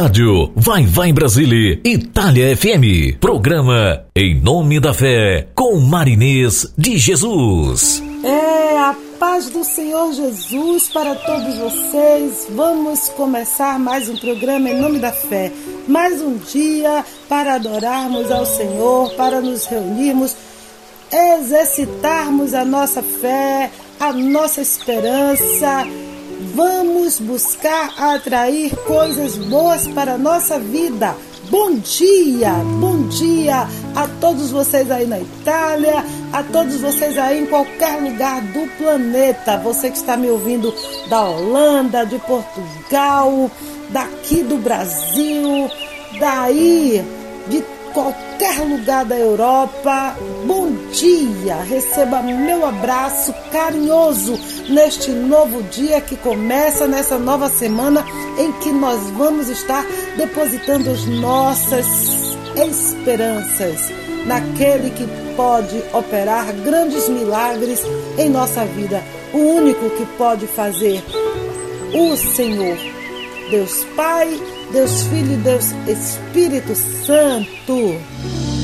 Rádio 0.00 0.52
Vai 0.54 0.86
Vai 0.86 1.12
Brasília 1.12 1.80
Itália 1.84 2.56
FM. 2.56 3.18
Programa 3.18 4.04
Em 4.14 4.40
Nome 4.40 4.78
da 4.78 4.94
Fé 4.94 5.48
com 5.56 5.80
Marinês 5.80 6.72
de 6.78 6.96
Jesus. 6.96 8.00
É 8.22 8.78
a 8.78 8.94
paz 9.18 9.50
do 9.50 9.64
Senhor 9.64 10.12
Jesus 10.12 10.88
para 10.90 11.16
todos 11.16 11.58
vocês. 11.58 12.46
Vamos 12.54 13.08
começar 13.08 13.76
mais 13.80 14.08
um 14.08 14.16
programa 14.16 14.70
em 14.70 14.80
nome 14.80 15.00
da 15.00 15.10
fé. 15.10 15.50
Mais 15.88 16.22
um 16.22 16.36
dia 16.36 17.04
para 17.28 17.56
adorarmos 17.56 18.30
ao 18.30 18.46
Senhor, 18.46 19.10
para 19.14 19.40
nos 19.40 19.64
reunirmos, 19.64 20.36
exercitarmos 21.10 22.54
a 22.54 22.64
nossa 22.64 23.02
fé, 23.02 23.68
a 23.98 24.12
nossa 24.12 24.60
esperança. 24.60 25.84
Vamos 26.58 27.20
buscar 27.20 27.94
atrair 27.96 28.74
coisas 28.78 29.36
boas 29.36 29.86
para 29.86 30.14
a 30.14 30.18
nossa 30.18 30.58
vida. 30.58 31.14
Bom 31.48 31.76
dia, 31.76 32.50
bom 32.80 33.06
dia 33.06 33.68
a 33.94 34.08
todos 34.20 34.50
vocês 34.50 34.90
aí 34.90 35.06
na 35.06 35.20
Itália, 35.20 36.04
a 36.32 36.42
todos 36.42 36.80
vocês 36.80 37.16
aí 37.16 37.44
em 37.44 37.46
qualquer 37.46 38.02
lugar 38.02 38.42
do 38.42 38.66
planeta. 38.76 39.56
Você 39.58 39.88
que 39.88 39.98
está 39.98 40.16
me 40.16 40.28
ouvindo 40.28 40.74
da 41.08 41.28
Holanda, 41.28 42.04
de 42.04 42.18
Portugal, 42.18 43.48
daqui 43.90 44.42
do 44.42 44.56
Brasil, 44.56 45.70
daí 46.18 47.04
de 47.46 47.62
qualquer 47.98 48.60
lugar 48.60 49.04
da 49.04 49.18
Europa. 49.18 50.14
Bom 50.46 50.70
dia, 50.92 51.56
receba 51.56 52.22
meu 52.22 52.64
abraço 52.64 53.34
carinhoso 53.50 54.38
neste 54.68 55.10
novo 55.10 55.64
dia 55.64 56.00
que 56.00 56.16
começa 56.16 56.86
nessa 56.86 57.18
nova 57.18 57.48
semana 57.48 58.06
em 58.38 58.52
que 58.60 58.70
nós 58.70 59.10
vamos 59.10 59.48
estar 59.48 59.84
depositando 60.16 60.90
as 60.90 61.06
nossas 61.06 61.86
esperanças 62.54 63.92
naquele 64.26 64.90
que 64.90 65.04
pode 65.34 65.82
operar 65.92 66.52
grandes 66.64 67.08
milagres 67.08 67.80
em 68.16 68.28
nossa 68.28 68.64
vida, 68.64 69.02
o 69.32 69.38
único 69.38 69.90
que 69.90 70.06
pode 70.16 70.46
fazer, 70.46 71.02
o 71.92 72.16
Senhor. 72.16 72.78
Deus 73.50 73.84
Pai, 73.96 74.38
Deus 74.72 75.02
Filho 75.04 75.36
Deus 75.38 75.72
Espírito 75.86 76.74
Santo. 76.74 78.57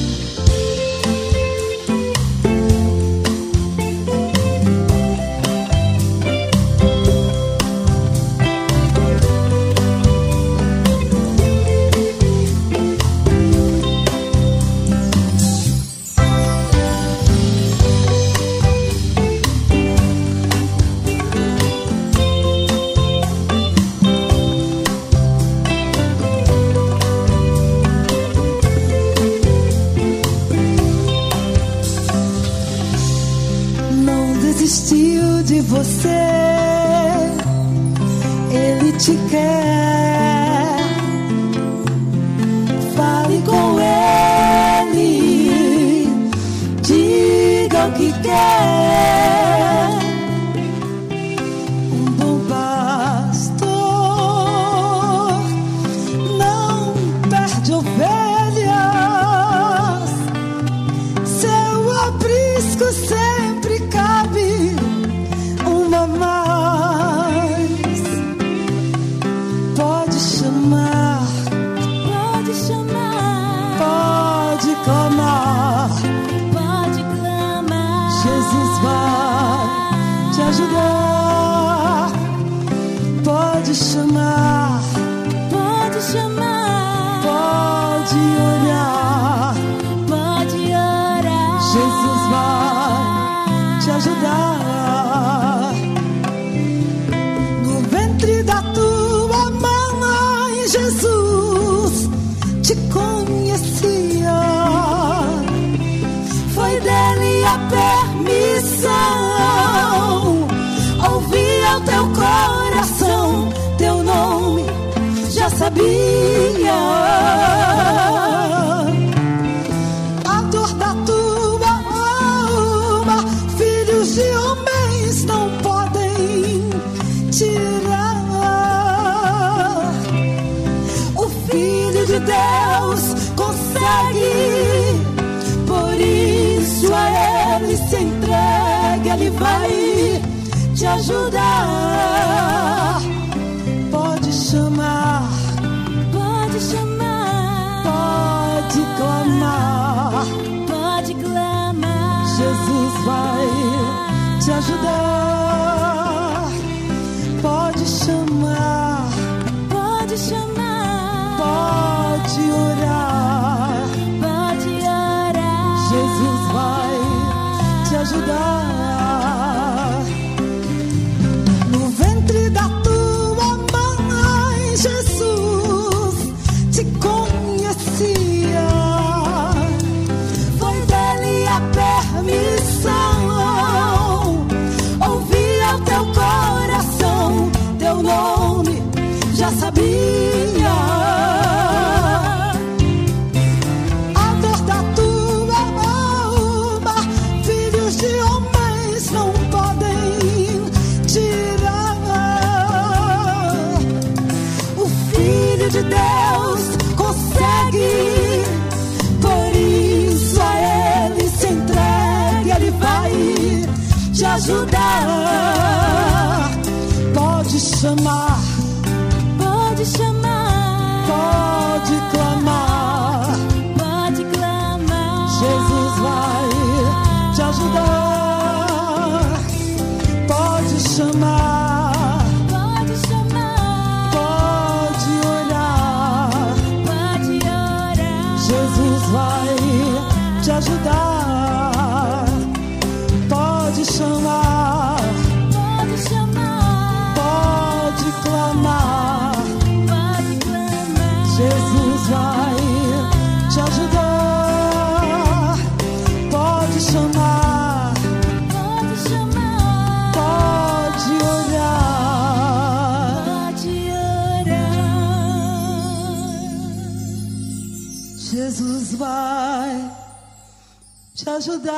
Ajudar. 271.34 271.74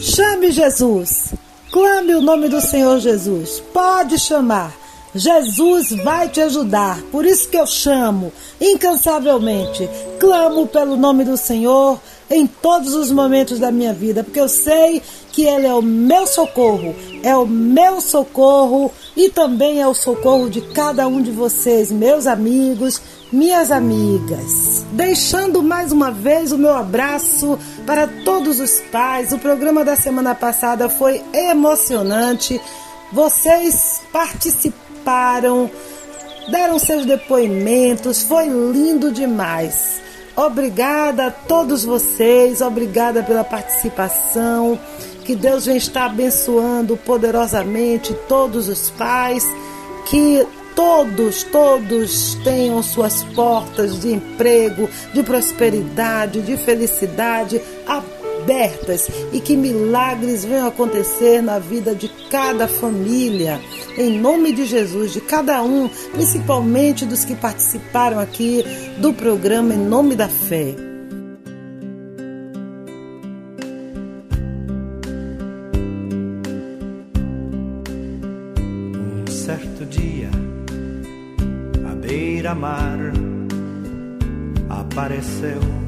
Chame 0.00 0.50
Jesus. 0.50 1.34
Clame 1.70 2.14
o 2.14 2.20
nome 2.20 2.48
do 2.48 2.60
Senhor 2.60 2.98
Jesus. 2.98 3.60
Pode 3.72 4.18
chamar. 4.18 4.74
Jesus 5.14 5.90
vai 6.04 6.28
te 6.28 6.40
ajudar. 6.40 7.00
Por 7.10 7.24
isso 7.24 7.48
que 7.48 7.56
eu 7.56 7.66
chamo 7.66 8.32
incansavelmente. 8.60 9.88
Clamo 10.18 10.66
pelo 10.66 10.96
nome 10.96 11.24
do 11.24 11.36
Senhor 11.36 12.00
em 12.30 12.46
todos 12.46 12.94
os 12.94 13.10
momentos 13.10 13.58
da 13.58 13.70
minha 13.70 13.92
vida, 13.92 14.22
porque 14.22 14.40
eu 14.40 14.48
sei 14.48 15.02
que 15.32 15.44
Ele 15.44 15.66
é 15.66 15.74
o 15.74 15.82
meu 15.82 16.26
socorro, 16.26 16.94
é 17.22 17.34
o 17.36 17.46
meu 17.46 18.00
socorro 18.00 18.90
e 19.16 19.30
também 19.30 19.80
é 19.80 19.86
o 19.86 19.94
socorro 19.94 20.50
de 20.50 20.60
cada 20.60 21.06
um 21.06 21.22
de 21.22 21.30
vocês, 21.30 21.90
meus 21.90 22.26
amigos, 22.26 23.00
minhas 23.32 23.70
amigas. 23.70 24.84
Deixando 24.92 25.62
mais 25.62 25.92
uma 25.92 26.10
vez 26.10 26.52
o 26.52 26.58
meu 26.58 26.74
abraço 26.74 27.58
para 27.86 28.06
todos 28.24 28.60
os 28.60 28.80
pais. 28.92 29.32
O 29.32 29.38
programa 29.38 29.84
da 29.84 29.96
semana 29.96 30.34
passada 30.34 30.88
foi 30.88 31.22
emocionante. 31.32 32.60
Vocês 33.12 34.02
participaram, 34.12 35.70
deram 36.50 36.78
seus 36.78 37.06
depoimentos, 37.06 38.22
foi 38.22 38.48
lindo 38.48 39.12
demais. 39.12 40.07
Obrigada 40.38 41.26
a 41.26 41.30
todos 41.32 41.84
vocês, 41.84 42.60
obrigada 42.60 43.24
pela 43.24 43.42
participação. 43.42 44.78
Que 45.24 45.34
Deus 45.34 45.66
venha 45.66 45.76
estar 45.76 46.04
abençoando 46.06 46.96
poderosamente 46.96 48.14
todos 48.28 48.68
os 48.68 48.88
pais. 48.90 49.44
Que 50.06 50.46
todos, 50.76 51.42
todos 51.42 52.36
tenham 52.44 52.80
suas 52.84 53.24
portas 53.34 53.98
de 53.98 54.12
emprego, 54.12 54.88
de 55.12 55.24
prosperidade, 55.24 56.40
de 56.40 56.56
felicidade 56.56 57.60
e 59.32 59.40
que 59.40 59.56
milagres 59.56 60.44
venham 60.44 60.66
acontecer 60.66 61.42
na 61.42 61.58
vida 61.58 61.94
de 61.94 62.08
cada 62.30 62.66
família, 62.66 63.60
em 63.96 64.18
nome 64.18 64.52
de 64.52 64.64
Jesus, 64.64 65.12
de 65.12 65.20
cada 65.20 65.62
um, 65.62 65.88
principalmente 66.12 67.04
dos 67.04 67.24
que 67.24 67.34
participaram 67.34 68.18
aqui 68.18 68.64
do 68.98 69.12
programa 69.12 69.74
Em 69.74 69.78
Nome 69.78 70.16
da 70.16 70.28
Fé. 70.28 70.74
Um 78.96 79.30
certo 79.30 79.84
dia, 79.84 80.30
à 81.90 81.94
beira-mar, 81.94 83.12
apareceu 84.70 85.87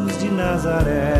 de 0.21 0.29
Nazaré. 0.29 1.15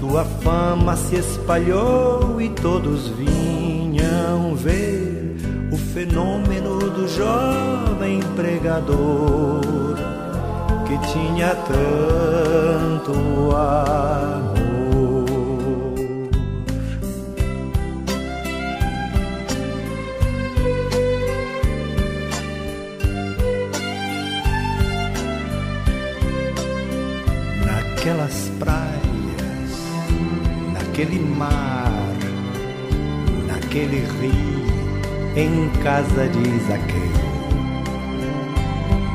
Sua 0.00 0.24
fama 0.24 0.96
se 0.96 1.16
espalhou 1.16 2.40
e 2.40 2.48
todos 2.48 3.08
vinham 3.08 4.54
ver 4.54 5.36
o 5.70 5.76
fenômeno 5.76 6.78
do 6.78 7.06
jovem 7.06 8.20
pregador 8.34 9.60
que 10.86 10.98
tinha 11.12 11.54
tanto 11.54 13.12
amor. 13.54 14.63
Naquelas 28.04 28.52
praias, 28.58 29.00
naquele 30.74 31.18
mar, 31.20 31.90
naquele 33.46 34.04
rio, 34.20 34.66
em 35.34 35.70
casa 35.82 36.28
de 36.28 36.58
Zaqueu, 36.66 37.12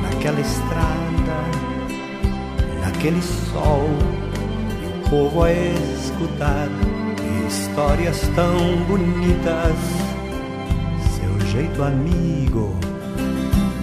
naquela 0.01 0.41
estrada, 0.41 1.37
naquele 2.83 3.21
sol, 3.21 3.87
e 4.81 4.87
o 4.87 5.09
povo 5.11 5.43
a 5.43 5.51
escutar 5.51 6.67
histórias 7.47 8.21
tão 8.33 8.57
bonitas, 8.87 9.77
seu 11.15 11.47
jeito 11.51 11.83
amigo 11.83 12.75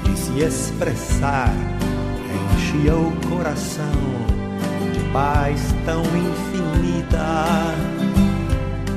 de 0.03 0.19
se 0.19 0.41
expressar 0.41 1.55
enchia 2.57 2.97
o 2.97 3.13
coração 3.29 4.16
paz 5.13 5.75
tão 5.85 6.03
infinita. 6.03 7.75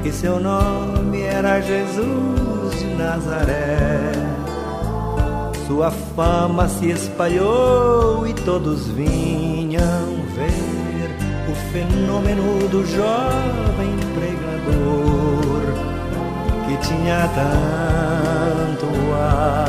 E 0.03 0.11
seu 0.11 0.39
nome 0.39 1.21
era 1.21 1.59
Jesus 1.61 2.79
de 2.79 2.85
Nazaré. 2.95 4.11
Sua 5.67 5.91
fama 5.91 6.67
se 6.67 6.89
espalhou 6.89 8.27
e 8.27 8.33
todos 8.33 8.87
vinham 8.87 10.25
ver 10.35 11.09
o 11.49 11.55
fenômeno 11.71 12.67
do 12.69 12.85
jovem 12.85 13.95
pregador 14.15 15.29
que 16.67 16.87
tinha 16.87 17.29
tanto 17.35 18.85
amor. 19.13 19.68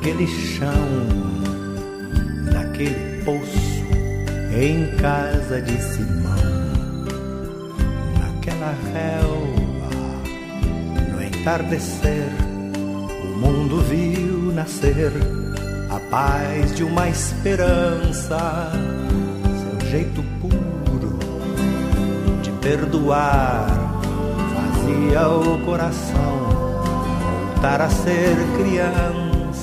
Naquele 0.00 0.26
chão, 0.26 1.06
naquele 2.50 3.22
poço, 3.22 3.84
em 4.50 4.96
casa 4.96 5.60
de 5.60 5.76
Simão, 5.82 7.04
naquela 8.18 8.74
relva, 8.94 9.90
no 11.12 11.22
entardecer, 11.22 12.30
mundo 13.36 13.82
viu 13.82 14.52
nascer 14.54 15.12
a 15.90 16.00
paz 16.10 16.74
de 16.74 16.82
uma 16.82 17.06
esperança, 17.06 18.72
seu 19.80 19.90
jeito 19.90 20.24
puro 20.40 21.18
de 22.40 22.50
perdoar 22.52 23.66
fazia 24.54 25.28
o 25.28 25.58
coração 25.66 26.40
voltar 27.60 27.82
a 27.82 27.90
ser 27.90 28.34
criança. 28.56 29.29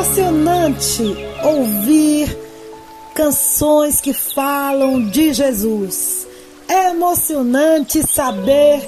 emocionante 0.00 1.14
ouvir 1.44 2.34
canções 3.14 4.00
que 4.00 4.14
falam 4.14 5.10
de 5.10 5.34
Jesus. 5.34 6.26
É 6.66 6.90
emocionante 6.90 8.02
saber 8.06 8.80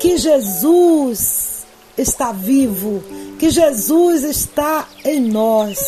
que 0.00 0.18
Jesus 0.18 1.64
está 1.96 2.32
vivo, 2.32 3.00
que 3.38 3.48
Jesus 3.48 4.24
está 4.24 4.88
em 5.04 5.20
nós, 5.20 5.78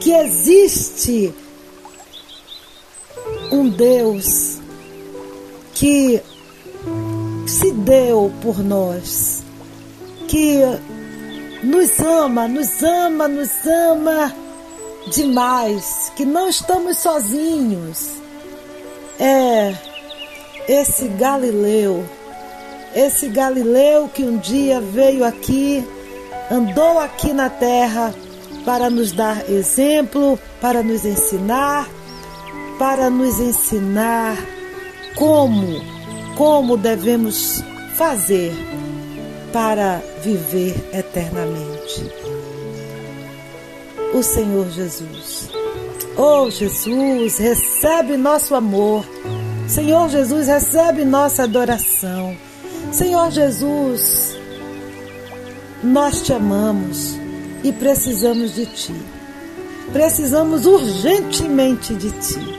que 0.00 0.12
existe 0.12 1.32
um 3.52 3.68
Deus 3.68 4.58
que 5.72 6.20
se 7.46 7.70
deu 7.70 8.32
por 8.42 8.58
nós, 8.58 9.44
que 10.26 10.62
nos 11.66 11.98
ama, 11.98 12.46
nos 12.46 12.80
ama, 12.82 13.26
nos 13.26 13.66
ama 13.66 14.32
demais, 15.12 16.12
que 16.14 16.24
não 16.24 16.48
estamos 16.48 16.98
sozinhos. 16.98 18.08
É 19.18 19.74
esse 20.68 21.08
Galileu, 21.08 22.04
esse 22.94 23.28
Galileu 23.28 24.08
que 24.08 24.22
um 24.22 24.36
dia 24.38 24.80
veio 24.80 25.24
aqui, 25.24 25.84
andou 26.50 27.00
aqui 27.00 27.32
na 27.32 27.50
terra 27.50 28.14
para 28.64 28.88
nos 28.88 29.10
dar 29.10 29.50
exemplo, 29.50 30.38
para 30.60 30.84
nos 30.84 31.04
ensinar, 31.04 31.88
para 32.78 33.10
nos 33.10 33.40
ensinar 33.40 34.36
como, 35.16 35.80
como 36.36 36.76
devemos 36.76 37.62
fazer 37.96 38.52
para 39.56 40.02
viver 40.22 40.74
eternamente. 40.92 42.12
O 44.12 44.22
Senhor 44.22 44.68
Jesus. 44.68 45.48
Oh 46.14 46.50
Jesus, 46.50 47.38
recebe 47.38 48.18
nosso 48.18 48.54
amor. 48.54 49.02
Senhor 49.66 50.10
Jesus, 50.10 50.46
recebe 50.46 51.06
nossa 51.06 51.44
adoração. 51.44 52.36
Senhor 52.92 53.30
Jesus, 53.30 54.36
nós 55.82 56.20
te 56.20 56.34
amamos 56.34 57.18
e 57.64 57.72
precisamos 57.72 58.54
de 58.54 58.66
ti. 58.66 58.94
Precisamos 59.90 60.66
urgentemente 60.66 61.94
de 61.94 62.10
ti. 62.10 62.55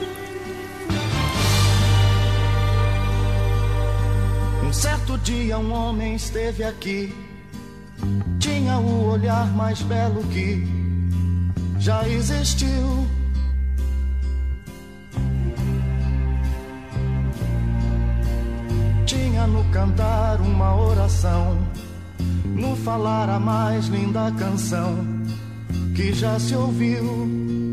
Dia 5.28 5.58
um 5.58 5.70
homem 5.74 6.14
esteve 6.14 6.64
aqui, 6.64 7.14
tinha 8.40 8.78
o 8.78 9.10
olhar 9.10 9.46
mais 9.54 9.82
belo 9.82 10.24
que 10.28 10.66
já 11.78 12.08
existiu. 12.08 13.06
Tinha 19.04 19.46
no 19.46 19.62
cantar 19.70 20.40
uma 20.40 20.74
oração, 20.74 21.58
no 22.46 22.74
falar 22.76 23.28
a 23.28 23.38
mais 23.38 23.84
linda 23.88 24.32
canção 24.32 24.96
que 25.94 26.10
já 26.14 26.40
se 26.40 26.54
ouviu. 26.54 27.67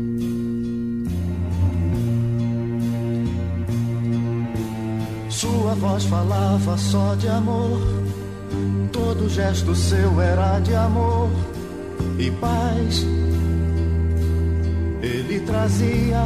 Sua 5.36 5.74
voz 5.74 6.02
falava 6.04 6.78
só 6.78 7.14
de 7.14 7.28
amor, 7.28 7.78
todo 8.90 9.28
gesto 9.28 9.74
seu 9.74 10.18
era 10.18 10.58
de 10.60 10.74
amor 10.74 11.28
e 12.18 12.30
paz. 12.30 13.06
Ele 15.02 15.40
trazia 15.40 16.24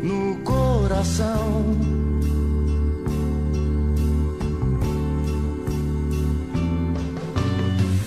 no 0.00 0.36
coração. 0.44 1.76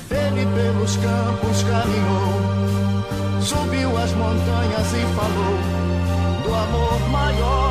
Ele 0.09 0.45
pelos 0.55 0.95
campos 0.95 1.63
caminhou, 1.63 3.41
subiu 3.41 3.97
as 3.97 4.13
montanhas 4.13 4.93
e 4.93 5.05
falou 5.17 5.57
do 6.45 6.55
amor 6.55 7.09
maior. 7.09 7.66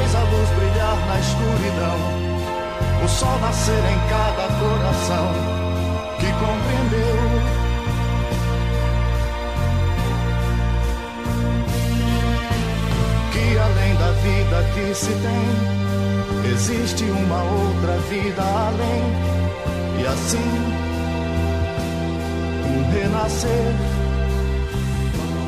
Fez 0.00 0.14
a 0.14 0.22
luz 0.22 0.48
brilhar 0.56 0.96
na 1.08 1.18
escuridão, 1.20 1.98
o 3.04 3.08
sol 3.08 3.38
nascer 3.40 3.82
em 3.84 4.00
cada 4.08 4.48
coração 4.58 5.26
que 6.18 6.26
compreendeu. 6.40 7.18
Que 13.30 13.58
além 13.58 13.94
da 13.96 14.12
vida 14.22 14.64
que 14.72 14.94
se 14.94 15.12
tem, 15.12 16.50
existe 16.50 17.04
uma 17.04 17.42
outra 17.42 17.98
vida 18.08 18.42
além, 18.42 19.02
e 20.00 20.06
assim 20.06 20.50
um 22.64 22.90
renascer. 22.90 23.74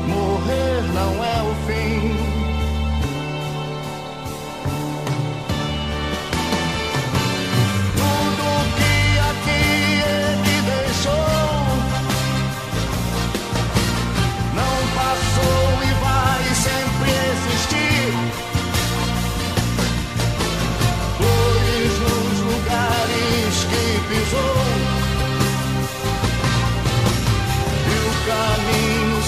Morrer 0.07 0.83
não 0.93 1.23
é 1.23 1.41
o 1.41 1.55
fim. 1.65 2.22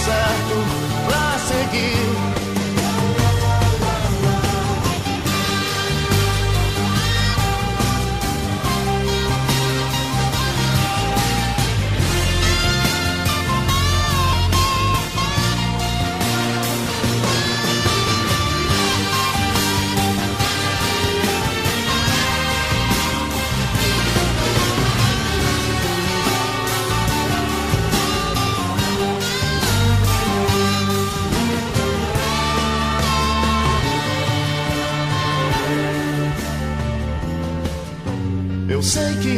closer 0.06 0.45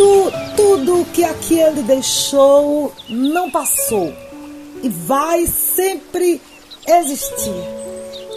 Tudo, 0.00 0.32
tudo 0.56 1.04
que 1.12 1.22
aqui 1.22 1.58
ele 1.58 1.82
deixou 1.82 2.90
não 3.06 3.50
passou 3.50 4.10
e 4.82 4.88
vai 4.88 5.46
sempre 5.46 6.40
existir. 6.88 7.52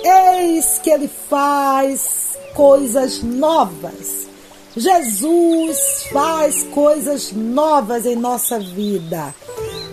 Eis 0.04 0.82
que 0.84 0.90
ele 0.90 1.10
faz 1.30 2.38
coisas 2.54 3.24
novas. 3.24 4.28
Jesus 4.76 6.04
faz 6.12 6.64
coisas 6.64 7.32
novas 7.32 8.06
em 8.06 8.18
nossa 8.18 8.60
vida. 8.60 9.34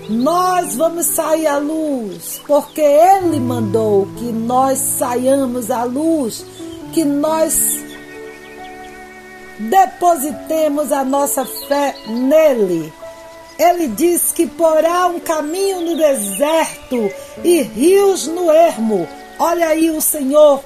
Nós 0.08 0.74
vamos 0.74 1.06
sair 1.06 1.46
à 1.46 1.58
luz, 1.58 2.40
porque 2.48 2.80
Ele 2.80 3.38
mandou 3.38 4.08
que 4.18 4.24
nós 4.24 4.76
saiamos 4.76 5.70
à 5.70 5.84
luz, 5.84 6.44
que 6.92 7.04
nós 7.04 7.89
depositemos 9.68 10.90
a 10.90 11.04
nossa 11.04 11.44
fé 11.44 11.94
nele. 12.06 12.92
Ele 13.58 13.88
diz 13.88 14.32
que 14.32 14.46
porá 14.46 15.06
um 15.06 15.20
caminho 15.20 15.82
no 15.82 15.96
deserto 15.96 17.12
e 17.44 17.60
rios 17.60 18.26
no 18.26 18.50
ermo. 18.50 19.06
Olha 19.38 19.68
aí, 19.68 19.90
o 19.90 20.00
Senhor 20.00 20.64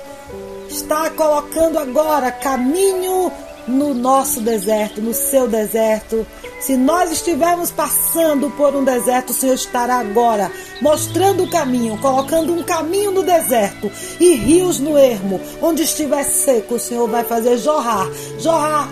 está 0.68 1.10
colocando 1.10 1.78
agora 1.78 2.30
caminho 2.30 3.32
no 3.66 3.94
nosso 3.94 4.40
deserto, 4.40 5.02
no 5.02 5.12
seu 5.12 5.48
deserto. 5.48 6.24
Se 6.64 6.78
nós 6.78 7.12
estivermos 7.12 7.70
passando 7.70 8.48
por 8.48 8.74
um 8.74 8.84
deserto, 8.84 9.30
o 9.30 9.34
Senhor 9.34 9.52
estará 9.52 9.96
agora 9.96 10.50
mostrando 10.80 11.42
o 11.42 11.50
caminho, 11.50 11.98
colocando 11.98 12.54
um 12.54 12.62
caminho 12.62 13.10
no 13.10 13.22
deserto 13.22 13.92
e 14.18 14.32
rios 14.32 14.80
no 14.80 14.96
ermo. 14.96 15.38
Onde 15.60 15.82
estiver 15.82 16.24
seco, 16.24 16.76
o 16.76 16.80
Senhor 16.80 17.06
vai 17.06 17.22
fazer 17.22 17.58
jorrar, 17.58 18.08
jorrar 18.38 18.88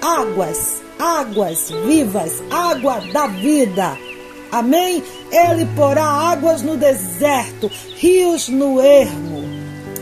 águas, 0.00 0.80
águas 1.00 1.72
vivas, 1.84 2.40
água 2.48 3.00
da 3.12 3.26
vida. 3.26 3.98
Amém? 4.52 5.02
Ele 5.32 5.66
porá 5.74 6.04
águas 6.04 6.62
no 6.62 6.76
deserto, 6.76 7.68
rios 7.96 8.48
no 8.48 8.80
ermo. 8.80 9.42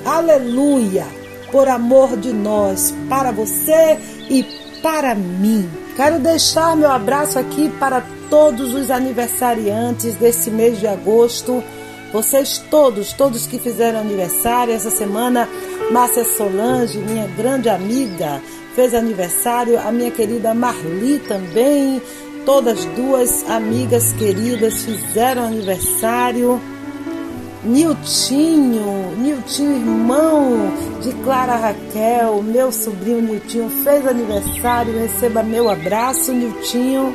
Aleluia! 0.05 1.07
Por 1.51 1.71
amor 1.71 2.19
de 2.19 2.35
nós, 2.35 2.95
para 3.09 3.33
você 3.33 3.99
e 4.29 4.45
para 4.83 5.15
mim. 5.15 5.88
Quero 5.99 6.21
deixar 6.21 6.77
meu 6.77 6.93
abraço 6.93 7.41
aqui 7.41 7.69
para 7.71 8.01
todos 8.31 8.73
os 8.73 8.89
aniversariantes 8.89 10.15
desse 10.15 10.49
mês 10.49 10.79
de 10.79 10.87
agosto. 10.87 11.61
Vocês 12.13 12.63
todos, 12.71 13.13
todos 13.13 13.49
que 13.49 13.59
fizeram 13.59 13.99
aniversário 13.99 14.73
essa 14.73 14.91
semana, 14.91 15.49
Márcia 15.91 16.25
Solange, 16.25 16.99
minha 16.99 17.27
grande 17.37 17.69
amiga, 17.69 18.41
fez 18.77 18.95
aniversário, 18.95 19.77
a 19.77 19.91
minha 19.91 20.13
querida 20.13 20.55
Marli 20.55 21.19
também, 21.19 22.01
todas 22.47 22.85
duas 22.85 23.45
amigas 23.51 24.13
queridas 24.13 24.85
fizeram 24.85 25.47
aniversário. 25.47 26.61
Niltinho, 27.69 29.15
Niltinho, 29.19 29.77
irmão 29.77 30.73
de 31.03 31.13
Clara 31.23 31.55
Raquel, 31.55 32.43
meu 32.43 32.73
sobrinho 32.73 33.21
Niltinho, 33.21 33.69
fez 33.85 34.07
aniversário, 34.07 34.99
receba 34.99 35.43
meu 35.43 35.69
abraço, 35.69 36.33
Niltinho. 36.33 37.15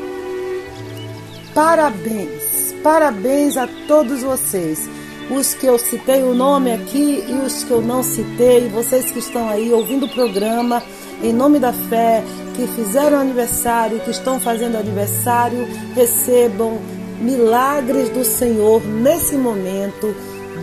Parabéns, 1.56 2.72
parabéns 2.84 3.58
a 3.58 3.68
todos 3.88 4.22
vocês. 4.22 4.88
Os 5.32 5.56
que 5.56 5.66
eu 5.66 5.80
citei 5.80 6.22
o 6.22 6.36
nome 6.36 6.72
aqui 6.72 7.24
e 7.28 7.34
os 7.34 7.64
que 7.64 7.72
eu 7.72 7.82
não 7.82 8.04
citei, 8.04 8.70
vocês 8.70 9.10
que 9.10 9.20
estão 9.20 9.50
aí 9.50 9.74
ouvindo 9.74 10.06
o 10.06 10.14
programa, 10.14 10.84
em 11.24 11.34
nome 11.34 11.58
da 11.58 11.74
fé, 11.74 12.24
que 12.56 12.68
fizeram 12.68 13.20
aniversário, 13.20 14.00
que 14.02 14.12
estão 14.12 14.40
fazendo 14.40 14.78
aniversário, 14.78 15.68
recebam 15.96 16.78
milagres 17.20 18.10
do 18.10 18.24
Senhor 18.24 18.86
nesse 18.86 19.36
momento, 19.36 20.14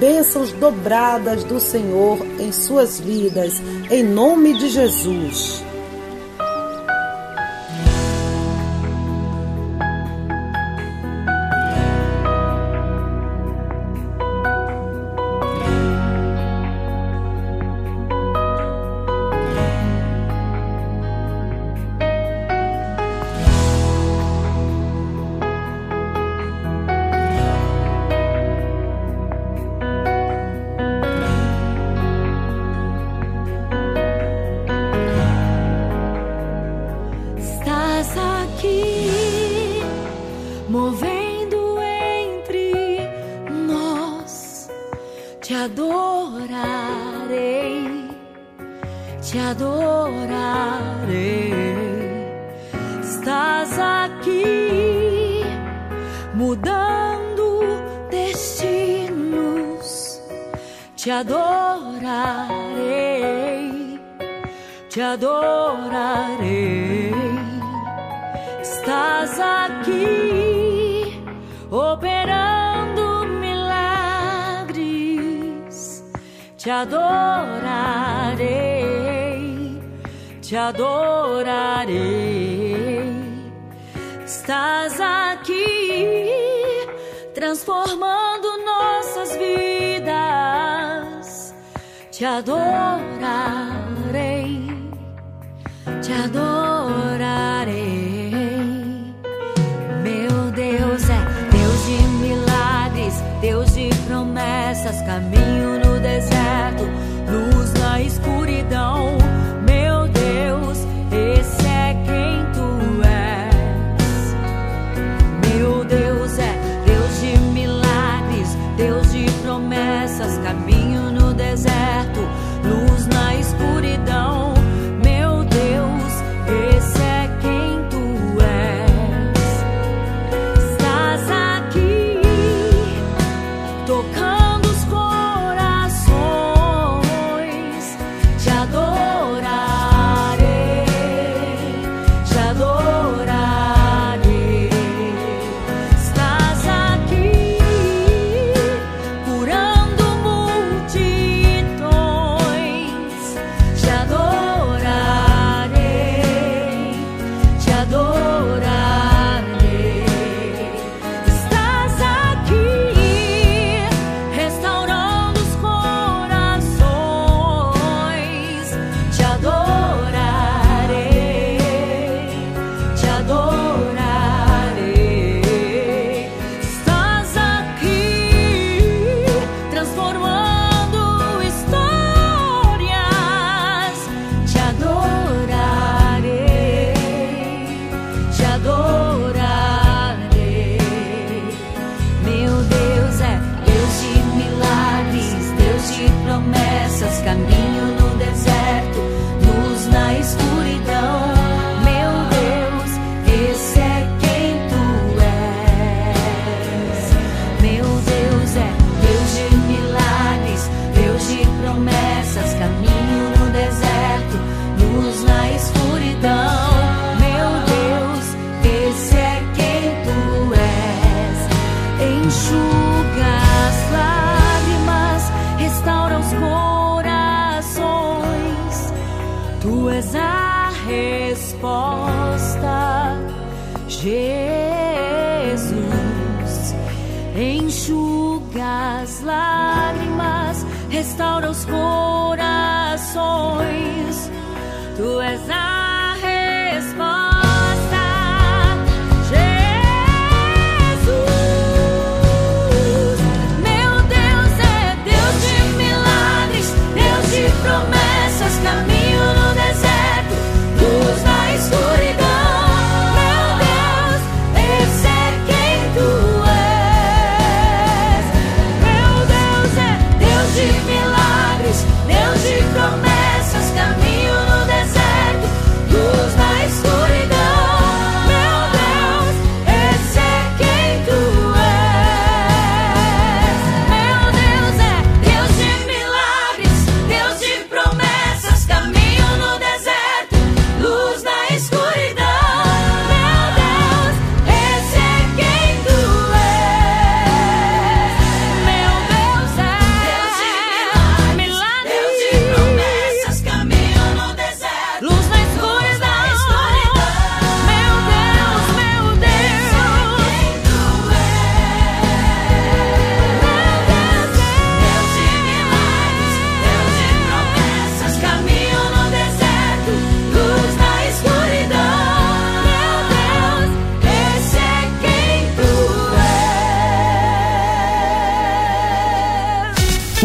bênçãos 0.01 0.51
dobradas 0.53 1.45
do 1.45 1.61
Senhor 1.61 2.19
em 2.41 2.51
suas 2.51 2.99
vidas, 2.99 3.63
em 3.91 4.03
nome 4.03 4.59
de 4.59 4.71
Jesus. 4.71 5.63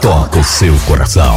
toca 0.00 0.38
o 0.38 0.44
seu 0.44 0.74
coração. 0.86 1.36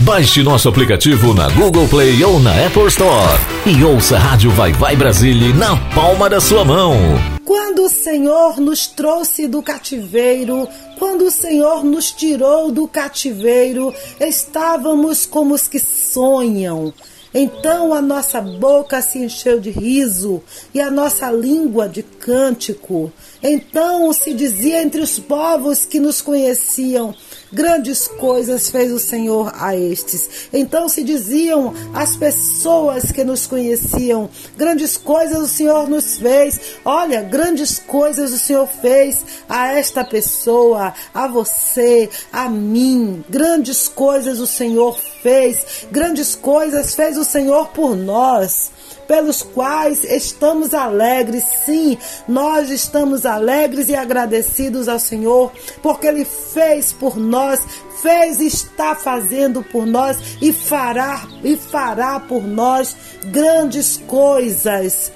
Baixe 0.00 0.42
nosso 0.42 0.68
aplicativo 0.68 1.32
na 1.32 1.48
Google 1.48 1.86
Play 1.86 2.22
ou 2.24 2.40
na 2.40 2.66
Apple 2.66 2.86
Store 2.88 3.38
e 3.64 3.84
ouça 3.84 4.16
a 4.16 4.18
Rádio 4.18 4.50
Vai 4.50 4.72
Vai 4.72 4.96
Brasília 4.96 5.54
na 5.54 5.76
palma 5.94 6.28
da 6.28 6.40
sua 6.40 6.64
mão. 6.64 6.96
Quando 7.44 7.84
o 7.84 7.88
Senhor 7.88 8.60
nos 8.60 8.88
trouxe 8.88 9.46
do 9.46 9.62
cativeiro, 9.62 10.68
quando 10.98 11.26
o 11.26 11.30
Senhor 11.30 11.84
nos 11.84 12.10
tirou 12.10 12.72
do 12.72 12.88
cativeiro, 12.88 13.94
estávamos 14.18 15.24
como 15.24 15.54
os 15.54 15.68
que 15.68 15.78
sonham. 15.78 16.92
Então 17.32 17.92
a 17.92 18.00
nossa 18.00 18.40
boca 18.40 19.02
se 19.02 19.18
encheu 19.18 19.58
de 19.58 19.70
riso 19.70 20.40
e 20.72 20.80
a 20.80 20.88
nossa 20.88 21.30
língua 21.32 21.88
de 21.88 22.00
cântico. 22.24 23.12
Então 23.42 24.10
se 24.14 24.32
dizia 24.32 24.82
entre 24.82 25.02
os 25.02 25.18
povos 25.18 25.84
que 25.84 26.00
nos 26.00 26.22
conheciam: 26.22 27.14
Grandes 27.52 28.08
coisas 28.08 28.70
fez 28.70 28.90
o 28.90 28.98
Senhor 28.98 29.52
a 29.54 29.76
estes. 29.76 30.48
Então 30.50 30.88
se 30.88 31.04
diziam 31.04 31.74
as 31.92 32.16
pessoas 32.16 33.12
que 33.12 33.22
nos 33.22 33.46
conheciam: 33.46 34.30
Grandes 34.56 34.96
coisas 34.96 35.38
o 35.38 35.46
Senhor 35.46 35.86
nos 35.86 36.16
fez. 36.16 36.58
Olha, 36.82 37.20
grandes 37.20 37.78
coisas 37.78 38.32
o 38.32 38.38
Senhor 38.38 38.66
fez 38.66 39.22
a 39.46 39.74
esta 39.74 40.02
pessoa, 40.02 40.94
a 41.12 41.28
você, 41.28 42.08
a 42.32 42.48
mim. 42.48 43.22
Grandes 43.28 43.86
coisas 43.86 44.40
o 44.40 44.46
Senhor 44.46 44.98
fez. 45.22 45.86
Grandes 45.92 46.34
coisas 46.34 46.94
fez 46.94 47.18
o 47.18 47.24
Senhor 47.24 47.68
por 47.68 47.94
nós 47.94 48.72
pelos 49.06 49.42
quais 49.42 50.04
estamos 50.04 50.74
alegres. 50.74 51.44
Sim, 51.64 51.98
nós 52.28 52.70
estamos 52.70 53.24
alegres 53.26 53.88
e 53.88 53.94
agradecidos 53.94 54.88
ao 54.88 54.98
Senhor, 54.98 55.52
porque 55.82 56.06
Ele 56.06 56.24
fez 56.24 56.92
por 56.92 57.16
nós, 57.16 57.60
fez 58.00 58.40
está 58.40 58.94
fazendo 58.94 59.62
por 59.62 59.86
nós 59.86 60.16
e 60.40 60.52
fará 60.52 61.26
e 61.42 61.56
fará 61.56 62.20
por 62.20 62.42
nós 62.46 62.96
grandes 63.24 63.96
coisas. 64.06 65.12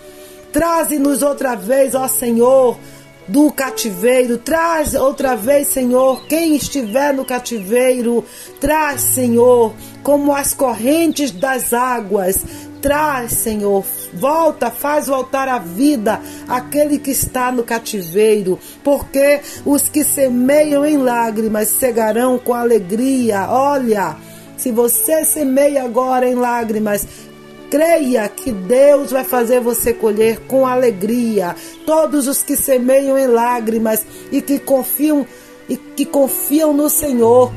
Traze-nos 0.52 1.22
outra 1.22 1.54
vez, 1.54 1.94
ó 1.94 2.08
Senhor, 2.08 2.78
do 3.28 3.52
cativeiro. 3.52 4.38
Traz 4.38 4.94
outra 4.94 5.36
vez, 5.36 5.68
Senhor, 5.68 6.24
quem 6.26 6.56
estiver 6.56 7.12
no 7.12 7.24
cativeiro. 7.24 8.24
Traz, 8.58 9.02
Senhor, 9.02 9.74
como 10.02 10.34
as 10.34 10.54
correntes 10.54 11.30
das 11.30 11.72
águas. 11.72 12.44
Traz, 12.80 13.32
Senhor, 13.32 13.84
volta, 14.14 14.70
faz 14.70 15.08
voltar 15.08 15.48
a 15.48 15.58
vida 15.58 16.20
aquele 16.46 16.98
que 16.98 17.10
está 17.10 17.50
no 17.50 17.64
cativeiro, 17.64 18.58
porque 18.84 19.40
os 19.66 19.88
que 19.88 20.04
semeiam 20.04 20.86
em 20.86 20.96
lágrimas 20.96 21.68
cegarão 21.68 22.38
com 22.38 22.54
alegria. 22.54 23.48
Olha, 23.50 24.16
se 24.56 24.70
você 24.70 25.24
semeia 25.24 25.84
agora 25.84 26.28
em 26.28 26.34
lágrimas, 26.34 27.06
Creia 27.70 28.26
que 28.30 28.50
Deus 28.50 29.10
vai 29.10 29.24
fazer 29.24 29.60
você 29.60 29.92
colher 29.92 30.40
com 30.46 30.66
alegria. 30.66 31.54
Todos 31.84 32.26
os 32.26 32.42
que 32.42 32.56
semeiam 32.56 33.18
em 33.18 33.26
lágrimas 33.26 34.06
e 34.32 34.40
que 34.40 34.58
confiam 34.58 35.26
e 35.68 35.76
que 35.76 36.06
confiam 36.06 36.72
no 36.72 36.88
Senhor 36.88 37.52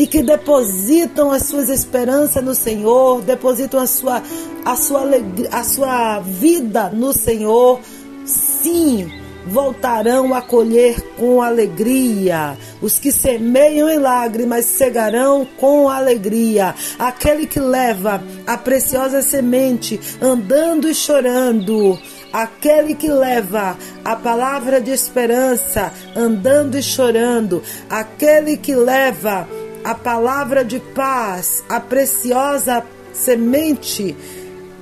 e 0.00 0.06
que 0.06 0.22
depositam 0.22 1.30
as 1.30 1.42
suas 1.42 1.68
esperanças 1.68 2.42
no 2.42 2.54
Senhor, 2.54 3.20
depositam 3.20 3.78
a 3.78 3.86
sua 3.86 4.22
a 4.64 4.74
sua 4.74 5.02
a 5.52 5.62
sua 5.62 6.20
vida 6.20 6.88
no 6.88 7.12
Senhor. 7.12 7.78
Sim, 8.24 9.12
voltarão 9.46 10.32
a 10.32 10.40
colher 10.40 10.98
com 11.18 11.42
alegria. 11.42 12.56
Os 12.80 12.98
que 12.98 13.12
semeiam 13.12 13.90
em 13.90 13.98
lágrimas 13.98 14.64
cegarão 14.64 15.46
com 15.58 15.86
alegria. 15.86 16.74
Aquele 16.98 17.46
que 17.46 17.60
leva 17.60 18.22
a 18.46 18.56
preciosa 18.56 19.20
semente 19.20 20.00
andando 20.22 20.88
e 20.88 20.94
chorando. 20.94 21.98
Aquele 22.32 22.94
que 22.94 23.08
leva 23.08 23.76
a 24.02 24.16
palavra 24.16 24.80
de 24.80 24.92
esperança 24.92 25.92
andando 26.16 26.78
e 26.78 26.82
chorando. 26.82 27.62
Aquele 27.90 28.56
que 28.56 28.74
leva 28.74 29.46
a 29.84 29.94
palavra 29.94 30.64
de 30.64 30.80
paz, 30.80 31.64
a 31.68 31.80
preciosa 31.80 32.84
semente 33.12 34.16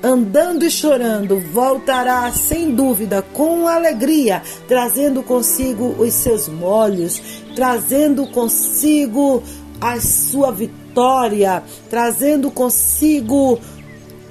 andando 0.03 0.65
e 0.65 0.71
chorando, 0.71 1.41
voltará 1.53 2.31
sem 2.33 2.75
dúvida 2.75 3.23
com 3.23 3.67
alegria, 3.67 4.43
trazendo 4.67 5.23
consigo 5.23 5.97
os 5.99 6.15
seus 6.15 6.49
molhos, 6.49 7.21
trazendo 7.55 8.27
consigo 8.29 9.43
a 9.81 10.01
sua 10.01 10.53
vitória, 10.53 11.63
trazendo 11.89 12.51
consigo 12.51 13.59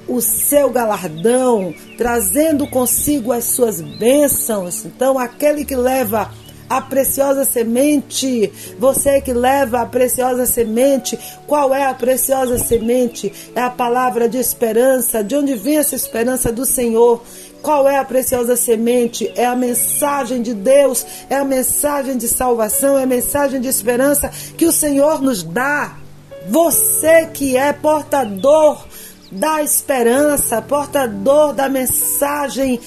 o 0.06 0.22
seu 0.22 0.70
galardão, 0.70 1.74
trazendo 1.98 2.66
consigo 2.66 3.30
as 3.30 3.44
suas 3.44 3.80
bênçãos. 3.80 4.86
Então, 4.86 5.18
aquele 5.18 5.64
que 5.64 5.76
leva 5.76 6.30
a 6.68 6.80
preciosa 6.80 7.44
semente. 7.44 8.52
Você 8.78 9.20
que 9.20 9.32
leva 9.32 9.80
a 9.80 9.86
preciosa 9.86 10.46
semente, 10.46 11.18
qual 11.46 11.74
é 11.74 11.86
a 11.86 11.94
preciosa 11.94 12.58
semente? 12.58 13.32
É 13.54 13.60
a 13.60 13.70
palavra 13.70 14.28
de 14.28 14.38
esperança. 14.38 15.22
De 15.24 15.34
onde 15.34 15.54
vem 15.54 15.78
essa 15.78 15.94
esperança 15.94 16.52
do 16.52 16.64
Senhor? 16.64 17.22
Qual 17.62 17.88
é 17.88 17.98
a 17.98 18.04
preciosa 18.04 18.56
semente? 18.56 19.32
É 19.34 19.44
a 19.44 19.56
mensagem 19.56 20.42
de 20.42 20.54
Deus, 20.54 21.04
é 21.28 21.36
a 21.36 21.44
mensagem 21.44 22.16
de 22.16 22.28
salvação, 22.28 22.98
é 22.98 23.02
a 23.02 23.06
mensagem 23.06 23.60
de 23.60 23.68
esperança 23.68 24.30
que 24.56 24.66
o 24.66 24.72
Senhor 24.72 25.20
nos 25.20 25.42
dá. 25.42 25.96
Você 26.48 27.26
que 27.26 27.56
é 27.56 27.72
portador 27.72 28.86
da 29.30 29.62
esperança, 29.62 30.62
portador 30.62 31.52
da 31.52 31.68
mensagem 31.68 32.80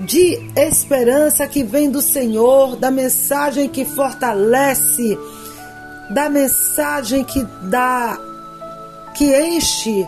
de 0.00 0.38
esperança 0.56 1.46
que 1.46 1.62
vem 1.62 1.90
do 1.90 2.00
Senhor, 2.00 2.76
da 2.76 2.90
mensagem 2.90 3.68
que 3.68 3.84
fortalece, 3.84 5.18
da 6.10 6.28
mensagem 6.28 7.24
que 7.24 7.44
dá, 7.62 8.18
que 9.14 9.24
enche, 9.24 10.06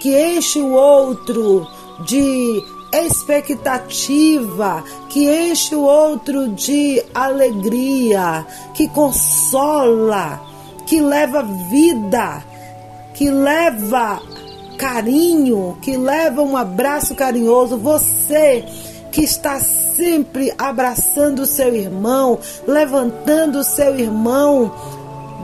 que 0.00 0.36
enche 0.36 0.60
o 0.60 0.72
outro 0.72 1.66
de 2.06 2.62
expectativa, 2.92 4.84
que 5.08 5.50
enche 5.50 5.74
o 5.74 5.82
outro 5.82 6.48
de 6.48 7.02
alegria, 7.14 8.46
que 8.74 8.88
consola, 8.88 10.40
que 10.86 11.00
leva 11.00 11.42
vida, 11.42 12.44
que 13.14 13.30
leva 13.30 14.20
carinho, 14.76 15.78
que 15.80 15.96
leva 15.96 16.42
um 16.42 16.56
abraço 16.56 17.14
carinhoso. 17.14 17.78
Você 17.78 18.64
que 19.14 19.22
está 19.22 19.60
sempre 19.60 20.52
abraçando 20.58 21.42
o 21.42 21.46
seu 21.46 21.72
irmão, 21.72 22.36
levantando 22.66 23.60
o 23.60 23.64
seu 23.64 23.96
irmão 23.96 24.74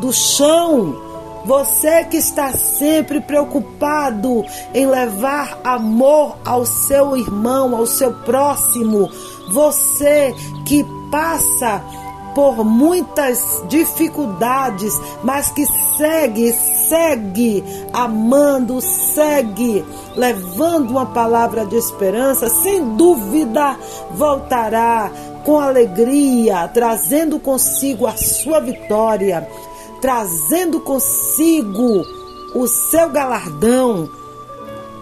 do 0.01 0.13
chão. 0.13 0.97
Você 1.45 2.05
que 2.07 2.17
está 2.17 2.53
sempre 2.53 3.21
preocupado 3.21 4.45
em 4.75 4.87
levar 4.87 5.61
amor 5.63 6.37
ao 6.45 6.67
seu 6.67 7.17
irmão, 7.17 7.77
ao 7.77 7.87
seu 7.87 8.13
próximo. 8.13 9.09
Você 9.53 10.35
que 10.67 10.85
passa 11.13 11.81
por 12.35 12.65
muitas 12.65 13.63
dificuldades, 13.69 14.93
mas 15.23 15.51
que 15.51 15.67
segue, 15.97 16.53
segue 16.53 17.65
amando, 17.93 18.81
segue 18.81 19.85
levando 20.17 20.91
uma 20.91 21.07
palavra 21.07 21.65
de 21.65 21.77
esperança, 21.77 22.49
sem 22.49 22.97
dúvida 22.97 23.77
voltará 24.13 25.11
com 25.45 25.59
alegria, 25.59 26.69
trazendo 26.69 27.39
consigo 27.39 28.07
a 28.07 28.17
sua 28.17 28.61
vitória, 28.61 29.49
trazendo 30.01 30.81
consigo 30.81 32.03
o 32.55 32.67
seu 32.67 33.09
galardão 33.11 34.20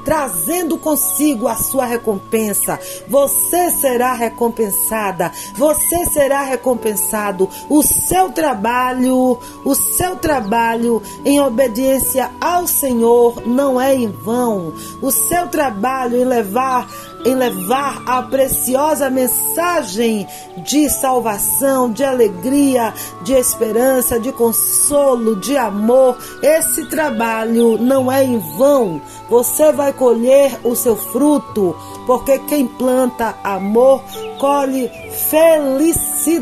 trazendo 0.09 0.79
consigo 0.79 1.47
a 1.47 1.55
sua 1.55 1.85
recompensa. 1.85 2.81
Você 3.07 3.71
será 3.73 4.15
recompensada, 4.15 5.31
você 5.55 6.07
será 6.07 6.45
recompensado. 6.45 7.47
O 7.69 7.83
seu 7.83 8.33
trabalho, 8.33 9.39
o 9.63 9.75
seu 9.75 10.17
trabalho 10.17 11.03
em 11.27 11.39
obediência 11.43 12.31
ao 12.41 12.67
Senhor 12.67 13.47
não 13.47 13.79
é 13.79 13.95
em 13.95 14.11
vão. 14.11 14.73
O 15.03 15.11
seu 15.11 15.47
trabalho 15.49 16.17
em 16.17 16.25
levar 16.25 16.89
em 17.25 17.35
levar 17.35 18.03
a 18.07 18.23
preciosa 18.23 19.11
mensagem 19.11 20.27
de 20.59 20.89
salvação, 20.89 21.91
de 21.91 22.05
alegria, 22.05 22.95
de 23.23 23.33
esperança, 23.33 24.21
de 24.21 24.33
consolo, 24.33 25.37
de 25.37 25.57
amor. 25.57 26.17
Esse 26.43 26.87
trabalho 26.87 27.79
não 27.79 28.11
é 28.11 28.25
em 28.25 28.39
vão. 28.57 29.01
Você 29.29 29.73
vai 29.73 29.93
colher 29.93 30.59
o 30.65 30.75
seu 30.75 30.97
fruto, 30.97 31.77
porque 32.07 32.39
quem 32.41 32.67
planta 32.67 33.35
amor 33.45 34.03
colhe 34.39 34.91
felicidade, 35.29 36.37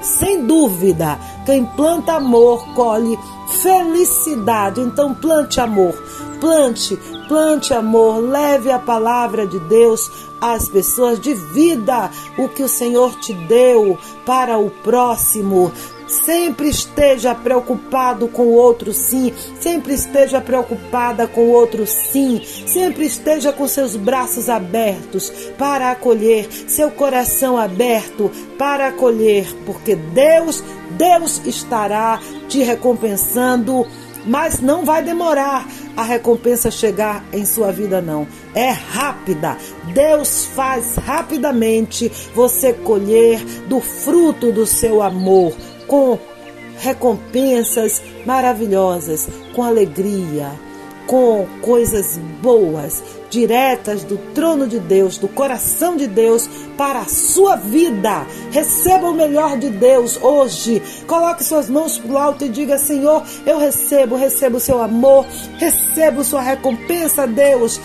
sem 0.00 0.44
dúvida. 0.44 1.18
Quem 1.44 1.64
planta 1.64 2.14
amor 2.14 2.66
colhe 2.74 3.18
felicidade. 3.60 4.80
Então 4.80 5.14
plante 5.14 5.60
amor, 5.60 5.94
plante, 6.42 6.98
plante 7.28 7.72
amor, 7.72 8.18
leve 8.18 8.72
a 8.72 8.78
palavra 8.80 9.46
de 9.46 9.60
Deus 9.60 10.10
às 10.40 10.68
pessoas 10.68 11.20
de 11.20 11.34
vida, 11.34 12.10
o 12.36 12.48
que 12.48 12.64
o 12.64 12.68
Senhor 12.68 13.14
te 13.20 13.32
deu 13.32 13.96
para 14.26 14.58
o 14.58 14.68
próximo. 14.68 15.70
Sempre 16.08 16.68
esteja 16.68 17.32
preocupado 17.32 18.26
com 18.26 18.42
o 18.42 18.54
outro 18.54 18.92
sim, 18.92 19.32
sempre 19.60 19.94
esteja 19.94 20.40
preocupada 20.40 21.28
com 21.28 21.42
o 21.42 21.52
outro 21.52 21.86
sim, 21.86 22.42
sempre 22.66 23.06
esteja 23.06 23.52
com 23.52 23.68
seus 23.68 23.94
braços 23.94 24.48
abertos 24.48 25.30
para 25.56 25.92
acolher, 25.92 26.48
seu 26.66 26.90
coração 26.90 27.56
aberto 27.56 28.30
para 28.58 28.88
acolher, 28.88 29.46
porque 29.64 29.94
Deus, 29.94 30.62
Deus 30.90 31.40
estará 31.46 32.20
te 32.48 32.62
recompensando, 32.62 33.86
mas 34.24 34.60
não 34.60 34.84
vai 34.84 35.02
demorar 35.02 35.66
a 35.96 36.02
recompensa 36.02 36.70
chegar 36.70 37.24
em 37.32 37.44
sua 37.44 37.72
vida 37.72 38.00
não. 38.00 38.26
É 38.54 38.70
rápida. 38.70 39.56
Deus 39.92 40.44
faz 40.46 40.96
rapidamente 40.96 42.10
você 42.34 42.72
colher 42.72 43.44
do 43.68 43.80
fruto 43.80 44.52
do 44.52 44.66
seu 44.66 45.02
amor 45.02 45.52
com 45.86 46.18
recompensas 46.78 48.02
maravilhosas, 48.24 49.28
com 49.54 49.62
alegria, 49.62 50.50
com 51.06 51.46
coisas 51.60 52.18
boas, 52.40 53.02
diretas 53.32 54.04
do 54.04 54.18
trono 54.34 54.68
de 54.68 54.78
Deus, 54.78 55.16
do 55.16 55.26
coração 55.26 55.96
de 55.96 56.06
Deus 56.06 56.48
para 56.76 57.00
a 57.00 57.06
sua 57.06 57.56
vida. 57.56 58.26
Receba 58.50 59.08
o 59.08 59.14
melhor 59.14 59.58
de 59.58 59.70
Deus 59.70 60.22
hoje. 60.22 60.82
Coloque 61.06 61.42
suas 61.42 61.70
mãos 61.70 61.98
para 61.98 62.12
o 62.12 62.18
alto 62.18 62.44
e 62.44 62.50
diga: 62.50 62.76
Senhor, 62.76 63.24
eu 63.46 63.58
recebo, 63.58 64.16
recebo 64.16 64.58
o 64.58 64.60
seu 64.60 64.82
amor, 64.82 65.26
recebo 65.58 66.22
sua 66.22 66.42
recompensa, 66.42 67.26
Deus. 67.26 67.80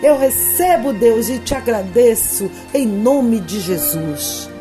Eu 0.00 0.16
recebo, 0.16 0.92
Deus, 0.92 1.28
e 1.28 1.38
te 1.40 1.54
agradeço 1.54 2.48
em 2.72 2.86
nome 2.86 3.40
de 3.40 3.58
Jesus. 3.58 4.53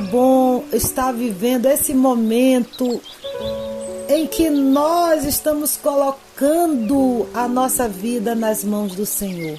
Bom, 0.00 0.64
estar 0.72 1.12
vivendo 1.12 1.66
esse 1.66 1.94
momento 1.94 3.00
em 4.08 4.26
que 4.26 4.50
nós 4.50 5.24
estamos 5.24 5.76
colocando 5.76 7.28
a 7.32 7.46
nossa 7.46 7.88
vida 7.88 8.34
nas 8.34 8.64
mãos 8.64 8.94
do 8.94 9.06
Senhor. 9.06 9.58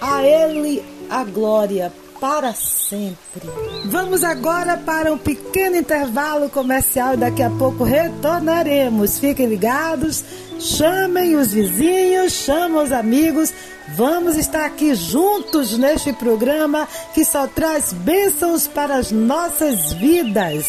A 0.00 0.24
Ele 0.24 0.82
a 1.08 1.24
glória 1.24 1.92
para 2.20 2.52
sempre. 2.54 3.48
Vamos 3.86 4.22
agora 4.22 4.76
para 4.76 5.12
um 5.12 5.18
pequeno 5.18 5.76
intervalo 5.76 6.50
comercial 6.50 7.14
e 7.14 7.16
daqui 7.16 7.42
a 7.42 7.50
pouco 7.50 7.82
retornaremos. 7.82 9.18
Fiquem 9.18 9.46
ligados, 9.46 10.22
chamem 10.58 11.34
os 11.34 11.52
vizinhos, 11.52 12.32
chamem 12.32 12.82
os 12.82 12.92
amigos. 12.92 13.52
Vamos 13.96 14.36
estar 14.36 14.66
aqui 14.66 14.94
juntos 14.94 15.76
neste 15.76 16.12
programa 16.12 16.86
que 17.14 17.24
só 17.24 17.46
traz 17.46 17.92
bênçãos 17.92 18.68
para 18.68 18.96
as 18.96 19.10
nossas 19.10 19.92
vidas. 19.94 20.66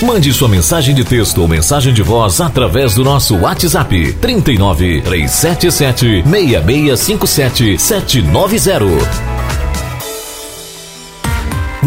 Mande 0.00 0.32
sua 0.32 0.48
mensagem 0.48 0.94
de 0.94 1.04
texto 1.04 1.42
ou 1.42 1.48
mensagem 1.48 1.92
de 1.92 2.02
voz 2.02 2.40
através 2.40 2.94
do 2.94 3.02
nosso 3.02 3.36
WhatsApp 3.36 4.12
39 4.14 5.02
377 5.02 6.22
6657 6.22 7.78
790. 7.78 9.37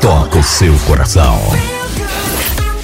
toca 0.00 0.38
o 0.38 0.42
seu 0.42 0.74
coração. 0.86 1.40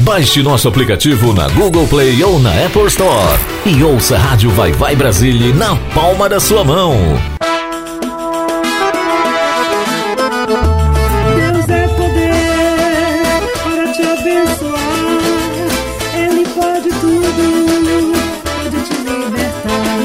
Baixe 0.00 0.42
nosso 0.42 0.66
aplicativo 0.68 1.32
na 1.32 1.48
Google 1.48 1.86
Play 1.86 2.22
ou 2.24 2.38
na 2.38 2.50
Apple 2.50 2.86
Store 2.86 3.38
e 3.64 3.82
ouça 3.84 4.16
a 4.16 4.18
Rádio 4.18 4.50
Vai 4.50 4.72
Vai 4.72 4.96
Brasília 4.96 5.54
na 5.54 5.76
palma 5.94 6.28
da 6.28 6.40
sua 6.40 6.64
mão. 6.64 6.96
Deus 11.36 11.68
é 11.68 11.88
poder 11.88 12.32
para 13.62 13.92
te 13.92 14.02
abençoar. 14.02 14.82
Ele 16.16 16.46
pode 16.48 16.88
tudo, 17.00 18.12
pode 18.42 18.80
te 18.84 18.94
libertar. 18.94 20.02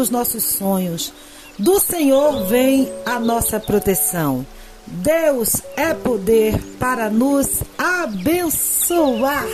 Dos 0.00 0.08
nossos 0.08 0.44
sonhos. 0.44 1.12
Do 1.58 1.78
Senhor 1.78 2.46
vem 2.46 2.90
a 3.04 3.20
nossa 3.20 3.60
proteção. 3.60 4.46
Deus 4.86 5.60
é 5.76 5.92
poder 5.92 6.58
para 6.78 7.10
nos 7.10 7.62
abençoar. 7.76 9.46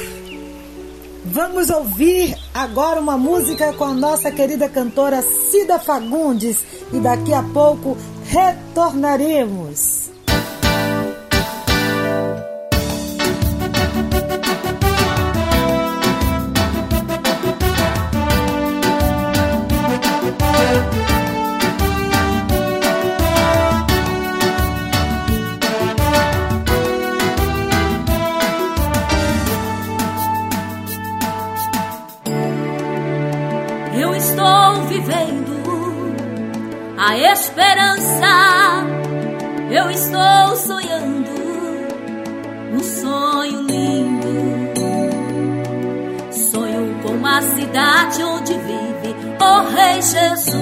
Vamos 1.25 1.69
ouvir 1.69 2.37
agora 2.55 3.01
uma 3.01 3.19
música 3.19 3.73
com 3.73 3.85
a 3.85 3.93
nossa 3.93 4.31
querida 4.31 4.69
cantora 4.69 5.21
Cida 5.21 5.81
Fagundes 5.81 6.59
e 6.93 7.01
daqui 7.01 7.35
a 7.35 7.43
pouco 7.43 7.99
retornaremos. 8.27 9.86
Uma 47.37 47.43
cidade 47.43 48.23
onde 48.23 48.55
vive 48.55 49.15
o 49.39 49.69
Rei 49.69 50.01
Jesus. 50.01 50.57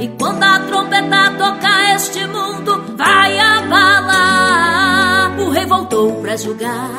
E 0.00 0.08
quando 0.18 0.42
a 0.42 0.58
trombeta 0.58 1.30
tocar, 1.38 1.94
este 1.94 2.26
mundo 2.26 2.96
vai 2.96 3.38
abalar. 3.38 5.40
O 5.40 5.50
Rei 5.50 5.66
voltou 5.66 6.20
para 6.20 6.36
julgar. 6.36 6.90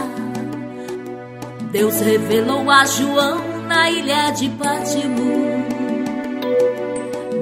Deus 1.74 2.00
revelou 2.00 2.72
a 2.72 2.86
João 2.86 3.42
na 3.68 3.92
ilha 3.92 4.32
de 4.32 4.48
Patimo. 4.48 5.66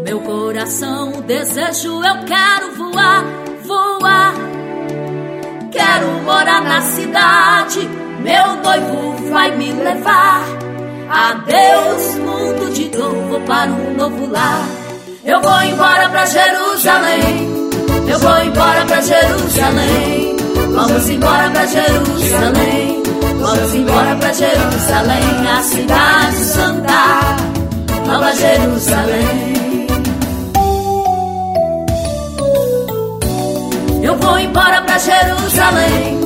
Meu 0.03 0.19
coração, 0.21 1.21
desejo, 1.21 2.03
eu 2.03 2.25
quero 2.25 2.71
voar, 2.75 3.23
voar. 3.63 4.33
Quero 5.71 6.07
morar 6.23 6.63
na 6.63 6.81
cidade, 6.81 7.87
meu 8.23 8.55
noivo 8.63 9.29
vai 9.29 9.55
me 9.55 9.71
levar. 9.71 10.58
Adeus, 11.09 12.15
mundo 12.19 12.71
de 12.71 12.87
dor, 12.89 13.11
vou 13.29 13.41
para 13.41 13.71
um 13.71 13.95
novo 13.95 14.31
lar. 14.31 14.63
Eu 15.25 15.41
vou 15.41 15.61
embora 15.63 16.07
pra 16.07 16.23
Jerusalém. 16.27 17.69
Eu 18.07 18.19
vou 18.19 18.37
embora 18.43 18.85
pra 18.85 19.01
Jerusalém. 19.01 20.37
Vamos 20.71 21.09
embora 21.09 21.49
pra 21.49 21.65
Jerusalém. 21.65 23.03
Vamos 23.39 23.73
embora 23.73 24.15
pra 24.17 24.33
Jerusalém, 24.33 25.49
a 25.49 25.63
cidade 25.63 26.35
santa, 26.37 27.35
Nova 28.05 28.31
Jerusalém. 28.33 29.87
Eu 34.03 34.15
vou 34.15 34.37
embora 34.37 34.81
pra 34.83 34.97
Jerusalém. 34.99 36.19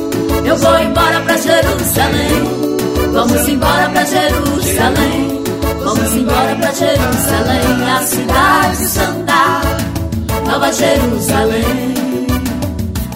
Eu 0.46 0.58
vou 0.58 0.80
embora 0.80 1.22
pra 1.22 1.38
Jerusalém. 1.38 2.63
Vamos 3.14 3.48
embora 3.48 3.90
pra 3.90 4.04
Jerusalém. 4.06 5.44
Vamos 5.84 6.16
embora 6.16 6.56
pra 6.56 6.72
Jerusalém, 6.72 7.92
a 7.92 8.02
cidade 8.02 8.86
santa, 8.88 9.62
Nova 10.50 10.74
Jerusalém. 10.74 11.94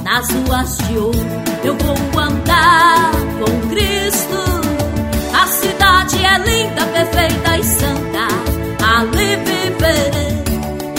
Nas 0.03 0.29
ruas 0.29 0.77
de 0.77 0.97
ouro 0.99 1.19
eu 1.63 1.75
vou 1.79 2.21
andar 2.21 3.11
com 3.39 3.69
Cristo. 3.69 4.37
A 5.33 5.47
cidade 5.47 6.23
é 6.23 6.37
linda, 6.45 6.85
perfeita 6.85 7.57
e 7.57 7.63
santa. 7.63 8.27
Ali 8.95 9.35
viverei. 9.37 10.43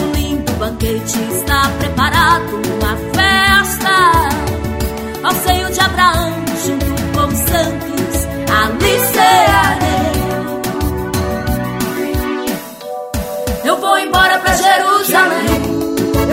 Um 0.02 0.12
lindo 0.12 0.52
banquete 0.54 1.18
está 1.36 1.70
preparado, 1.78 2.60
uma 2.80 2.96
festa. 3.14 3.94
Ao 5.22 5.34
seio 5.34 5.70
de 5.72 5.80
Abraão, 5.80 6.37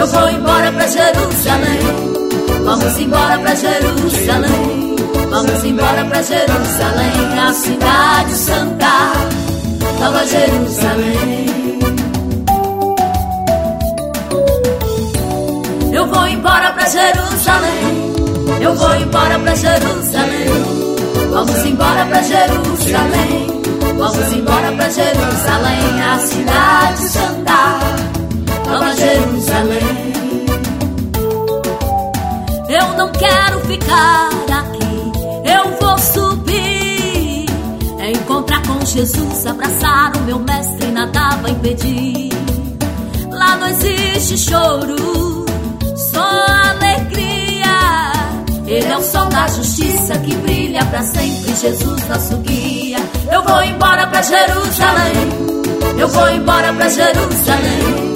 Eu 0.05 0.11
vou 0.11 0.29
embora 0.29 0.71
pra 0.71 0.85
Jerusalém. 0.85 1.79
Vamos 2.63 2.99
embora 2.99 3.39
pra 3.39 3.55
Jerusalém. 3.55 4.95
Vamos 5.31 5.63
embora 5.63 6.05
pra 6.05 6.21
Jerusalém, 6.21 7.39
a 7.39 7.51
cidade 7.51 8.35
santa, 8.35 8.85
Nova 9.99 10.23
Jerusalém. 10.27 11.79
Eu 15.91 16.05
vou 16.05 16.27
embora 16.27 16.71
pra 16.73 16.85
Jerusalém. 16.85 18.13
Eu 18.61 18.75
vou 18.75 18.95
embora 18.97 19.39
pra 19.39 19.55
Jerusalém. 19.55 20.49
Vamos 21.31 21.65
embora 21.65 22.05
pra 22.05 22.21
Jerusalém. 22.21 23.47
Vamos 23.97 24.33
embora 24.33 24.71
pra 24.71 24.87
Jerusalém, 24.87 26.03
a 26.03 26.19
cidade 26.19 27.09
santa, 27.09 27.79
Nova 28.67 28.95
Jerusalém. 28.95 30.13
Eu 32.67 32.97
não 32.97 33.11
quero 33.11 33.59
ficar 33.61 34.29
aqui, 34.59 35.11
eu 35.45 35.77
vou 35.79 35.97
subir. 35.99 37.45
Encontrar 37.99 38.61
com 38.63 38.83
Jesus, 38.85 39.45
abraçar 39.45 40.15
o 40.17 40.21
meu 40.21 40.39
mestre, 40.39 40.91
nada 40.91 41.29
vai 41.41 41.51
impedir. 41.51 42.29
Lá 43.31 43.55
não 43.57 43.67
existe 43.69 44.37
choro, 44.49 45.45
só 45.95 46.45
alegria. 46.71 47.65
Ele 48.65 48.91
é 48.91 48.97
o 48.97 49.03
sol 49.03 49.25
da 49.27 49.47
justiça 49.47 50.17
que 50.19 50.35
brilha 50.37 50.83
pra 50.85 51.03
sempre. 51.03 51.55
Jesus, 51.55 52.07
nosso 52.07 52.37
guia. 52.37 52.97
Eu 53.31 53.43
vou 53.43 53.63
embora 53.63 54.07
pra 54.07 54.21
Jerusalém. 54.21 55.29
Eu 55.97 56.07
vou 56.07 56.29
embora 56.29 56.73
pra 56.73 56.89
Jerusalém. 56.89 58.14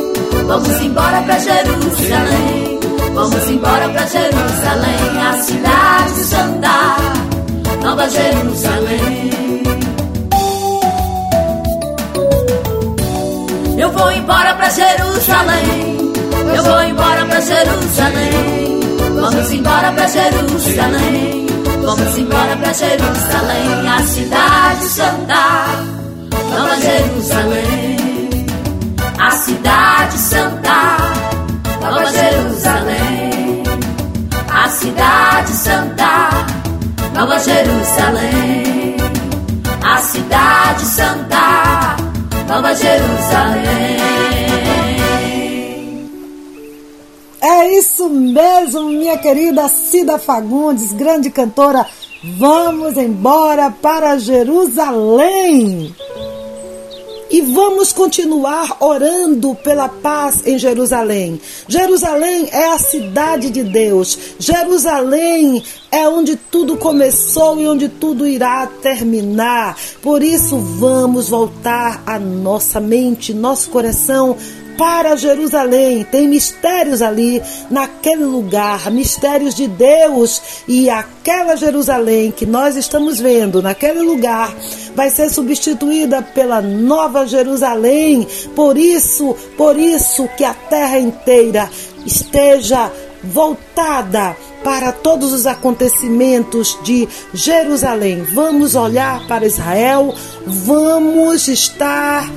Vamos 0.49 0.81
embora 0.81 1.21
pra 1.21 1.37
Jerusalém. 1.37 2.79
Vamos 3.13 3.49
embora 3.51 3.87
pra 3.89 4.03
Jerusalém, 4.07 5.21
a 5.21 5.33
cidade 5.43 6.23
santa, 6.23 6.97
Nova 7.83 8.09
Jerusalém. 8.09 9.29
Eu 13.77 13.91
vou 13.91 14.11
embora 14.11 14.55
pra 14.55 14.69
Jerusalém. 14.71 16.13
Eu 16.55 16.63
vou 16.63 16.81
embora 16.81 17.25
pra 17.25 17.39
Jerusalém. 17.41 18.79
Vamos 19.21 19.51
embora 19.51 19.91
pra 19.91 20.07
Jerusalém. 20.07 21.45
Vamos 21.83 22.17
embora 22.17 22.57
pra 22.57 22.73
Jerusalém, 22.73 23.87
a 23.87 24.03
cidade 24.03 24.83
santa, 24.85 25.67
Nova 26.49 26.75
Jerusalém. 26.81 28.08
A 29.29 29.33
cidade 29.33 30.17
santa, 30.17 30.97
Nova 31.79 32.05
Jerusalém. 32.05 33.63
A 34.51 34.69
cidade 34.69 35.51
santa, 35.51 36.29
Nova 37.13 37.37
Jerusalém. 37.37 38.97
A 39.83 39.97
cidade 39.99 40.83
santa, 40.83 41.95
Nova 42.47 42.73
Jerusalém. 42.73 43.99
É 47.39 47.77
isso 47.77 48.09
mesmo, 48.09 48.89
minha 48.89 49.19
querida 49.19 49.69
Cida 49.69 50.17
Fagundes, 50.17 50.91
grande 50.91 51.29
cantora. 51.29 51.85
Vamos 52.39 52.97
embora 52.97 53.69
para 53.69 54.17
Jerusalém. 54.17 55.93
E 57.31 57.41
vamos 57.41 57.91
continuar 57.91 58.77
orando 58.79 59.53
pela 59.55 59.87
paz 59.87 60.45
em 60.47 60.57
Jerusalém. 60.57 61.39
Jerusalém 61.67 62.49
é 62.51 62.73
a 62.73 62.79
cidade 62.79 63.51
de 63.51 63.63
Deus. 63.63 64.17
Jerusalém 64.39 65.63
é 65.91 66.07
onde 66.07 66.35
tudo 66.35 66.77
começou 66.77 67.59
e 67.61 67.67
onde 67.67 67.87
tudo 67.87 68.27
irá 68.27 68.65
terminar. 68.81 69.77
Por 70.01 70.23
isso, 70.23 70.57
vamos 70.57 71.29
voltar 71.29 72.01
a 72.05 72.17
nossa 72.17 72.79
mente, 72.79 73.33
nosso 73.33 73.69
coração 73.69 74.35
para 74.79 75.17
Jerusalém. 75.17 76.05
Tem 76.09 76.25
mistérios 76.25 77.01
ali, 77.01 77.43
naquele 77.69 78.23
lugar, 78.23 78.89
mistérios 78.89 79.53
de 79.53 79.67
Deus. 79.67 80.41
E 80.69 80.89
aquela 80.89 81.57
Jerusalém 81.57 82.31
que 82.31 82.45
nós 82.45 82.77
estamos 82.77 83.19
vendo, 83.19 83.61
naquele 83.61 83.99
lugar, 84.01 84.55
vai 84.95 85.09
ser 85.09 85.29
substituída 85.29 86.21
pela 86.21 86.61
nova 86.61 87.27
Jerusalém. 87.27 88.25
Por 88.55 88.77
isso, 88.77 89.35
por 89.57 89.77
isso 89.77 90.29
que 90.37 90.45
a 90.45 90.53
terra 90.53 90.97
inteira 90.97 91.69
esteja 92.05 92.89
voltada 93.21 94.37
para 94.63 94.93
todos 94.93 95.33
os 95.33 95.45
acontecimentos 95.45 96.79
de 96.83 97.05
Jerusalém. 97.33 98.23
Vamos 98.33 98.75
olhar 98.75 99.27
para 99.27 99.45
Israel, 99.45 100.15
vamos 100.45 101.49
estar 101.49 102.29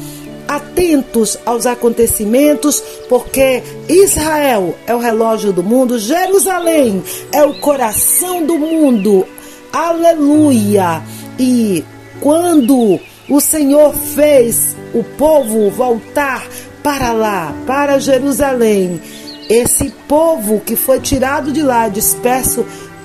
atentos 0.56 1.38
aos 1.44 1.66
acontecimentos, 1.66 2.82
porque 3.08 3.62
Israel 3.88 4.74
é 4.86 4.94
o 4.94 4.98
relógio 4.98 5.52
do 5.52 5.62
mundo, 5.62 5.98
Jerusalém 5.98 7.02
é 7.32 7.42
o 7.42 7.54
coração 7.54 8.44
do 8.44 8.58
mundo. 8.58 9.26
Aleluia! 9.72 11.02
E 11.38 11.84
quando 12.20 13.00
o 13.28 13.40
Senhor 13.40 13.94
fez 13.94 14.76
o 14.92 15.02
povo 15.02 15.70
voltar 15.70 16.46
para 16.82 17.12
lá, 17.12 17.54
para 17.66 17.98
Jerusalém, 17.98 19.00
esse 19.48 19.90
povo 20.06 20.60
que 20.60 20.76
foi 20.76 21.00
tirado 21.00 21.52
de 21.52 21.62
lá, 21.62 21.88
disperso 21.88 22.64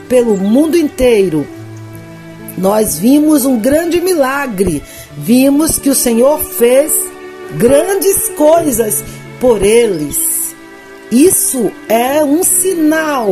pelo 0.10 0.38
mundo 0.38 0.78
inteiro, 0.78 1.48
nós 2.58 2.98
vimos 2.98 3.46
um 3.46 3.60
grande 3.60 4.02
milagre. 4.02 4.82
Vimos 5.16 5.78
que 5.78 5.90
o 5.90 5.96
Senhor 5.96 6.40
fez 6.40 6.92
grandes 7.56 8.30
coisas 8.30 9.04
por 9.40 9.64
eles. 9.64 10.56
Isso 11.12 11.72
é 11.88 12.24
um 12.24 12.44
sinal. 12.44 13.30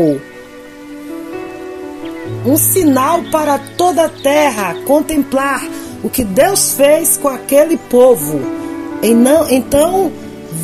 Um 2.45 2.57
sinal 2.57 3.21
para 3.31 3.57
toda 3.77 4.05
a 4.05 4.09
terra 4.09 4.75
contemplar 4.85 5.61
o 6.03 6.09
que 6.09 6.23
Deus 6.23 6.73
fez 6.73 7.17
com 7.17 7.27
aquele 7.27 7.77
povo. 7.77 8.39
Então, 9.01 10.11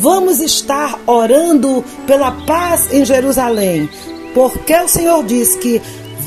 vamos 0.00 0.40
estar 0.40 0.98
orando 1.06 1.84
pela 2.06 2.30
paz 2.30 2.92
em 2.92 3.04
Jerusalém, 3.04 3.88
porque 4.34 4.74
o 4.74 4.88
Senhor 4.88 5.22
diz 5.24 5.54
que 5.56 5.82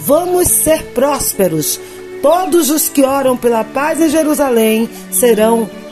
vamos 0.05 0.47
ser 0.47 0.83
prósperos. 0.93 1.79
Todos 2.21 2.69
os 2.69 2.89
que 2.89 3.03
oram 3.03 3.35
pela 3.35 3.63
paz 3.63 3.99
em 4.01 4.09
Jerusalém 4.09 4.89
serão 5.11 5.65
prósperos. 5.65 5.84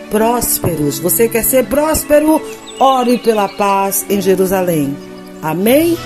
Você 0.99 1.27
quer 1.27 1.43
ser 1.43 1.65
próspero? 1.65 2.41
Ore 2.79 3.17
pela 3.17 3.47
paz 3.47 4.05
em 4.09 4.21
Jerusalém. 4.21 4.95
Amém? 5.41 5.97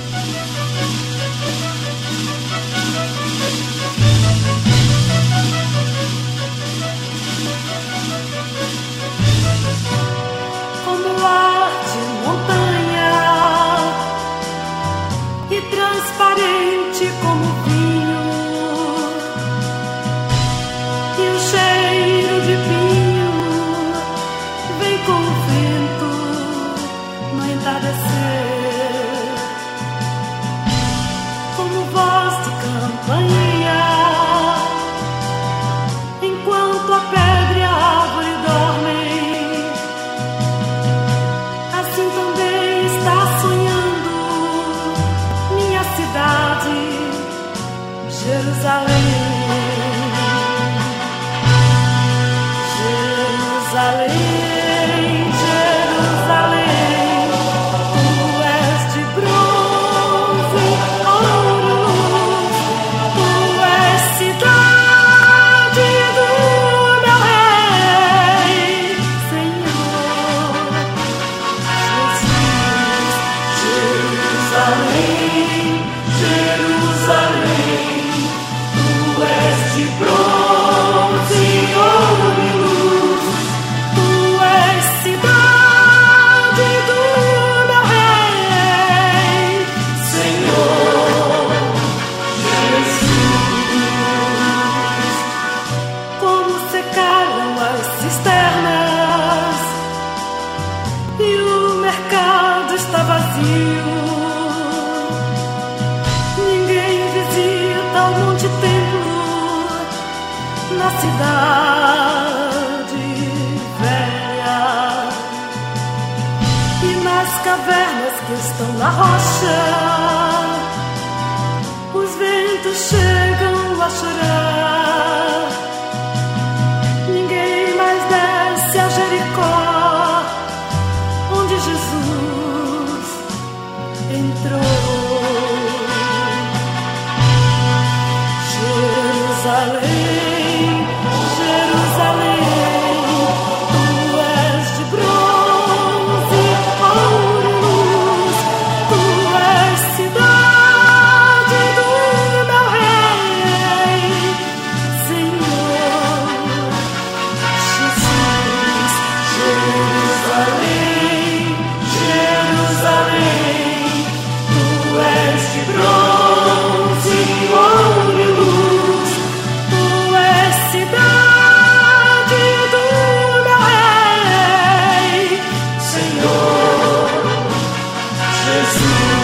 Jesus. 178.69 179.16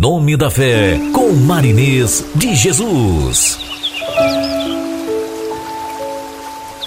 Nome 0.00 0.34
da 0.34 0.50
Fé, 0.50 0.98
com 1.12 1.30
Marinês 1.32 2.24
de 2.34 2.54
Jesus. 2.54 3.58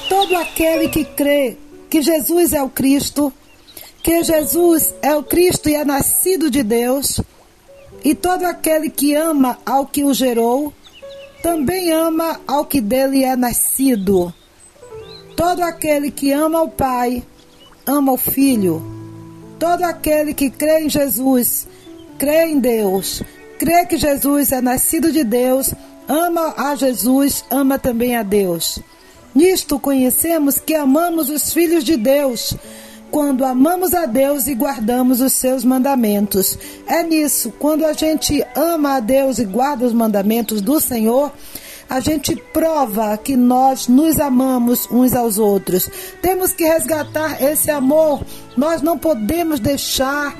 Todo 0.09 0.35
aquele 0.35 0.89
que 0.89 1.05
crê 1.05 1.55
que 1.91 2.01
Jesus 2.01 2.53
é 2.53 2.63
o 2.63 2.69
Cristo, 2.69 3.31
que 4.01 4.23
Jesus 4.23 4.95
é 4.99 5.15
o 5.15 5.21
Cristo 5.21 5.69
e 5.69 5.75
é 5.75 5.85
nascido 5.85 6.49
de 6.49 6.63
Deus, 6.63 7.21
e 8.03 8.15
todo 8.15 8.45
aquele 8.45 8.89
que 8.89 9.13
ama 9.13 9.59
ao 9.63 9.85
que 9.85 10.03
o 10.03 10.11
gerou, 10.11 10.73
também 11.43 11.91
ama 11.91 12.41
ao 12.47 12.65
que 12.65 12.81
dele 12.81 13.23
é 13.23 13.35
nascido. 13.35 14.33
Todo 15.37 15.61
aquele 15.61 16.09
que 16.09 16.31
ama 16.31 16.63
o 16.63 16.67
Pai, 16.67 17.21
ama 17.85 18.13
o 18.13 18.17
Filho. 18.17 18.81
Todo 19.59 19.83
aquele 19.83 20.33
que 20.33 20.49
crê 20.49 20.85
em 20.85 20.89
Jesus, 20.89 21.67
crê 22.23 22.45
em 22.45 22.57
Deus, 22.57 23.21
crê 23.59 23.85
que 23.85 23.97
Jesus 23.97 24.53
é 24.53 24.61
nascido 24.61 25.11
de 25.11 25.25
Deus, 25.25 25.73
ama 26.07 26.53
a 26.55 26.73
Jesus, 26.73 27.43
ama 27.51 27.77
também 27.77 28.15
a 28.15 28.23
Deus. 28.23 28.79
Nisto 29.35 29.77
conhecemos 29.77 30.57
que 30.57 30.73
amamos 30.73 31.29
os 31.29 31.51
filhos 31.51 31.83
de 31.83 31.97
Deus, 31.97 32.55
quando 33.11 33.43
amamos 33.43 33.93
a 33.93 34.05
Deus 34.05 34.47
e 34.47 34.55
guardamos 34.55 35.19
os 35.19 35.33
seus 35.33 35.65
mandamentos. 35.65 36.57
É 36.87 37.03
nisso, 37.03 37.51
quando 37.59 37.85
a 37.85 37.91
gente 37.91 38.41
ama 38.55 38.95
a 38.95 38.99
Deus 39.01 39.37
e 39.37 39.43
guarda 39.43 39.85
os 39.85 39.91
mandamentos 39.91 40.61
do 40.61 40.79
Senhor, 40.79 41.29
a 41.89 41.99
gente 41.99 42.37
prova 42.53 43.17
que 43.17 43.35
nós 43.35 43.89
nos 43.89 44.17
amamos 44.17 44.87
uns 44.89 45.13
aos 45.13 45.37
outros. 45.37 45.89
Temos 46.21 46.53
que 46.53 46.63
resgatar 46.63 47.43
esse 47.43 47.69
amor. 47.69 48.23
Nós 48.55 48.81
não 48.81 48.97
podemos 48.97 49.59
deixar 49.59 50.33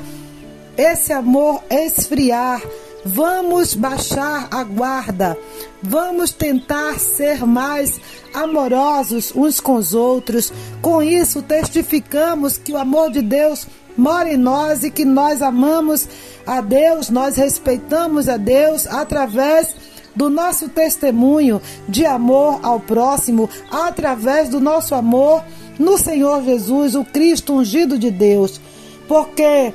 esse 0.78 1.14
amor 1.14 1.64
esfriar. 1.70 2.62
Vamos 3.06 3.74
baixar 3.74 4.48
a 4.50 4.64
guarda. 4.64 5.38
Vamos 5.82 6.32
tentar 6.32 7.00
ser 7.00 7.46
mais 7.46 8.00
amorosos 8.34 9.34
uns 9.36 9.60
com 9.60 9.76
os 9.76 9.94
outros. 9.94 10.54
Com 10.82 11.04
isso, 11.04 11.42
testificamos 11.42 12.58
que 12.58 12.72
o 12.72 12.78
amor 12.78 13.12
de 13.12 13.22
Deus 13.22 13.68
mora 13.98 14.32
em 14.32 14.38
nós 14.38 14.84
e 14.84 14.90
que 14.90 15.06
nós 15.06 15.42
amamos 15.42 16.08
a 16.46 16.62
Deus, 16.62 17.10
nós 17.10 17.36
respeitamos 17.36 18.28
a 18.28 18.38
Deus 18.38 18.88
através 18.88 19.76
do 20.16 20.30
nosso 20.30 20.70
testemunho 20.70 21.62
de 21.88 22.06
amor 22.06 22.60
ao 22.64 22.80
próximo, 22.80 23.50
através 23.72 24.50
do 24.50 24.60
nosso 24.60 24.94
amor 24.94 25.44
no 25.80 25.98
Senhor 25.98 26.44
Jesus, 26.44 26.96
o 26.96 27.04
Cristo 27.04 27.54
ungido 27.54 27.98
de 27.98 28.12
Deus. 28.12 28.62
Porque 29.08 29.74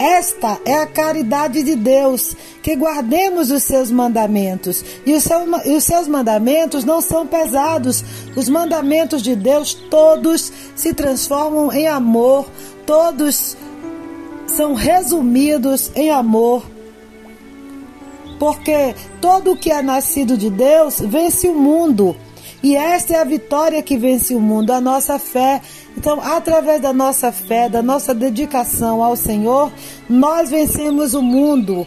esta 0.00 0.58
é 0.64 0.78
a 0.78 0.86
caridade 0.86 1.62
de 1.62 1.76
Deus, 1.76 2.34
que 2.62 2.74
guardemos 2.74 3.50
os 3.50 3.62
seus 3.62 3.90
mandamentos. 3.90 4.82
E 5.04 5.12
os, 5.12 5.22
seu, 5.22 5.40
e 5.66 5.76
os 5.76 5.84
seus 5.84 6.08
mandamentos 6.08 6.86
não 6.86 7.02
são 7.02 7.26
pesados. 7.26 8.02
Os 8.34 8.48
mandamentos 8.48 9.22
de 9.22 9.36
Deus 9.36 9.74
todos 9.74 10.50
se 10.74 10.94
transformam 10.94 11.70
em 11.70 11.86
amor, 11.86 12.48
todos 12.86 13.58
são 14.46 14.72
resumidos 14.72 15.92
em 15.94 16.10
amor. 16.10 16.64
Porque 18.38 18.94
todo 19.20 19.52
o 19.52 19.56
que 19.56 19.70
é 19.70 19.82
nascido 19.82 20.34
de 20.34 20.48
Deus 20.48 20.98
vence 20.98 21.46
o 21.46 21.54
mundo. 21.54 22.16
E 22.62 22.74
esta 22.74 23.14
é 23.14 23.20
a 23.20 23.24
vitória 23.24 23.82
que 23.82 23.98
vence 23.98 24.34
o 24.34 24.40
mundo, 24.40 24.70
a 24.70 24.80
nossa 24.80 25.18
fé. 25.18 25.60
Então, 25.96 26.20
através 26.20 26.80
da 26.80 26.92
nossa 26.92 27.32
fé, 27.32 27.68
da 27.68 27.82
nossa 27.82 28.14
dedicação 28.14 29.02
ao 29.02 29.16
Senhor, 29.16 29.72
nós 30.08 30.50
vencemos 30.50 31.14
o 31.14 31.22
mundo. 31.22 31.86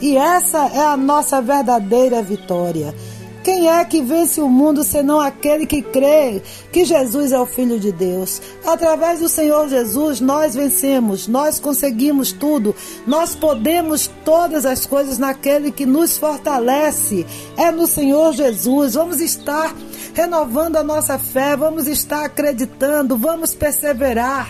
E 0.00 0.16
essa 0.16 0.66
é 0.66 0.84
a 0.84 0.96
nossa 0.96 1.40
verdadeira 1.40 2.22
vitória. 2.22 2.94
Quem 3.42 3.68
é 3.68 3.84
que 3.84 4.00
vence 4.00 4.40
o 4.40 4.48
mundo 4.48 4.84
senão 4.84 5.20
aquele 5.20 5.66
que 5.66 5.82
crê 5.82 6.40
que 6.70 6.84
Jesus 6.84 7.32
é 7.32 7.40
o 7.40 7.46
Filho 7.46 7.78
de 7.78 7.90
Deus? 7.90 8.40
Através 8.64 9.18
do 9.18 9.28
Senhor 9.28 9.68
Jesus, 9.68 10.20
nós 10.20 10.54
vencemos, 10.54 11.26
nós 11.26 11.58
conseguimos 11.58 12.30
tudo, 12.30 12.72
nós 13.04 13.34
podemos 13.34 14.08
todas 14.24 14.64
as 14.64 14.86
coisas 14.86 15.18
naquele 15.18 15.72
que 15.72 15.84
nos 15.84 16.16
fortalece. 16.16 17.26
É 17.56 17.72
no 17.72 17.88
Senhor 17.88 18.32
Jesus. 18.32 18.94
Vamos 18.94 19.20
estar 19.20 19.74
renovando 20.14 20.76
a 20.76 20.82
nossa 20.82 21.18
fé, 21.18 21.56
vamos 21.56 21.86
estar 21.86 22.24
acreditando, 22.24 23.16
vamos 23.16 23.54
perseverar. 23.54 24.48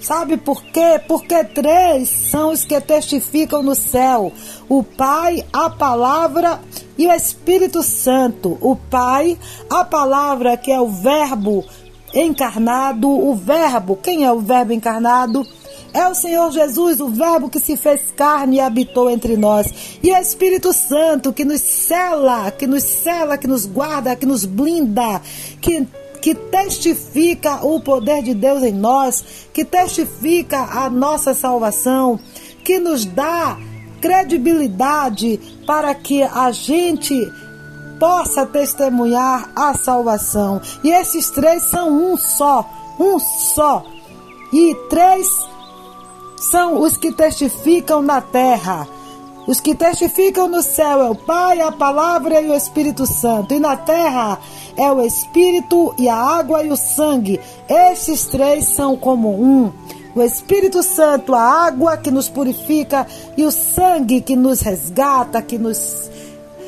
Sabe 0.00 0.36
por 0.36 0.62
quê? 0.62 1.00
Porque 1.08 1.42
três 1.44 2.08
são 2.08 2.52
os 2.52 2.64
que 2.64 2.80
testificam 2.80 3.62
no 3.62 3.74
céu: 3.74 4.32
o 4.68 4.82
Pai, 4.82 5.44
a 5.52 5.68
Palavra 5.68 6.60
e 6.96 7.06
o 7.06 7.12
Espírito 7.12 7.82
Santo. 7.82 8.56
O 8.60 8.76
Pai, 8.76 9.36
a 9.68 9.84
Palavra, 9.84 10.56
que 10.56 10.70
é 10.70 10.80
o 10.80 10.88
Verbo 10.88 11.64
encarnado, 12.14 13.08
o 13.08 13.34
Verbo, 13.34 13.96
quem 13.96 14.24
é 14.24 14.32
o 14.32 14.40
Verbo 14.40 14.72
encarnado? 14.72 15.44
É 15.92 16.06
o 16.06 16.14
Senhor 16.14 16.50
Jesus, 16.50 17.00
o 17.00 17.08
Verbo 17.08 17.48
que 17.48 17.58
se 17.58 17.76
fez 17.76 18.02
carne 18.16 18.56
e 18.56 18.60
habitou 18.60 19.08
entre 19.08 19.36
nós. 19.36 19.98
E 20.02 20.12
o 20.12 20.16
Espírito 20.16 20.72
Santo 20.72 21.32
que 21.32 21.44
nos 21.44 21.60
cela, 21.60 22.50
que 22.50 22.66
nos 22.66 22.84
cela, 22.84 23.38
que 23.38 23.46
nos 23.46 23.64
guarda, 23.64 24.14
que 24.14 24.26
nos 24.26 24.44
blinda, 24.44 25.20
que 25.60 25.86
que 26.20 26.34
testifica 26.34 27.64
o 27.64 27.80
poder 27.80 28.22
de 28.22 28.34
Deus 28.34 28.64
em 28.64 28.72
nós, 28.72 29.24
que 29.52 29.64
testifica 29.64 30.58
a 30.58 30.90
nossa 30.90 31.32
salvação, 31.32 32.18
que 32.64 32.78
nos 32.78 33.04
dá 33.04 33.56
credibilidade 34.00 35.38
para 35.66 35.94
que 35.94 36.22
a 36.22 36.50
gente 36.50 37.14
possa 37.98 38.46
testemunhar 38.46 39.50
a 39.54 39.74
salvação. 39.74 40.60
E 40.82 40.90
esses 40.90 41.30
três 41.30 41.62
são 41.64 42.12
um 42.12 42.16
só, 42.16 42.68
um 42.98 43.18
só. 43.18 43.84
E 44.52 44.74
três 44.88 45.28
são 46.40 46.80
os 46.80 46.96
que 46.96 47.12
testificam 47.12 48.02
na 48.02 48.20
terra. 48.20 48.86
Os 49.46 49.60
que 49.60 49.74
testificam 49.74 50.46
no 50.46 50.62
céu 50.62 51.00
é 51.00 51.10
o 51.10 51.14
Pai, 51.14 51.60
a 51.60 51.72
Palavra 51.72 52.40
e 52.40 52.48
o 52.48 52.54
Espírito 52.54 53.06
Santo. 53.06 53.54
E 53.54 53.58
na 53.58 53.76
terra 53.76 54.38
é 54.76 54.92
o 54.92 55.00
Espírito 55.00 55.94
e 55.98 56.08
a 56.08 56.14
água 56.14 56.62
e 56.62 56.70
o 56.70 56.76
sangue. 56.76 57.40
Esses 57.68 58.26
três 58.26 58.66
são 58.66 58.96
como 58.96 59.30
um. 59.30 59.72
O 60.14 60.22
Espírito 60.22 60.82
Santo, 60.82 61.34
a 61.34 61.40
água 61.40 61.96
que 61.96 62.10
nos 62.10 62.28
purifica 62.28 63.06
e 63.36 63.44
o 63.44 63.50
sangue 63.50 64.20
que 64.20 64.36
nos 64.36 64.60
resgata, 64.60 65.40
que 65.40 65.56
nos 65.56 66.10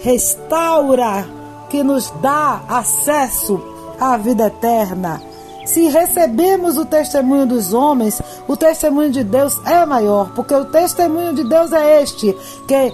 restaura, 0.03 1.27
que 1.69 1.83
nos 1.83 2.11
dá 2.23 2.63
acesso 2.69 3.61
à 4.01 4.17
vida 4.17 4.47
eterna. 4.47 5.30
Se 5.65 5.89
recebemos 5.89 6.77
o 6.77 6.85
testemunho 6.85 7.47
dos 7.47 7.73
homens, 7.73 8.21
o 8.49 8.57
testemunho 8.57 9.11
de 9.11 9.23
Deus 9.23 9.61
é 9.65 9.85
maior, 9.87 10.33
porque 10.35 10.55
o 10.55 10.65
testemunho 10.65 11.35
de 11.35 11.45
Deus 11.45 11.73
é 11.73 12.03
este, 12.03 12.37
que 12.67 12.93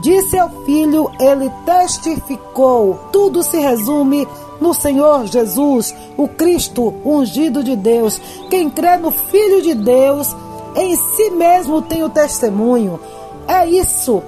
de 0.00 0.22
seu 0.22 0.48
filho 0.64 1.10
ele 1.20 1.50
testificou. 1.64 2.98
Tudo 3.12 3.42
se 3.42 3.58
resume 3.58 4.26
no 4.60 4.74
Senhor 4.74 5.26
Jesus, 5.26 5.94
o 6.16 6.26
Cristo 6.28 6.94
ungido 7.04 7.62
de 7.62 7.76
Deus. 7.76 8.20
Quem 8.50 8.68
crê 8.70 8.96
no 8.96 9.10
Filho 9.10 9.62
de 9.62 9.74
Deus, 9.74 10.34
em 10.76 10.96
si 10.96 11.30
mesmo 11.30 11.82
tem 11.82 12.02
o 12.02 12.08
testemunho. 12.08 12.98
É 13.46 13.66
isso. 13.66 14.22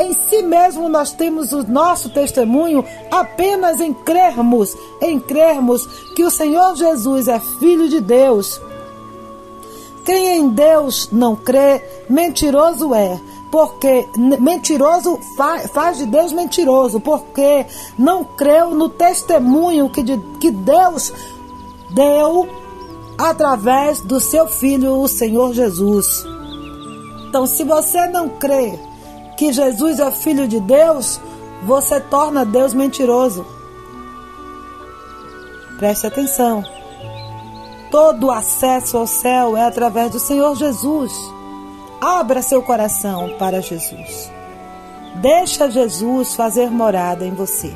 Em 0.00 0.14
si 0.14 0.40
mesmo 0.40 0.88
nós 0.88 1.12
temos 1.12 1.52
o 1.52 1.62
nosso 1.62 2.08
testemunho 2.08 2.82
apenas 3.10 3.80
em 3.80 3.92
crermos, 3.92 4.74
em 4.98 5.20
crermos 5.20 5.86
que 6.16 6.24
o 6.24 6.30
Senhor 6.30 6.74
Jesus 6.74 7.28
é 7.28 7.38
Filho 7.38 7.86
de 7.86 8.00
Deus. 8.00 8.58
Quem 10.02 10.38
em 10.38 10.48
Deus 10.48 11.10
não 11.12 11.36
crê, 11.36 11.84
mentiroso 12.08 12.94
é, 12.94 13.20
porque 13.50 14.08
mentiroso 14.16 15.20
faz, 15.36 15.98
de 15.98 16.06
Deus 16.06 16.32
mentiroso, 16.32 16.98
porque 16.98 17.66
não 17.98 18.24
creu 18.24 18.70
no 18.70 18.88
testemunho 18.88 19.90
que, 19.90 20.02
de, 20.02 20.16
que 20.40 20.50
Deus 20.50 21.12
deu 21.90 22.48
através 23.18 24.00
do 24.00 24.18
seu 24.18 24.46
Filho, 24.48 24.96
o 24.96 25.06
Senhor 25.06 25.52
Jesus. 25.52 26.24
Então, 27.28 27.46
se 27.46 27.64
você 27.64 28.06
não 28.06 28.30
crê 28.30 28.78
que 29.40 29.54
Jesus 29.54 29.98
é 29.98 30.10
filho 30.10 30.46
de 30.46 30.60
Deus, 30.60 31.18
você 31.62 31.98
torna 31.98 32.44
Deus 32.44 32.74
mentiroso. 32.74 33.46
Preste 35.78 36.06
atenção. 36.06 36.62
Todo 37.90 38.30
acesso 38.30 38.98
ao 38.98 39.06
céu 39.06 39.56
é 39.56 39.64
através 39.64 40.10
do 40.10 40.18
Senhor 40.18 40.54
Jesus. 40.56 41.10
Abra 42.02 42.42
seu 42.42 42.62
coração 42.62 43.34
para 43.38 43.62
Jesus. 43.62 44.30
Deixa 45.22 45.70
Jesus 45.70 46.34
fazer 46.34 46.70
morada 46.70 47.24
em 47.24 47.32
você. 47.32 47.74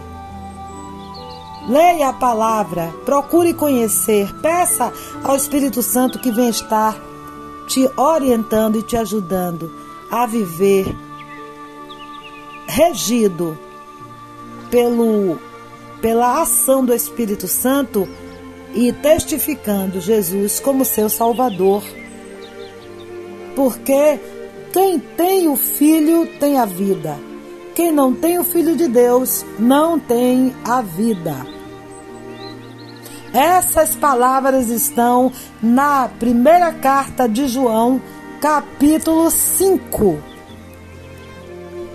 Leia 1.66 2.10
a 2.10 2.12
palavra, 2.12 2.92
procure 3.06 3.54
conhecer, 3.54 4.30
peça 4.42 4.92
ao 5.24 5.34
Espírito 5.34 5.82
Santo 5.82 6.18
que 6.18 6.30
vem 6.30 6.50
estar 6.50 6.94
te 7.66 7.90
orientando 7.96 8.76
e 8.76 8.82
te 8.82 8.98
ajudando 8.98 9.72
a 10.10 10.26
viver 10.26 10.94
regido 12.66 13.58
pelo 14.70 15.38
pela 16.00 16.42
ação 16.42 16.84
do 16.84 16.92
Espírito 16.94 17.48
Santo 17.48 18.06
e 18.74 18.92
testificando 18.92 20.00
Jesus 20.00 20.60
como 20.60 20.84
seu 20.84 21.08
Salvador 21.08 21.82
porque 23.54 24.18
quem 24.72 24.98
tem 24.98 25.48
o 25.48 25.56
Filho 25.56 26.26
tem 26.38 26.58
a 26.58 26.64
vida. 26.64 27.16
Quem 27.74 27.92
não 27.92 28.14
tem 28.14 28.38
o 28.38 28.44
Filho 28.44 28.76
de 28.76 28.88
Deus 28.88 29.44
não 29.58 29.98
tem 29.98 30.54
a 30.64 30.80
vida. 30.80 31.34
Essas 33.32 33.96
palavras 33.96 34.68
estão 34.68 35.32
na 35.60 36.08
primeira 36.08 36.72
carta 36.72 37.28
de 37.28 37.48
João, 37.48 38.00
capítulo 38.40 39.30
5. 39.30 40.33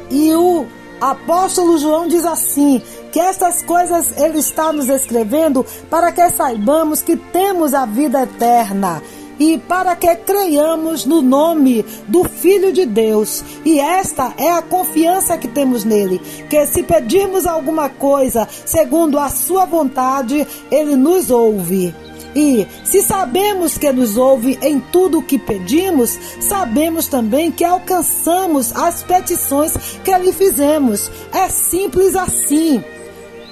E 0.10 0.34
o 0.36 0.66
apóstolo 1.00 1.78
João 1.78 2.08
diz 2.08 2.26
assim: 2.26 2.82
que 3.12 3.20
estas 3.20 3.62
coisas 3.62 4.18
ele 4.18 4.40
está 4.40 4.72
nos 4.72 4.90
escrevendo 4.90 5.66
para 5.90 6.12
que 6.12 6.30
saibamos 6.30 7.02
que 7.02 7.16
temos 7.16 7.74
a 7.74 7.86
vida 7.86 8.24
eterna 8.24 9.02
e 9.40 9.58
para 9.58 9.96
que 9.96 10.14
creiamos 10.16 11.06
no 11.06 11.22
nome 11.22 11.86
do 12.08 12.26
Filho 12.26 12.74
de 12.74 12.86
Deus. 12.86 13.44
E 13.64 13.80
esta 13.80 14.34
é 14.38 14.52
a 14.52 14.62
confiança 14.62 15.38
que 15.38 15.48
temos 15.48 15.86
nele, 15.86 16.20
que 16.50 16.66
se 16.68 16.84
pedirmos 16.84 17.48
alguma 17.48 17.90
coisa 17.90 18.48
segundo 18.66 19.18
a 19.18 19.30
sua 19.30 19.66
vontade, 19.66 20.46
ele 20.70 20.96
nos 20.96 21.32
ouve. 21.32 21.96
E 22.40 22.66
se 22.86 23.02
sabemos 23.02 23.78
que 23.78 23.92
nos 23.92 24.16
ouve 24.16 24.58
em 24.62 24.80
tudo 24.80 25.20
o 25.20 25.22
que 25.22 25.38
pedimos, 25.38 26.18
sabemos 26.40 27.10
também 27.10 27.52
que 27.52 27.66
alcançamos 27.66 28.74
as 28.74 29.04
petições 29.04 29.74
que 30.06 30.18
lhe 30.18 30.32
fizemos. 30.32 31.12
É 31.34 31.50
simples 31.50 32.16
assim. 32.16 32.82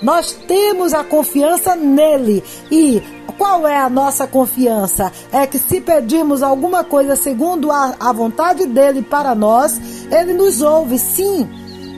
Nós 0.02 0.32
temos 0.48 0.94
a 0.94 1.04
confiança 1.04 1.76
nele 1.76 2.42
e 2.72 3.04
qual 3.38 3.68
é 3.68 3.78
a 3.78 3.90
nossa 3.90 4.26
confiança? 4.26 5.12
É 5.34 5.46
que 5.46 5.60
se 5.60 5.82
pedirmos 5.82 6.42
alguma 6.42 6.82
coisa 6.82 7.18
segundo 7.18 7.70
a, 7.70 7.94
a 8.00 8.14
vontade 8.14 8.66
dele 8.68 9.02
para 9.02 9.36
nós, 9.36 9.82
ele 10.10 10.32
nos 10.32 10.62
ouve, 10.62 10.98
sim. 10.98 11.46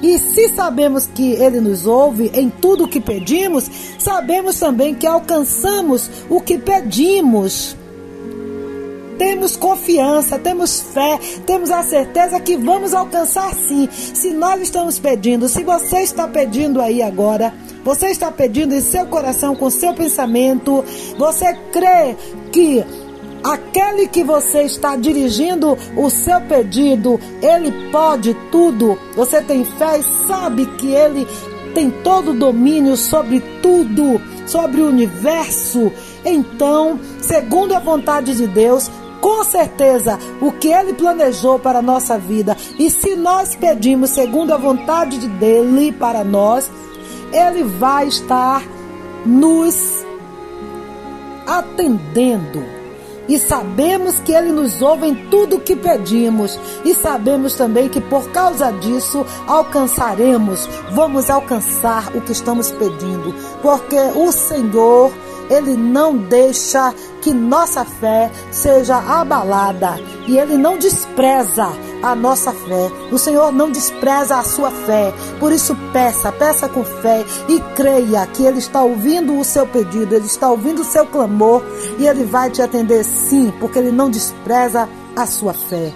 E 0.02 0.18
se 0.18 0.50
sabemos 0.50 1.08
que 1.08 1.34
Ele 1.34 1.60
nos 1.60 1.86
ouve 1.86 2.32
em 2.34 2.50
tudo 2.50 2.86
o 2.86 2.88
que 2.88 3.00
pedimos, 3.00 3.70
sabemos 3.98 4.60
também 4.60 4.96
que 4.96 5.06
alcançamos 5.06 6.10
o 6.30 6.40
que 6.40 6.58
pedimos. 6.58 7.76
Temos 9.18 9.58
confiança, 9.58 10.40
temos 10.40 10.80
fé, 10.80 11.20
temos 11.46 11.70
a 11.70 11.84
certeza 11.84 12.40
que 12.40 12.56
vamos 12.56 12.94
alcançar 12.94 13.54
sim. 13.54 13.90
Se 13.92 14.32
nós 14.32 14.62
estamos 14.62 14.98
pedindo, 14.98 15.50
se 15.50 15.62
você 15.62 16.04
está 16.04 16.26
pedindo 16.26 16.82
aí 16.82 17.02
agora, 17.02 17.54
você 17.84 18.08
está 18.08 18.32
pedindo 18.32 18.74
em 18.74 18.80
seu 18.80 19.06
coração, 19.08 19.54
com 19.56 19.70
seu 19.70 19.94
pensamento, 19.94 20.86
você 21.18 21.54
crê 21.74 22.16
que 22.50 22.86
aquele 23.44 24.08
que 24.08 24.24
você 24.24 24.64
está 24.64 24.96
dirigindo 24.96 25.78
o 25.96 26.10
seu 26.10 26.42
pedido, 26.42 27.20
ele 27.42 27.72
pode 27.92 28.34
tudo. 28.52 28.98
Você 29.16 29.42
tem 29.42 29.64
fé 29.64 30.00
e 30.00 30.04
sabe 30.28 30.66
que 30.78 30.88
ele 30.88 31.28
tem 31.74 31.90
todo 31.90 32.32
o 32.32 32.38
domínio 32.38 32.98
sobre 32.98 33.40
tudo, 33.62 34.22
sobre 34.46 34.82
o 34.82 34.88
universo. 34.88 35.92
Então, 36.26 37.00
segundo 37.22 37.74
a 37.74 37.80
vontade 37.80 38.36
de 38.36 38.48
Deus, 38.48 38.90
com 39.22 39.44
certeza 39.44 40.18
o 40.42 40.52
que 40.52 40.70
ele 40.70 40.94
planejou 40.94 41.60
para 41.60 41.80
a 41.80 41.84
nossa 41.84 42.18
vida. 42.18 42.56
E 42.78 42.90
se 42.90 43.16
nós 43.16 43.56
pedimos 43.56 44.12
segundo 44.12 44.54
a 44.54 44.58
vontade 44.58 45.18
dele 45.28 45.92
para 45.92 46.24
nós, 46.24 46.70
ele 47.32 47.64
vai 47.64 48.08
estar 48.08 48.64
nos 49.26 50.06
atendendo. 51.46 52.79
E 53.30 53.40
sabemos 53.40 54.20
que 54.20 54.34
Ele 54.34 54.52
nos 54.52 54.82
ouve 54.82 55.08
em 55.08 55.16
tudo 55.30 55.58
o 55.58 55.62
que 55.62 55.76
pedimos. 55.76 56.60
E 56.84 56.94
sabemos 56.96 57.54
também 57.56 57.88
que 57.88 58.02
por 58.02 58.30
causa 58.32 58.72
disso 58.72 59.26
alcançaremos, 59.48 60.68
vamos 60.92 61.30
alcançar 61.30 62.14
o 62.16 62.22
que 62.22 62.32
estamos 62.32 62.72
pedindo, 62.72 63.34
porque 63.62 64.00
o 64.16 64.32
Senhor 64.32 65.14
ele 65.50 65.76
não 65.76 66.16
deixa 66.16 66.94
que 67.22 67.34
nossa 67.34 67.84
fé 67.84 68.32
seja 68.52 68.98
abalada. 68.98 70.00
E 70.28 70.38
ele 70.38 70.58
não 70.58 70.78
despreza 70.78 71.68
a 72.02 72.16
nossa 72.16 72.52
fé. 72.52 72.92
O 73.12 73.18
Senhor 73.18 73.52
não 73.52 73.72
despreza 73.72 74.38
a 74.38 74.44
sua 74.44 74.72
fé. 74.72 75.14
Por 75.40 75.52
isso 75.52 75.76
peça, 75.92 76.32
peça 76.32 76.70
com 76.70 76.84
fé 76.84 77.26
e 77.48 77.60
creia 77.76 78.26
que 78.28 78.44
ele 78.44 78.60
está 78.60 78.82
ouvindo 78.84 79.38
o 79.38 79.44
seu 79.44 79.68
pedido, 79.68 80.16
ele 80.16 80.26
está 80.26 80.50
ouvindo 80.50 80.82
o 80.82 80.86
seu 80.86 81.06
clamor 81.06 81.64
e 81.98 82.08
ele 82.08 82.24
vai 82.24 82.50
te 82.50 82.62
atender 82.62 83.04
sim, 83.04 83.54
porque 83.60 83.80
ele 83.80 83.92
não 83.92 84.10
despreza 84.10 84.88
a 85.16 85.26
sua 85.26 85.54
fé. 85.54 85.92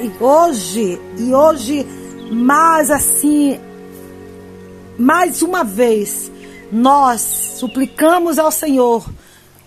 E 0.00 0.12
hoje, 0.20 1.00
e 1.16 1.34
hoje 1.34 1.86
mais 2.30 2.90
assim, 2.90 3.58
mais 4.98 5.42
uma 5.42 5.62
vez, 5.62 6.30
nós 6.70 7.20
suplicamos 7.20 8.38
ao 8.38 8.50
Senhor, 8.50 9.04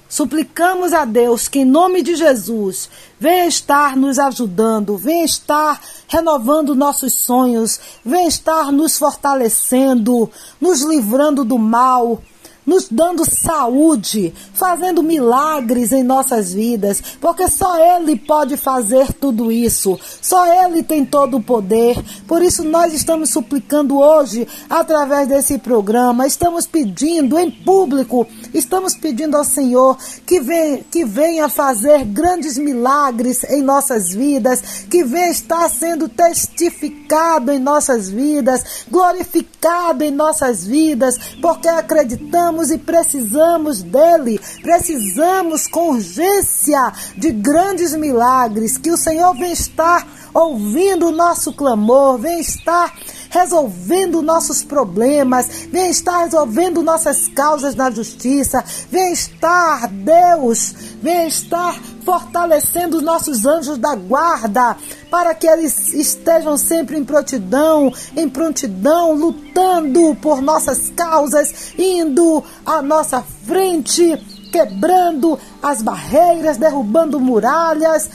suplicamos 0.10 0.92
a 0.92 1.06
Deus 1.06 1.48
que 1.48 1.60
em 1.60 1.66
nome 1.66 2.02
de 2.02 2.16
Jesus 2.16 2.90
venha 3.20 3.46
estar 3.46 3.96
nos 3.96 4.18
ajudando, 4.18 4.98
venha 4.98 5.24
estar 5.24 5.80
renovando 6.08 6.76
nossos 6.76 7.14
sonhos, 7.14 7.80
venha 8.04 8.28
estar 8.28 8.72
nos 8.72 8.98
fortalecendo, 8.98 10.30
nos 10.60 10.82
livrando 10.82 11.46
do 11.46 11.60
mal, 11.60 12.22
nos 12.70 12.88
dando 12.88 13.26
saúde, 13.26 14.32
fazendo 14.54 15.02
milagres 15.02 15.92
em 15.92 16.04
nossas 16.04 16.54
vidas, 16.54 17.02
porque 17.20 17.48
só 17.48 17.78
Ele 17.98 18.16
pode 18.16 18.58
fazer 18.58 19.12
tudo 19.14 19.52
isso, 19.52 20.00
só 20.22 20.46
Ele 20.46 20.84
tem 20.84 21.04
todo 21.04 21.38
o 21.38 21.44
poder. 21.44 21.98
Por 22.28 22.44
isso, 22.44 22.64
nós 22.64 22.94
estamos 22.94 23.32
suplicando 23.32 23.98
hoje, 23.98 24.48
através 24.70 25.28
desse 25.28 25.58
programa, 25.58 26.28
estamos 26.28 26.68
pedindo 26.68 27.40
em 27.40 27.50
público, 27.50 28.28
estamos 28.54 28.96
pedindo 28.96 29.38
ao 29.38 29.44
Senhor 29.44 29.98
que, 30.26 30.40
vem, 30.40 30.84
que 30.84 31.06
venha 31.06 31.50
fazer 31.50 32.06
grandes 32.06 32.58
milagres 32.58 33.44
em 33.46 33.62
nossas 33.62 34.10
vidas, 34.10 34.86
que 34.90 35.04
venha 35.04 35.30
estar 35.30 35.70
sendo 35.70 36.08
testificado 36.08 37.52
em 37.52 37.60
nossas 37.60 38.10
vidas, 38.10 38.86
glorificado 38.90 40.04
em 40.04 40.12
nossas 40.12 40.66
vidas, 40.66 41.18
porque 41.42 41.68
acreditamos 41.68 42.72
e 42.72 42.78
precisamos 42.78 43.82
dele. 43.82 44.40
Precisamos 44.62 45.68
com 45.68 45.92
urgência 45.92 46.92
de 47.16 47.32
grandes 47.32 47.96
milagres. 47.96 48.78
Que 48.78 48.92
o 48.92 48.98
Senhor 48.98 49.34
vem 49.36 49.52
estar 49.52 50.19
ouvindo 50.34 51.08
o 51.08 51.12
nosso 51.12 51.54
clamor, 51.54 52.18
vem 52.18 52.40
estar 52.40 52.94
resolvendo 53.30 54.22
nossos 54.22 54.64
problemas, 54.64 55.68
vem 55.72 55.90
estar 55.90 56.24
resolvendo 56.24 56.82
nossas 56.82 57.28
causas 57.28 57.76
na 57.76 57.92
justiça, 57.92 58.64
vem 58.90 59.14
estar, 59.14 59.88
Deus, 59.88 60.74
vem 61.02 61.28
estar 61.28 61.80
fortalecendo 62.04 62.98
os 62.98 63.04
nossos 63.04 63.46
anjos 63.46 63.78
da 63.78 63.96
guarda, 63.96 64.76
para 65.12 65.36
que 65.36 65.48
eles 65.48 65.94
estejam 65.94 66.58
sempre 66.58 66.98
em 66.98 67.06
prontidão, 67.06 67.94
em 68.16 68.28
prontidão, 68.28 69.14
lutando 69.14 70.16
por 70.16 70.42
nossas 70.42 70.90
causas, 70.96 71.74
indo 71.78 72.44
à 72.66 72.82
nossa 72.82 73.24
frente, 73.46 74.18
quebrando 74.52 75.38
as 75.62 75.84
barreiras, 75.84 76.58
derrubando 76.58 77.20
muralhas 77.20 78.10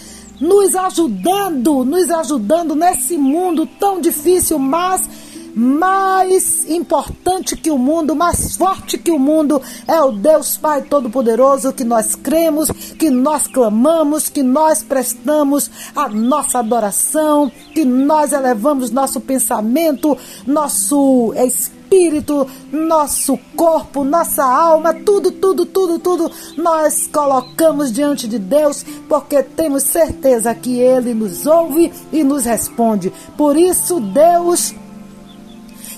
nos 0.44 0.76
ajudando, 0.76 1.84
nos 1.84 2.10
ajudando 2.10 2.74
nesse 2.74 3.16
mundo 3.16 3.66
tão 3.66 3.98
difícil, 3.98 4.58
mas 4.58 5.08
mais 5.56 6.68
importante 6.68 7.56
que 7.56 7.70
o 7.70 7.78
mundo, 7.78 8.14
mais 8.14 8.56
forte 8.56 8.98
que 8.98 9.10
o 9.10 9.18
mundo, 9.18 9.62
é 9.86 10.00
o 10.00 10.10
Deus 10.10 10.56
Pai 10.56 10.82
Todo-Poderoso 10.82 11.72
que 11.72 11.84
nós 11.84 12.16
cremos, 12.16 12.68
que 12.98 13.08
nós 13.08 13.46
clamamos, 13.46 14.28
que 14.28 14.42
nós 14.42 14.82
prestamos 14.82 15.70
a 15.94 16.08
nossa 16.08 16.58
adoração, 16.58 17.50
que 17.72 17.84
nós 17.84 18.32
elevamos 18.32 18.90
nosso 18.90 19.20
pensamento, 19.20 20.18
nosso 20.46 21.32
espírito 21.36 21.83
espírito, 21.94 22.46
nosso 22.72 23.38
corpo, 23.56 24.04
nossa 24.04 24.44
alma, 24.44 24.92
tudo, 24.92 25.30
tudo, 25.30 25.64
tudo, 25.64 25.98
tudo, 25.98 26.30
nós 26.56 27.06
colocamos 27.06 27.92
diante 27.92 28.26
de 28.26 28.38
Deus, 28.38 28.84
porque 29.08 29.42
temos 29.42 29.84
certeza 29.84 30.54
que 30.54 30.80
Ele 30.80 31.14
nos 31.14 31.46
ouve 31.46 31.92
e 32.12 32.24
nos 32.24 32.44
responde. 32.44 33.12
Por 33.36 33.56
isso, 33.56 34.00
Deus 34.00 34.74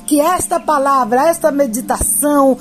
que 0.07 0.21
esta 0.21 0.61
palavra, 0.61 1.29
esta 1.29 1.51
meditação 1.51 2.57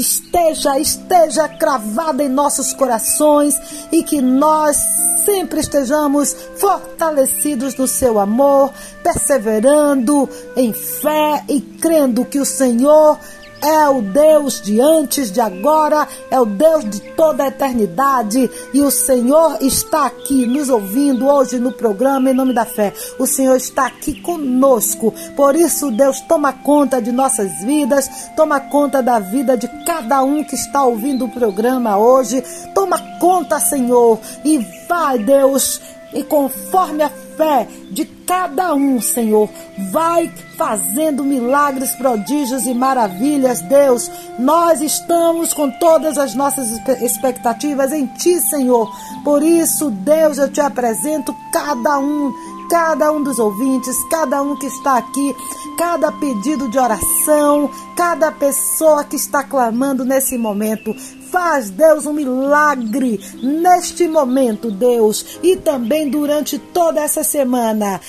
esteja, 0.00 0.78
esteja 0.78 1.48
cravada 1.48 2.22
em 2.22 2.28
nossos 2.28 2.72
corações 2.72 3.54
e 3.92 4.02
que 4.02 4.20
nós 4.20 4.76
sempre 5.24 5.60
estejamos 5.60 6.34
fortalecidos 6.56 7.76
no 7.76 7.86
seu 7.86 8.18
amor, 8.18 8.72
perseverando 9.02 10.28
em 10.56 10.72
fé 10.72 11.44
e 11.48 11.60
crendo 11.60 12.24
que 12.24 12.38
o 12.38 12.44
Senhor 12.44 13.18
é 13.64 13.88
o 13.88 14.02
Deus 14.02 14.60
de 14.60 14.78
antes, 14.78 15.32
de 15.32 15.40
agora, 15.40 16.06
é 16.30 16.38
o 16.38 16.44
Deus 16.44 16.84
de 16.84 17.00
toda 17.00 17.44
a 17.44 17.48
eternidade. 17.48 18.50
E 18.74 18.82
o 18.82 18.90
Senhor 18.90 19.56
está 19.62 20.04
aqui 20.04 20.44
nos 20.44 20.68
ouvindo 20.68 21.26
hoje 21.26 21.58
no 21.58 21.72
programa 21.72 22.30
Em 22.30 22.34
Nome 22.34 22.52
da 22.52 22.66
Fé. 22.66 22.92
O 23.18 23.26
Senhor 23.26 23.56
está 23.56 23.86
aqui 23.86 24.20
conosco. 24.20 25.14
Por 25.34 25.56
isso, 25.56 25.90
Deus 25.90 26.20
toma 26.20 26.52
conta 26.52 27.00
de 27.00 27.10
nossas 27.10 27.64
vidas, 27.64 28.30
toma 28.36 28.60
conta 28.60 29.02
da 29.02 29.18
vida 29.18 29.56
de 29.56 29.66
cada 29.86 30.22
um 30.22 30.44
que 30.44 30.54
está 30.54 30.84
ouvindo 30.84 31.24
o 31.24 31.30
programa 31.30 31.96
hoje. 31.96 32.44
Toma 32.74 32.98
conta, 33.18 33.58
Senhor, 33.58 34.20
e 34.44 34.58
vai, 34.86 35.18
Deus, 35.18 35.80
e 36.14 36.22
conforme 36.22 37.02
a 37.02 37.08
fé 37.08 37.66
de 37.90 38.04
cada 38.04 38.74
um, 38.74 39.00
Senhor, 39.00 39.48
vai 39.90 40.32
fazendo 40.56 41.24
milagres, 41.24 41.94
prodígios 41.96 42.64
e 42.64 42.72
maravilhas, 42.72 43.60
Deus. 43.62 44.10
Nós 44.38 44.80
estamos 44.80 45.52
com 45.52 45.70
todas 45.70 46.16
as 46.16 46.34
nossas 46.34 46.70
expectativas 47.02 47.92
em 47.92 48.06
Ti, 48.06 48.40
Senhor. 48.40 48.90
Por 49.22 49.42
isso, 49.42 49.90
Deus, 49.90 50.38
eu 50.38 50.50
te 50.50 50.60
apresento 50.60 51.34
cada 51.52 51.98
um 51.98 52.32
cada 52.68 53.12
um 53.12 53.22
dos 53.22 53.38
ouvintes, 53.38 53.96
cada 54.10 54.42
um 54.42 54.56
que 54.56 54.66
está 54.66 54.98
aqui, 54.98 55.34
cada 55.76 56.10
pedido 56.12 56.68
de 56.68 56.78
oração, 56.78 57.70
cada 57.96 58.30
pessoa 58.32 59.04
que 59.04 59.16
está 59.16 59.42
clamando 59.42 60.04
nesse 60.04 60.36
momento. 60.38 60.94
Faz, 61.30 61.70
Deus, 61.70 62.06
um 62.06 62.12
milagre 62.12 63.20
neste 63.42 64.06
momento, 64.06 64.70
Deus, 64.70 65.38
e 65.42 65.56
também 65.56 66.08
durante 66.08 66.58
toda 66.58 67.00
essa 67.00 67.24
semana. 67.24 68.00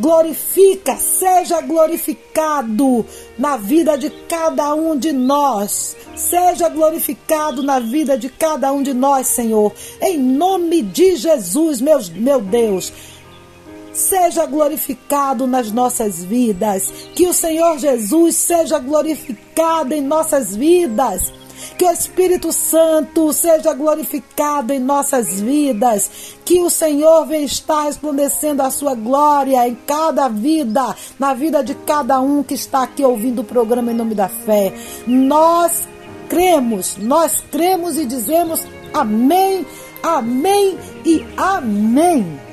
Glorifica, 0.00 0.96
seja 0.96 1.60
glorificado 1.62 3.04
na 3.38 3.56
vida 3.56 3.96
de 3.96 4.10
cada 4.10 4.74
um 4.74 4.96
de 4.96 5.12
nós. 5.12 5.96
Seja 6.14 6.68
glorificado 6.68 7.62
na 7.62 7.80
vida 7.80 8.16
de 8.16 8.28
cada 8.28 8.70
um 8.70 8.82
de 8.82 8.92
nós, 8.92 9.28
Senhor. 9.28 9.72
Em 10.00 10.18
nome 10.18 10.82
de 10.82 11.16
Jesus, 11.16 11.80
meu, 11.80 11.98
meu 12.14 12.40
Deus. 12.40 12.92
Seja 13.92 14.46
glorificado 14.46 15.46
nas 15.46 15.70
nossas 15.70 16.24
vidas. 16.24 16.92
Que 17.14 17.26
o 17.26 17.32
Senhor 17.32 17.78
Jesus 17.78 18.36
seja 18.36 18.78
glorificado 18.78 19.94
em 19.94 20.00
nossas 20.00 20.54
vidas. 20.54 21.32
Que 21.76 21.84
o 21.84 21.90
Espírito 21.90 22.52
Santo 22.52 23.32
seja 23.32 23.72
glorificado 23.74 24.72
em 24.72 24.78
nossas 24.78 25.40
vidas. 25.40 26.36
Que 26.44 26.60
o 26.60 26.70
Senhor 26.70 27.26
venha 27.26 27.44
estar 27.44 27.84
resplandecendo 27.84 28.60
a 28.60 28.70
sua 28.70 28.94
glória 28.94 29.66
em 29.68 29.74
cada 29.86 30.28
vida, 30.28 30.94
na 31.18 31.34
vida 31.34 31.62
de 31.62 31.74
cada 31.74 32.20
um 32.20 32.42
que 32.42 32.54
está 32.54 32.82
aqui 32.82 33.04
ouvindo 33.04 33.40
o 33.40 33.44
programa 33.44 33.92
em 33.92 33.94
nome 33.94 34.14
da 34.14 34.28
fé. 34.28 34.72
Nós 35.06 35.88
cremos, 36.28 36.96
nós 36.98 37.42
cremos 37.50 37.96
e 37.96 38.04
dizemos 38.04 38.66
amém, 38.92 39.66
amém 40.02 40.78
e 41.04 41.24
amém. 41.36 42.47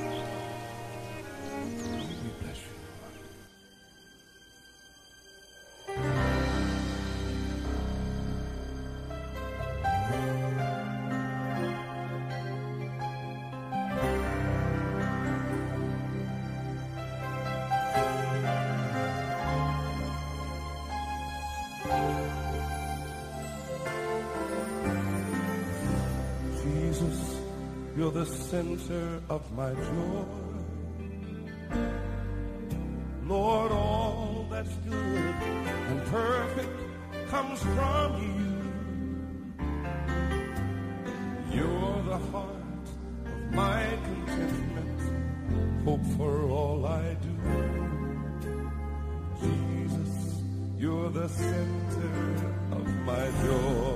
The 28.15 28.25
center 28.25 29.21
of 29.27 29.41
my 29.57 29.73
joy. 29.73 30.25
Lord, 33.25 33.71
all 33.73 34.47
that's 34.49 34.73
good 34.89 35.35
and 35.89 36.01
perfect 36.05 36.69
comes 37.27 37.59
from 37.59 38.09
you. 38.23 38.39
You're 41.57 42.03
the 42.03 42.19
heart 42.31 42.87
of 43.25 43.53
my 43.53 43.83
contentment, 44.05 45.01
hope 45.83 46.05
for 46.15 46.47
all 46.49 46.85
I 46.85 47.17
do. 47.27 47.35
Jesus, 49.41 50.41
you're 50.77 51.09
the 51.09 51.27
center 51.27 52.11
of 52.71 52.87
my 53.09 53.25
joy. 53.43 53.94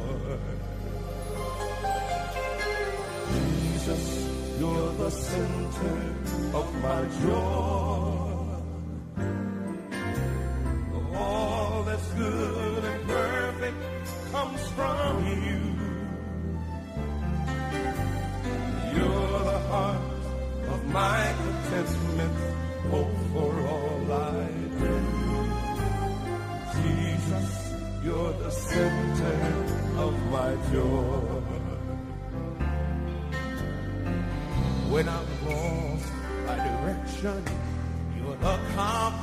The 5.10 5.16
center 5.16 6.58
of 6.58 6.68
my 6.84 7.02
joy. 7.24 7.89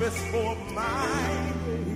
Compass 0.07 0.19
for 0.31 0.55
my 0.75 1.53
way. 1.67 1.87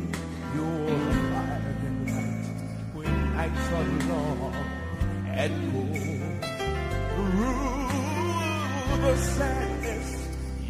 You're 0.54 0.98
fire 1.30 1.76
and 1.86 1.98
light 2.11 2.46
when 2.94 3.12
nights 3.36 3.66
are 3.78 3.88
long 4.08 4.54
and 5.26 5.54
cold. 5.72 5.96
Through 7.14 7.88
the 9.02 9.14
sadness, 9.16 10.08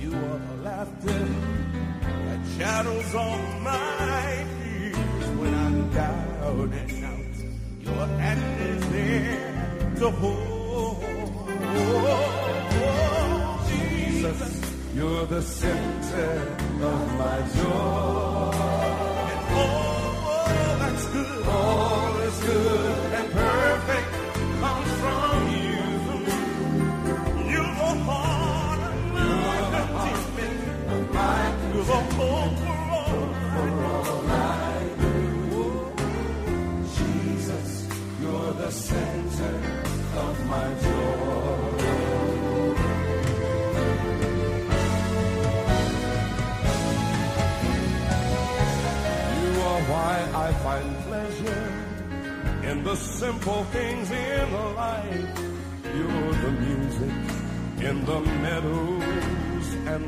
you 0.01 0.11
are 0.15 0.41
the 0.49 0.57
laughter 0.63 1.29
that 2.27 2.41
shadows 2.59 3.15
all 3.15 3.39
my 3.61 4.47
fears. 4.63 5.29
When 5.39 5.55
I'm 5.55 5.91
down 5.91 6.73
and 6.73 7.05
out, 7.05 7.37
your 7.81 8.07
hand 8.19 8.61
is 8.69 8.83
there 8.91 9.93
to 9.97 10.11
hold. 10.11 11.05
Oh, 12.83 13.67
Jesus, 13.69 14.53
you're 14.95 15.27
the 15.27 15.43
center 15.43 16.50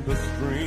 the 0.07 0.17
stream. 0.17 0.62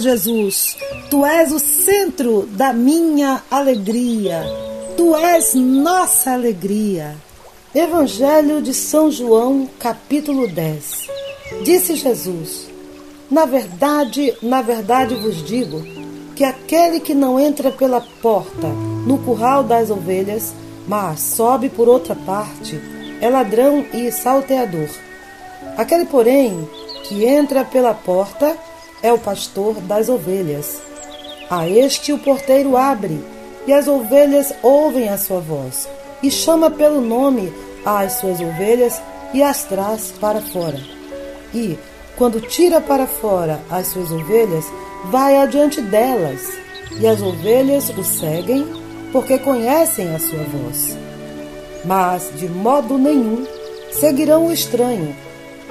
Jesus, 0.00 0.76
tu 1.10 1.24
és 1.24 1.52
o 1.52 1.58
centro 1.58 2.46
da 2.46 2.72
minha 2.72 3.42
alegria. 3.50 4.42
Tu 4.96 5.16
és 5.16 5.54
nossa 5.54 6.32
alegria. 6.32 7.16
Evangelho 7.74 8.62
de 8.62 8.72
São 8.72 9.10
João, 9.10 9.68
capítulo 9.78 10.46
10. 10.46 11.08
Disse 11.64 11.96
Jesus: 11.96 12.68
Na 13.30 13.44
verdade, 13.44 14.34
na 14.42 14.62
verdade 14.62 15.14
vos 15.14 15.44
digo 15.44 15.82
que 16.34 16.44
aquele 16.44 17.00
que 17.00 17.14
não 17.14 17.38
entra 17.38 17.70
pela 17.70 18.00
porta 18.22 18.68
no 19.06 19.18
curral 19.18 19.62
das 19.62 19.90
ovelhas, 19.90 20.54
mas 20.86 21.20
sobe 21.20 21.68
por 21.68 21.88
outra 21.88 22.14
parte, 22.14 22.80
é 23.20 23.28
ladrão 23.28 23.84
e 23.92 24.10
salteador. 24.10 24.88
Aquele, 25.76 26.04
porém, 26.04 26.68
que 27.04 27.24
entra 27.24 27.64
pela 27.64 27.94
porta 27.94 28.56
é 29.04 29.12
o 29.12 29.18
pastor 29.18 29.74
das 29.82 30.08
ovelhas. 30.08 30.80
A 31.50 31.68
este 31.68 32.10
o 32.10 32.18
porteiro 32.18 32.74
abre, 32.74 33.22
e 33.66 33.72
as 33.72 33.86
ovelhas 33.86 34.52
ouvem 34.62 35.10
a 35.10 35.18
sua 35.18 35.40
voz, 35.40 35.86
e 36.22 36.30
chama 36.30 36.70
pelo 36.70 37.02
nome 37.02 37.52
às 37.84 38.14
suas 38.14 38.40
ovelhas 38.40 39.00
e 39.34 39.42
as 39.42 39.62
traz 39.64 40.10
para 40.18 40.40
fora. 40.40 40.80
E, 41.52 41.78
quando 42.16 42.40
tira 42.40 42.80
para 42.80 43.06
fora 43.06 43.60
as 43.70 43.88
suas 43.88 44.10
ovelhas, 44.10 44.64
vai 45.10 45.36
adiante 45.36 45.82
delas, 45.82 46.40
e 46.98 47.06
as 47.06 47.20
ovelhas 47.20 47.90
o 47.90 48.02
seguem, 48.02 48.66
porque 49.12 49.38
conhecem 49.38 50.14
a 50.14 50.18
sua 50.18 50.44
voz. 50.44 50.96
Mas, 51.84 52.30
de 52.38 52.48
modo 52.48 52.96
nenhum, 52.96 53.46
seguirão 53.92 54.46
o 54.46 54.52
estranho, 54.52 55.14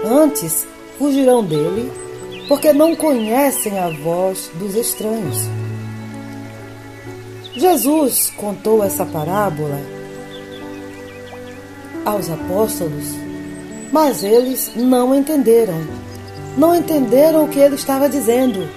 antes 0.05 0.67
fugirão 0.99 1.43
dele, 1.43 2.02
porque 2.47 2.73
não 2.73 2.95
conhecem 2.95 3.79
a 3.79 3.89
voz 3.89 4.49
dos 4.55 4.75
estranhos. 4.75 5.37
Jesus 7.55 8.31
contou 8.35 8.83
essa 8.83 9.05
parábola 9.05 9.79
aos 12.05 12.29
apóstolos, 12.29 13.15
mas 13.91 14.23
eles 14.23 14.71
não 14.75 15.15
entenderam. 15.15 15.79
Não 16.57 16.75
entenderam 16.75 17.45
o 17.45 17.47
que 17.47 17.59
ele 17.59 17.75
estava 17.75 18.09
dizendo. 18.09 18.67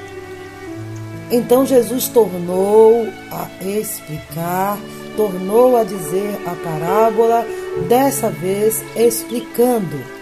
Então 1.31 1.67
Jesus 1.67 2.09
tornou 2.09 3.09
a 3.31 3.49
explicar, 3.65 4.79
tornou 5.17 5.77
a 5.77 5.83
dizer 5.83 6.39
a 6.47 6.55
parábola, 6.55 7.47
dessa 7.89 8.31
vez 8.31 8.85
explicando. 8.95 10.16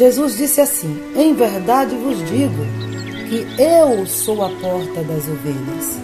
Jesus 0.00 0.38
disse 0.38 0.62
assim: 0.62 0.98
Em 1.14 1.34
verdade 1.34 1.94
vos 1.94 2.16
digo 2.30 2.64
que 3.28 3.62
eu 3.62 4.06
sou 4.06 4.42
a 4.42 4.48
porta 4.48 5.02
das 5.02 5.28
ovelhas. 5.28 5.98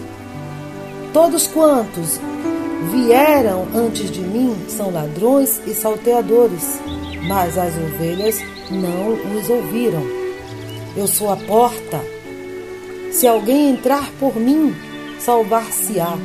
Todos 1.15 1.47
quantos 1.47 2.21
vieram 2.93 3.67
antes 3.75 4.11
de 4.11 4.21
mim 4.21 4.55
são 4.69 4.93
ladrões 4.93 5.63
e 5.67 5.73
salteadores, 5.73 6.79
mas 7.27 7.57
as 7.57 7.75
ovelhas 7.75 8.39
não 8.71 9.15
os 9.35 9.49
ouviram. 9.49 10.03
Eu 10.95 11.07
sou 11.07 11.33
a 11.33 11.37
porta. 11.39 11.99
Se 13.11 13.27
alguém 13.27 13.71
entrar 13.71 14.11
por 14.21 14.37
mim, 14.37 14.77
salvar-se-á, 15.19 16.19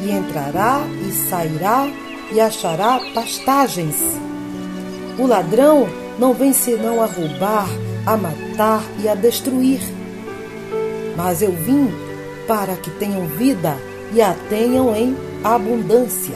e 0.00 0.10
entrará 0.10 0.80
e 1.06 1.12
sairá 1.28 1.86
e 2.32 2.40
achará 2.40 2.98
pastagens. 3.12 3.94
O 5.18 5.26
ladrão 5.26 5.86
não 6.18 6.32
vem 6.32 6.52
senão 6.52 7.02
a 7.02 7.06
roubar, 7.06 7.68
a 8.06 8.16
matar 8.16 8.82
e 9.02 9.08
a 9.08 9.14
destruir. 9.14 9.80
Mas 11.16 11.42
eu 11.42 11.52
vim 11.52 11.90
para 12.46 12.76
que 12.76 12.90
tenham 12.90 13.26
vida 13.26 13.76
e 14.12 14.20
a 14.20 14.34
tenham 14.48 14.94
em 14.94 15.16
abundância. 15.42 16.34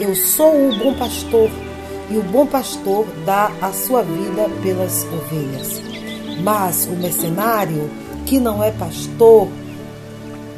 Eu 0.00 0.14
sou 0.14 0.68
o 0.68 0.78
bom 0.78 0.94
pastor, 0.94 1.50
e 2.10 2.16
o 2.16 2.22
bom 2.22 2.46
pastor 2.46 3.06
dá 3.26 3.50
a 3.60 3.72
sua 3.72 4.02
vida 4.02 4.48
pelas 4.62 5.04
ovelhas. 5.04 5.82
Mas 6.42 6.86
o 6.86 6.96
mercenário, 6.96 7.90
que 8.24 8.38
não 8.38 8.62
é 8.62 8.70
pastor, 8.70 9.48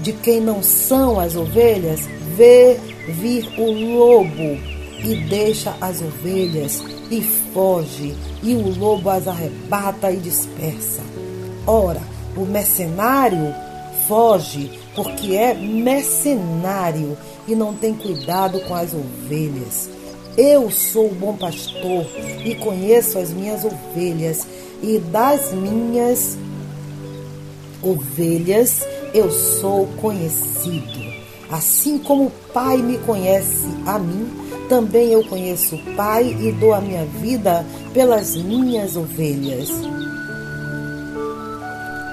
de 0.00 0.12
quem 0.12 0.40
não 0.40 0.62
são 0.62 1.18
as 1.18 1.36
ovelhas, 1.36 2.00
vê 2.36 2.78
vir 3.08 3.48
o 3.58 3.70
lobo 3.96 4.58
e 5.02 5.26
deixa 5.28 5.74
as 5.80 6.00
ovelhas 6.00 6.82
e 7.10 7.22
foge, 7.52 8.14
e 8.42 8.54
o 8.54 8.78
lobo 8.78 9.10
as 9.10 9.26
arrebata 9.26 10.10
e 10.10 10.16
dispersa. 10.16 11.02
Ora, 11.66 12.02
o 12.36 12.44
mercenário 12.44 13.54
foge 14.06 14.70
porque 14.94 15.36
é 15.36 15.54
mercenário 15.54 17.16
e 17.46 17.54
não 17.54 17.74
tem 17.74 17.94
cuidado 17.94 18.60
com 18.60 18.74
as 18.74 18.92
ovelhas. 18.92 19.88
Eu 20.36 20.70
sou 20.70 21.06
o 21.06 21.14
bom 21.14 21.36
pastor 21.36 22.06
e 22.44 22.54
conheço 22.54 23.18
as 23.18 23.30
minhas 23.30 23.64
ovelhas, 23.64 24.46
e 24.82 24.98
das 24.98 25.52
minhas 25.52 26.38
ovelhas 27.82 28.86
eu 29.12 29.30
sou 29.30 29.86
conhecido. 30.00 31.10
Assim 31.50 31.98
como 31.98 32.26
o 32.26 32.32
Pai 32.52 32.76
me 32.76 32.98
conhece 32.98 33.66
a 33.84 33.98
mim, 33.98 34.39
também 34.70 35.08
eu 35.08 35.24
conheço 35.24 35.74
o 35.74 35.96
Pai 35.96 36.34
e 36.40 36.52
dou 36.52 36.72
a 36.72 36.80
minha 36.80 37.04
vida 37.04 37.66
pelas 37.92 38.36
minhas 38.36 38.96
ovelhas. 38.96 39.68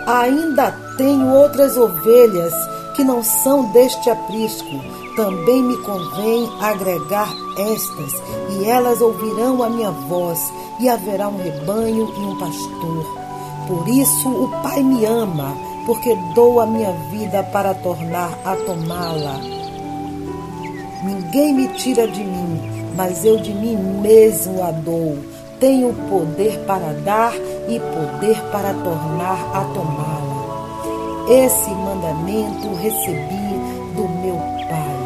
Ainda 0.07 0.71
tenho 0.97 1.31
outras 1.33 1.77
ovelhas 1.77 2.53
que 2.95 3.03
não 3.03 3.23
são 3.23 3.71
deste 3.71 4.09
aprisco. 4.09 4.81
Também 5.15 5.61
me 5.61 5.77
convém 5.77 6.49
agregar 6.59 7.31
estas, 7.57 8.13
e 8.51 8.65
elas 8.65 9.01
ouvirão 9.01 9.63
a 9.63 9.69
minha 9.69 9.91
voz, 9.91 10.39
e 10.79 10.89
haverá 10.89 11.27
um 11.27 11.37
rebanho 11.37 12.11
e 12.17 12.19
um 12.21 12.37
pastor. 12.37 13.17
Por 13.67 13.87
isso 13.87 14.29
o 14.29 14.49
Pai 14.63 14.81
me 14.81 15.05
ama, 15.05 15.55
porque 15.85 16.15
dou 16.33 16.59
a 16.59 16.65
minha 16.65 16.91
vida 17.11 17.43
para 17.43 17.73
tornar 17.75 18.31
a 18.45 18.55
tomá-la. 18.55 19.56
Ninguém 21.03 21.53
me 21.53 21.67
tira 21.69 22.07
de 22.07 22.23
mim, 22.23 22.91
mas 22.95 23.23
eu 23.23 23.37
de 23.37 23.53
mim 23.53 23.75
mesmo 24.01 24.63
a 24.63 24.71
dou. 24.71 25.17
Tenho 25.59 25.93
poder 26.09 26.59
para 26.65 26.93
dar 27.03 27.33
e 27.35 27.79
poder 27.79 28.41
para 28.51 28.73
tornar 28.73 29.39
a 29.53 29.63
tomá-la. 29.73 30.27
Esse 31.29 31.69
mandamento 31.69 32.73
recebi 32.81 33.47
do 33.95 34.07
meu 34.21 34.37
Pai. 34.69 34.97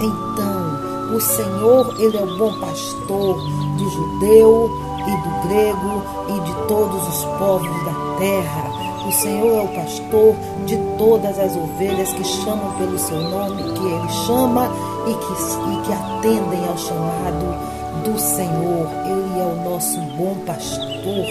Então, 0.00 1.16
o 1.16 1.20
Senhor, 1.20 1.94
Ele 1.98 2.16
é 2.16 2.22
o 2.22 2.38
bom 2.38 2.52
pastor 2.60 3.36
do 3.76 3.90
judeu 3.90 4.70
e 5.06 5.10
do 5.10 5.48
grego 5.48 6.02
e 6.28 6.40
de 6.40 6.66
todos 6.66 7.08
os 7.08 7.24
povos 7.38 7.84
da 7.84 8.18
terra. 8.18 8.67
O 9.08 9.12
Senhor 9.12 9.56
é 9.56 9.62
o 9.62 9.68
pastor 9.68 10.36
de 10.66 10.76
todas 10.98 11.38
as 11.38 11.56
ovelhas 11.56 12.12
que 12.12 12.22
chamam 12.24 12.76
pelo 12.76 12.98
seu 12.98 13.18
nome, 13.18 13.62
que 13.62 13.86
Ele 13.86 14.08
chama 14.26 14.70
e 15.06 15.14
que, 15.14 15.32
e 15.32 15.82
que 15.86 15.92
atendem 15.94 16.68
ao 16.68 16.76
chamado 16.76 18.04
do 18.04 18.18
Senhor. 18.18 18.86
Ele 19.06 19.40
é 19.40 19.46
o 19.46 19.64
nosso 19.64 19.98
bom 20.14 20.34
pastor. 20.44 21.24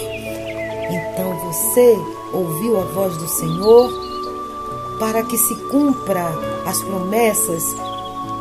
Então 0.90 1.38
você 1.46 1.96
ouviu 2.34 2.82
a 2.82 2.84
voz 2.86 3.16
do 3.16 3.28
Senhor 3.28 3.92
para 4.98 5.22
que 5.22 5.38
se 5.38 5.56
cumpra 5.70 6.34
as 6.66 6.82
promessas 6.82 7.76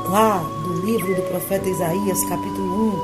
lá 0.08 0.42
do 0.64 0.72
livro 0.80 1.14
do 1.14 1.22
profeta 1.28 1.68
Isaías, 1.68 2.24
capítulo 2.24 2.94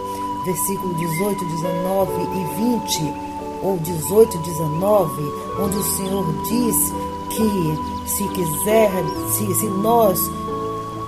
1, 0.40 0.44
versículo 0.46 0.94
18, 0.94 1.44
19 1.44 2.12
e 2.22 2.44
20, 2.78 3.31
ou 3.62 3.78
18, 3.78 4.38
19, 4.38 5.32
onde 5.60 5.76
o 5.76 5.82
Senhor 5.82 6.24
diz 6.48 6.92
que 7.30 8.08
se 8.08 8.28
quiser, 8.28 8.90
se, 9.30 9.54
se 9.54 9.66
nós 9.66 10.30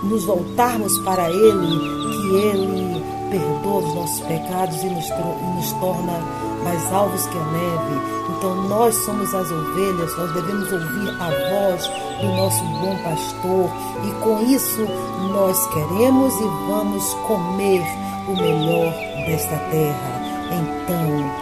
nos 0.02 0.24
voltarmos 0.24 0.98
para 1.00 1.30
Ele, 1.30 1.78
que 1.78 2.34
Ele 2.36 3.04
perdoa 3.30 3.80
os 3.80 3.94
nossos 3.94 4.20
pecados 4.20 4.82
e 4.82 4.86
nos, 4.86 5.08
e 5.08 5.56
nos 5.56 5.72
torna 5.72 6.44
mais 6.62 6.92
alvos 6.92 7.26
que 7.26 7.36
a 7.36 7.44
neve. 7.44 8.14
Então 8.36 8.54
nós 8.68 8.94
somos 8.96 9.34
as 9.34 9.50
ovelhas, 9.50 10.16
nós 10.16 10.32
devemos 10.32 10.72
ouvir 10.72 11.10
a 11.20 11.30
voz 11.50 11.90
do 12.20 12.28
nosso 12.36 12.64
bom 12.64 12.96
pastor 13.02 13.70
e 14.04 14.22
com 14.22 14.42
isso 14.42 14.86
nós 15.32 15.66
queremos 15.68 16.34
e 16.34 16.44
vamos 16.68 17.14
comer 17.26 17.82
o 18.28 18.32
melhor 18.32 18.92
desta 19.26 19.56
terra. 19.70 20.24
Então, 20.50 21.33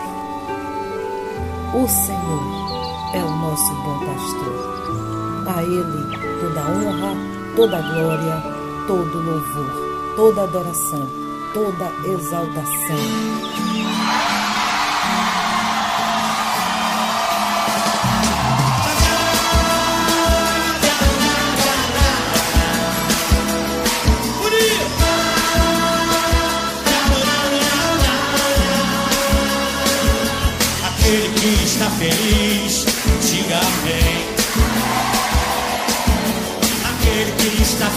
o 1.74 1.88
Senhor 1.88 3.14
é 3.14 3.24
o 3.24 3.30
nosso 3.36 3.74
bom 3.76 3.98
pastor. 4.04 5.46
A 5.46 5.62
Ele 5.62 6.16
toda 6.40 6.60
honra, 6.60 7.16
toda 7.56 7.80
glória, 7.80 8.42
todo 8.86 9.24
louvor, 9.24 10.14
toda 10.16 10.42
adoração, 10.42 11.08
toda 11.54 11.90
exaltação. 12.06 13.71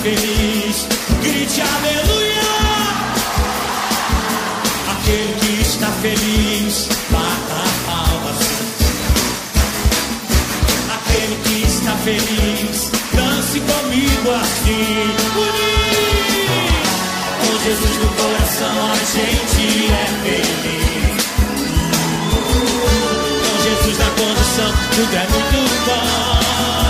Feliz, 0.06 0.88
grite 1.23 1.61
aleluia. 1.61 2.45
Aquele 4.91 5.34
que 5.40 5.61
está 5.64 5.88
feliz, 6.03 6.90
bata 7.10 7.64
palmas. 7.88 8.38
Aquele 10.94 11.36
que 11.44 11.64
está 11.65 11.94
feliz, 12.03 12.91
dance 13.14 13.60
comigo 13.60 14.30
assim. 14.41 15.10
Unir. 15.44 15.86
Com 17.41 17.53
Jesus 17.64 17.98
no 17.98 18.10
coração 18.10 18.76
a 18.91 18.98
gente 19.15 19.91
é 19.91 20.06
feliz. 20.23 21.26
Com 23.41 23.56
Jesus 23.64 23.98
na 23.98 24.10
condição, 24.22 24.72
tudo 24.95 25.15
é 25.15 25.27
muito 25.32 25.60
bom. 25.86 26.85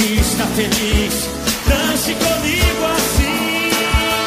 Que 0.00 0.18
está 0.18 0.46
feliz, 0.46 1.28
dance 1.68 2.14
comigo 2.14 2.84
assim. 2.96 3.70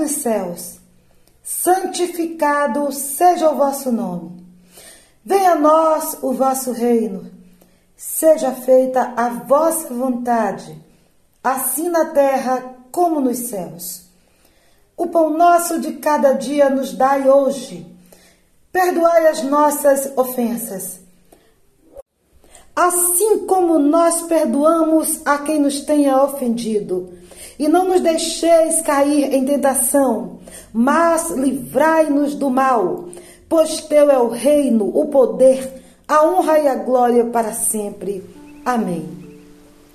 nos 0.00 0.12
céus, 0.12 0.80
santificado 1.42 2.90
seja 2.90 3.50
o 3.50 3.56
vosso 3.56 3.92
nome. 3.92 4.46
Venha 5.22 5.52
a 5.52 5.56
nós 5.56 6.16
o 6.22 6.32
vosso 6.32 6.72
reino. 6.72 7.30
Seja 7.96 8.52
feita 8.52 9.12
a 9.14 9.28
vossa 9.28 9.92
vontade, 9.92 10.74
assim 11.44 11.90
na 11.90 12.06
terra 12.06 12.76
como 12.90 13.20
nos 13.20 13.36
céus. 13.50 14.06
O 14.96 15.06
pão 15.06 15.28
nosso 15.30 15.78
de 15.78 15.94
cada 15.94 16.32
dia 16.32 16.70
nos 16.70 16.94
dai 16.94 17.28
hoje. 17.28 17.86
Perdoai 18.72 19.26
as 19.26 19.42
nossas 19.42 20.16
ofensas, 20.16 21.00
assim 22.74 23.44
como 23.46 23.78
nós 23.78 24.22
perdoamos 24.22 25.20
a 25.26 25.38
quem 25.38 25.58
nos 25.58 25.80
tenha 25.80 26.22
ofendido. 26.22 27.19
E 27.60 27.68
não 27.68 27.86
nos 27.86 28.00
deixeis 28.00 28.80
cair 28.80 29.34
em 29.34 29.44
tentação, 29.44 30.38
mas 30.72 31.28
livrai-nos 31.28 32.34
do 32.34 32.48
mal, 32.48 33.10
pois 33.50 33.82
teu 33.82 34.10
é 34.10 34.18
o 34.18 34.30
reino, 34.30 34.88
o 34.88 35.08
poder, 35.08 35.70
a 36.08 36.24
honra 36.26 36.58
e 36.58 36.66
a 36.66 36.74
glória 36.76 37.22
para 37.26 37.52
sempre. 37.52 38.24
Amém. 38.64 39.06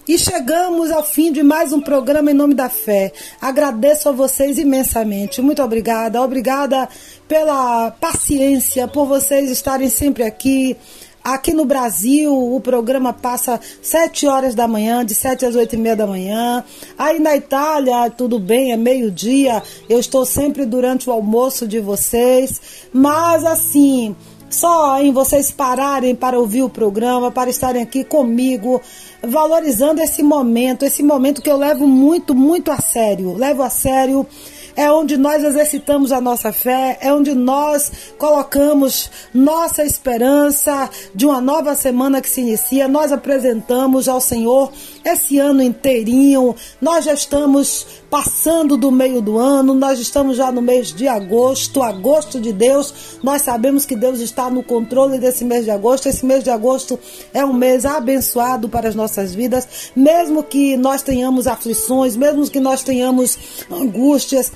E 0.08 0.20
chegamos 0.20 0.92
ao 0.92 1.02
fim 1.02 1.32
de 1.32 1.42
mais 1.42 1.74
um 1.74 1.82
programa 1.82 2.30
em 2.30 2.36
nome 2.36 2.54
da 2.54 2.70
fé. 2.70 3.12
Agradeço 3.42 4.10
a 4.10 4.12
vocês 4.12 4.60
imensamente. 4.60 5.42
Muito 5.42 5.64
obrigada. 5.64 6.22
Obrigada 6.22 6.88
pela 7.28 7.90
paciência, 7.90 8.88
por 8.88 9.08
vocês 9.08 9.50
estarem 9.50 9.90
sempre 9.90 10.22
aqui. 10.24 10.78
Aqui 11.26 11.56
no 11.56 11.66
Brasil, 11.66 12.32
o 12.32 12.60
programa 12.60 13.12
passa 13.12 13.60
7 13.82 14.28
horas 14.28 14.54
da 14.54 14.68
manhã, 14.68 15.04
de 15.04 15.16
7 15.16 15.44
às 15.48 15.56
8 15.56 15.74
e 15.74 15.78
meia 15.80 15.96
da 15.96 16.06
manhã. 16.06 16.64
Aí 16.96 17.18
na 17.20 17.36
Itália, 17.36 18.12
tudo 18.12 18.38
bem, 18.38 18.72
é 18.72 18.78
meio-dia. 18.78 19.64
Eu 19.90 20.00
estou 20.00 20.24
sempre 20.24 20.68
durante 20.68 21.10
o 21.10 21.12
almoço 21.12 21.68
de 21.68 21.80
vocês. 21.80 22.62
Mas 22.94 23.44
assim, 23.44 24.16
só 24.52 25.02
em 25.02 25.12
vocês 25.12 25.50
pararem 25.50 26.14
para 26.14 26.38
ouvir 26.38 26.62
o 26.62 26.70
programa, 26.70 27.32
para 27.32 27.50
estarem 27.50 27.82
aqui 27.82 28.04
comigo, 28.04 28.80
valorizando 29.24 30.02
esse 30.02 30.22
momento, 30.22 30.86
esse 30.86 31.02
momento 31.02 31.42
que 31.42 31.50
eu 31.50 31.58
levo 31.58 31.88
muito, 31.88 32.36
muito 32.36 32.72
a 32.72 32.78
sério. 32.78 33.36
Levo 33.36 33.64
a 33.64 33.70
sério 33.72 34.28
é 34.76 34.92
onde 34.92 35.18
nós 35.18 35.44
exercitamos 35.44 36.12
a 36.12 36.20
nossa 36.20 36.52
fé, 36.52 36.98
é 37.02 37.14
onde 37.14 37.34
nós 37.34 37.92
colocamos 38.18 39.10
nossa 39.34 39.84
esperança 39.84 40.90
de 41.14 41.26
uma 41.26 41.40
nova 41.40 41.76
semana 41.76 42.22
que 42.22 42.30
se 42.30 42.42
inicia. 42.42 42.88
Nós 42.88 43.12
apresentamos 43.12 44.08
ao 44.08 44.20
Senhor 44.20 44.72
esse 45.04 45.40
ano 45.40 45.62
inteirinho. 45.62 46.56
Nós 46.82 47.06
já 47.06 47.14
estamos 47.14 47.86
passando 48.10 48.78
do 48.78 48.92
meio 48.92 49.22
do 49.22 49.38
ano, 49.38 49.74
nós 49.74 50.00
estamos 50.00 50.38
já 50.38 50.52
no 50.52 50.62
mês 50.62 50.94
de 50.94 51.08
agosto, 51.08 51.82
agosto 51.82 52.40
de 52.40 52.52
Deus. 52.52 53.18
Nós 53.24 53.42
sabemos 53.42 53.86
que 53.86 53.96
Deus 53.96 54.20
está 54.20 54.50
no 54.50 54.64
controle 54.64 55.20
desse 55.20 55.46
mês 55.46 55.66
de 55.66 55.72
agosto. 55.72 56.08
Esse 56.08 56.26
mês 56.26 56.44
de 56.44 56.50
agosto 56.50 57.00
é 57.34 57.46
um 57.46 57.54
mês 57.54 57.86
abençoado 57.86 58.68
para 58.70 58.90
as 58.90 58.96
nossas 58.96 59.34
vidas, 59.34 59.92
mesmo 59.96 60.44
que 60.44 60.76
nós 60.78 61.02
tenhamos 61.02 61.48
aflições, 61.48 62.16
mesmo 62.16 62.50
que 62.50 62.60
nós 62.60 62.84
tenhamos 62.84 63.38
angústias, 63.70 64.52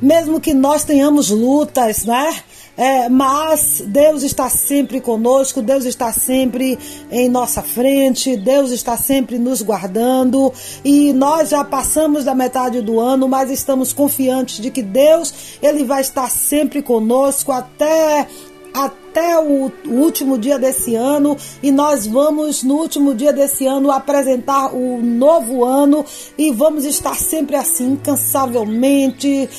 mesmo 0.00 0.40
que 0.40 0.54
nós 0.54 0.84
tenhamos 0.84 1.30
lutas, 1.30 2.04
né? 2.04 2.42
É, 2.76 3.10
mas 3.10 3.82
Deus 3.86 4.22
está 4.22 4.48
sempre 4.48 5.02
conosco, 5.02 5.60
Deus 5.60 5.84
está 5.84 6.12
sempre 6.12 6.78
em 7.10 7.28
nossa 7.28 7.60
frente, 7.60 8.36
Deus 8.36 8.70
está 8.70 8.96
sempre 8.96 9.38
nos 9.38 9.60
guardando 9.60 10.50
e 10.82 11.12
nós 11.12 11.50
já 11.50 11.62
passamos 11.62 12.24
da 12.24 12.34
metade 12.34 12.80
do 12.80 12.98
ano, 12.98 13.28
mas 13.28 13.50
estamos 13.50 13.92
confiantes 13.92 14.60
de 14.60 14.70
que 14.70 14.82
Deus 14.82 15.58
ele 15.60 15.84
vai 15.84 16.00
estar 16.00 16.30
sempre 16.30 16.80
conosco 16.80 17.52
até 17.52 18.26
até 18.72 18.99
até 19.10 19.36
o, 19.40 19.72
último 19.86 20.38
dia 20.38 20.56
desse 20.56 20.94
ano 20.94 21.36
e 21.60 21.72
nós 21.72 22.06
vamos 22.06 22.62
no 22.62 22.76
último 22.76 23.12
dia 23.12 23.32
desse 23.32 23.66
ano 23.66 23.90
apresentar 23.90 24.72
o 24.72 25.02
novo 25.02 25.64
ano 25.64 26.04
e 26.38 26.52
vamos 26.52 26.84
estar 26.84 27.16
sempre 27.16 27.56
assim, 27.56 27.92
incansavelmente, 27.92 29.50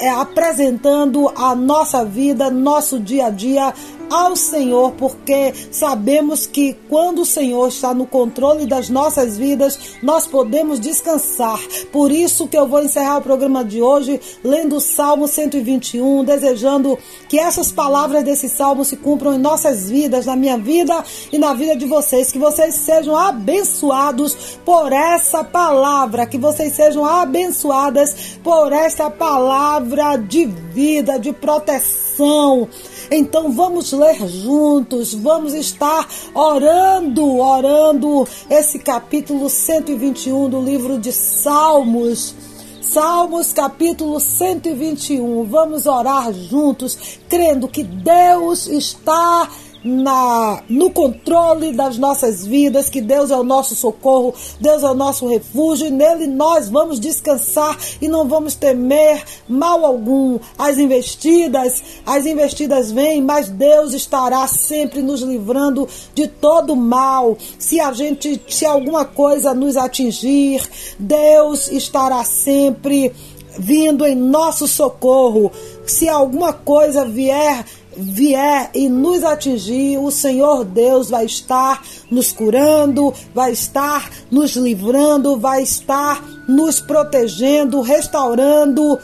é, 0.00 0.10
apresentando 0.10 1.30
a 1.36 1.54
nossa 1.54 2.04
vida, 2.04 2.50
nosso 2.50 2.98
dia 2.98 3.26
a 3.26 3.30
dia 3.30 3.72
ao 4.10 4.36
Senhor, 4.36 4.92
porque 4.92 5.52
sabemos 5.70 6.46
que 6.46 6.76
quando 6.88 7.22
o 7.22 7.26
Senhor 7.26 7.68
está 7.68 7.94
no 7.94 8.06
controle 8.06 8.66
das 8.66 8.88
nossas 8.88 9.36
vidas, 9.36 9.96
nós 10.02 10.26
podemos 10.26 10.80
descansar. 10.80 11.58
Por 11.92 12.10
isso 12.10 12.48
que 12.48 12.56
eu 12.56 12.66
vou 12.66 12.82
encerrar 12.82 13.18
o 13.18 13.22
programa 13.22 13.64
de 13.64 13.82
hoje 13.82 14.20
lendo 14.42 14.76
o 14.76 14.80
Salmo 14.80 15.26
121, 15.26 16.24
desejando 16.24 16.98
que 17.28 17.38
essas 17.38 17.72
palavras 17.72 18.24
desse 18.24 18.48
salmo 18.48 18.84
se 18.84 18.96
cumpram 18.96 19.34
em 19.34 19.38
nossas 19.38 19.90
vidas, 19.90 20.26
na 20.26 20.36
minha 20.36 20.58
vida 20.58 21.04
e 21.32 21.38
na 21.38 21.52
vida 21.54 21.76
de 21.76 21.86
vocês, 21.86 22.32
que 22.32 22.38
vocês 22.38 22.74
sejam 22.74 23.16
abençoados 23.16 24.58
por 24.64 24.92
essa 24.92 25.42
palavra, 25.42 26.26
que 26.26 26.38
vocês 26.38 26.72
sejam 26.74 27.04
abençoadas 27.04 28.38
por 28.42 28.72
essa 28.72 29.10
palavra 29.10 30.16
de 30.16 30.46
vida, 30.46 31.18
de 31.18 31.32
proteção 31.32 32.68
então 33.10 33.52
vamos 33.52 33.92
ler 33.92 34.16
juntos, 34.28 35.14
vamos 35.14 35.54
estar 35.54 36.08
orando, 36.34 37.38
orando 37.38 38.26
esse 38.50 38.78
capítulo 38.78 39.48
121 39.48 40.48
do 40.48 40.60
livro 40.60 40.98
de 40.98 41.12
Salmos. 41.12 42.34
Salmos 42.80 43.52
capítulo 43.52 44.20
121. 44.20 45.44
Vamos 45.44 45.86
orar 45.86 46.32
juntos, 46.32 47.18
crendo 47.28 47.68
que 47.68 47.82
Deus 47.82 48.68
está 48.68 49.48
na, 49.86 50.62
no 50.68 50.90
controle 50.90 51.72
das 51.72 51.96
nossas 51.96 52.44
vidas, 52.44 52.90
que 52.90 53.00
Deus 53.00 53.30
é 53.30 53.36
o 53.36 53.44
nosso 53.44 53.76
socorro, 53.76 54.34
Deus 54.60 54.82
é 54.82 54.90
o 54.90 54.94
nosso 54.94 55.28
refúgio, 55.28 55.86
e 55.86 55.90
nele 55.90 56.26
nós 56.26 56.68
vamos 56.68 56.98
descansar 56.98 57.78
e 58.02 58.08
não 58.08 58.26
vamos 58.26 58.56
temer 58.56 59.22
mal 59.48 59.86
algum. 59.86 60.38
As 60.58 60.76
investidas, 60.76 61.82
as 62.04 62.26
investidas 62.26 62.90
vêm, 62.90 63.22
mas 63.22 63.48
Deus 63.48 63.94
estará 63.94 64.46
sempre 64.48 65.02
nos 65.02 65.20
livrando 65.20 65.88
de 66.14 66.26
todo 66.26 66.74
mal. 66.74 67.38
Se 67.58 67.78
a 67.80 67.92
gente, 67.92 68.42
se 68.48 68.66
alguma 68.66 69.04
coisa 69.04 69.54
nos 69.54 69.76
atingir, 69.76 70.62
Deus 70.98 71.70
estará 71.70 72.24
sempre 72.24 73.12
vindo 73.58 74.04
em 74.04 74.14
nosso 74.14 74.66
socorro. 74.66 75.50
Se 75.86 76.08
alguma 76.08 76.52
coisa 76.52 77.04
vier 77.04 77.64
vier 77.96 78.70
e 78.74 78.88
nos 78.88 79.24
atingir, 79.24 79.98
o 79.98 80.10
Senhor 80.10 80.64
Deus 80.64 81.10
vai 81.10 81.24
estar 81.24 81.82
nos 82.10 82.32
curando, 82.32 83.12
vai 83.34 83.52
estar 83.52 84.10
nos 84.30 84.54
livrando, 84.54 85.38
vai 85.38 85.62
estar 85.62 86.22
nos 86.48 86.80
protegendo, 86.80 87.80
restaurando 87.80 88.98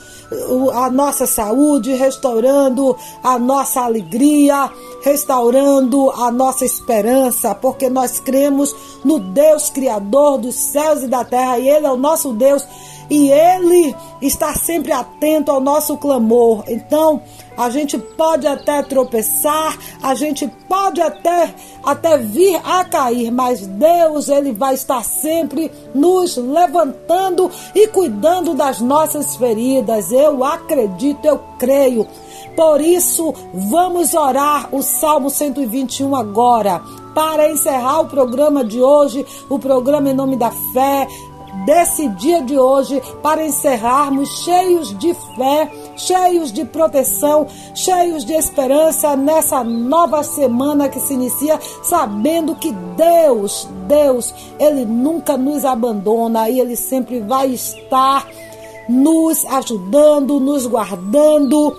a 0.75 0.91
nossa 0.91 1.27
saúde, 1.27 1.93
restaurando 1.95 2.97
a 3.23 3.39
nossa 3.39 3.81
alegria, 3.83 4.71
restaurando 5.03 6.11
a 6.11 6.31
nossa 6.31 6.65
esperança, 6.65 7.55
porque 7.55 7.91
nós 7.91 8.21
cremos 8.21 8.75
no 9.05 9.19
Deus 9.19 9.71
Criador 9.71 10.39
dos 10.39 10.55
céus 10.55 11.03
e 11.03 11.09
da 11.09 11.25
terra, 11.25 11.59
e 11.59 11.69
Ele 11.69 11.87
é 11.87 11.91
o 11.91 11.97
nosso 11.97 12.33
Deus 12.33 12.67
e 13.11 13.31
Ele 13.31 13.95
está 14.23 14.55
sempre 14.55 14.91
atento 14.91 15.51
ao 15.51 15.61
nosso 15.61 15.99
clamor. 15.99 16.65
Então, 16.67 17.21
a 17.57 17.71
gente 17.71 17.99
pode 17.99 18.47
até 18.47 18.83
tropeçar, 18.83 19.77
a 20.03 20.15
gente 20.15 20.47
pode 20.69 21.01
até, 21.01 21.55
até 21.85 22.19
vir 22.19 22.61
a 22.65 22.85
cair, 22.85 23.31
mas 23.31 23.67
Deus, 23.67 24.29
Ele 24.29 24.53
vai 24.53 24.75
estar 24.75 25.05
sempre 25.05 25.71
nos 25.95 26.37
levantando 26.37 27.51
e 27.75 27.87
cuidando 27.89 28.55
das 28.55 28.81
nossas 28.81 29.37
feridas. 29.37 30.11
Eu 30.13 30.45
acredito, 30.45 31.25
eu 31.25 31.41
creio. 31.59 32.07
Por 32.57 32.81
isso, 32.81 33.33
vamos 33.55 34.15
orar 34.15 34.69
o 34.75 34.83
Salmo 34.83 35.31
121 35.31 36.15
agora. 36.15 36.83
Para 37.15 37.51
encerrar 37.51 38.01
o 38.01 38.09
programa 38.09 38.65
de 38.65 38.81
hoje, 38.81 39.25
o 39.49 39.59
programa 39.59 40.11
em 40.11 40.15
nome 40.15 40.37
da 40.37 40.51
fé, 40.51 41.07
desse 41.65 42.09
dia 42.09 42.43
de 42.43 42.59
hoje 42.59 43.01
para 43.23 43.45
encerrarmos 43.45 44.29
cheios 44.43 44.97
de 44.99 45.15
fé, 45.37 45.71
cheios 46.07 46.53
de 46.53 46.65
proteção, 46.65 47.47
cheios 47.75 48.25
de 48.25 48.33
esperança 48.33 49.17
nessa 49.17 49.63
nova 49.63 50.23
semana 50.23 50.89
que 50.89 51.01
se 51.01 51.15
inicia, 51.15 51.59
sabendo 51.83 52.55
que 52.57 52.73
Deus, 52.73 53.69
Deus, 53.87 54.35
Ele 54.59 54.85
nunca 54.85 55.37
nos 55.37 55.65
abandona 55.65 56.49
e 56.49 56.61
Ele 56.61 56.77
sempre 56.77 57.21
vai 57.21 57.49
estar 57.51 58.27
nos 58.89 59.45
ajudando, 59.47 60.41
nos 60.41 60.67
guardando, 60.67 61.77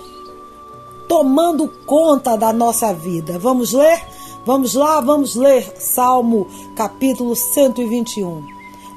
tomando 1.08 1.68
conta 1.86 2.36
da 2.36 2.52
nossa 2.52 2.92
vida. 2.94 3.38
Vamos 3.38 3.72
ler? 3.72 4.02
Vamos 4.46 4.74
lá, 4.74 5.00
vamos 5.00 5.34
ler 5.34 5.72
Salmo 5.78 6.46
capítulo 6.76 7.34
121. 7.34 8.53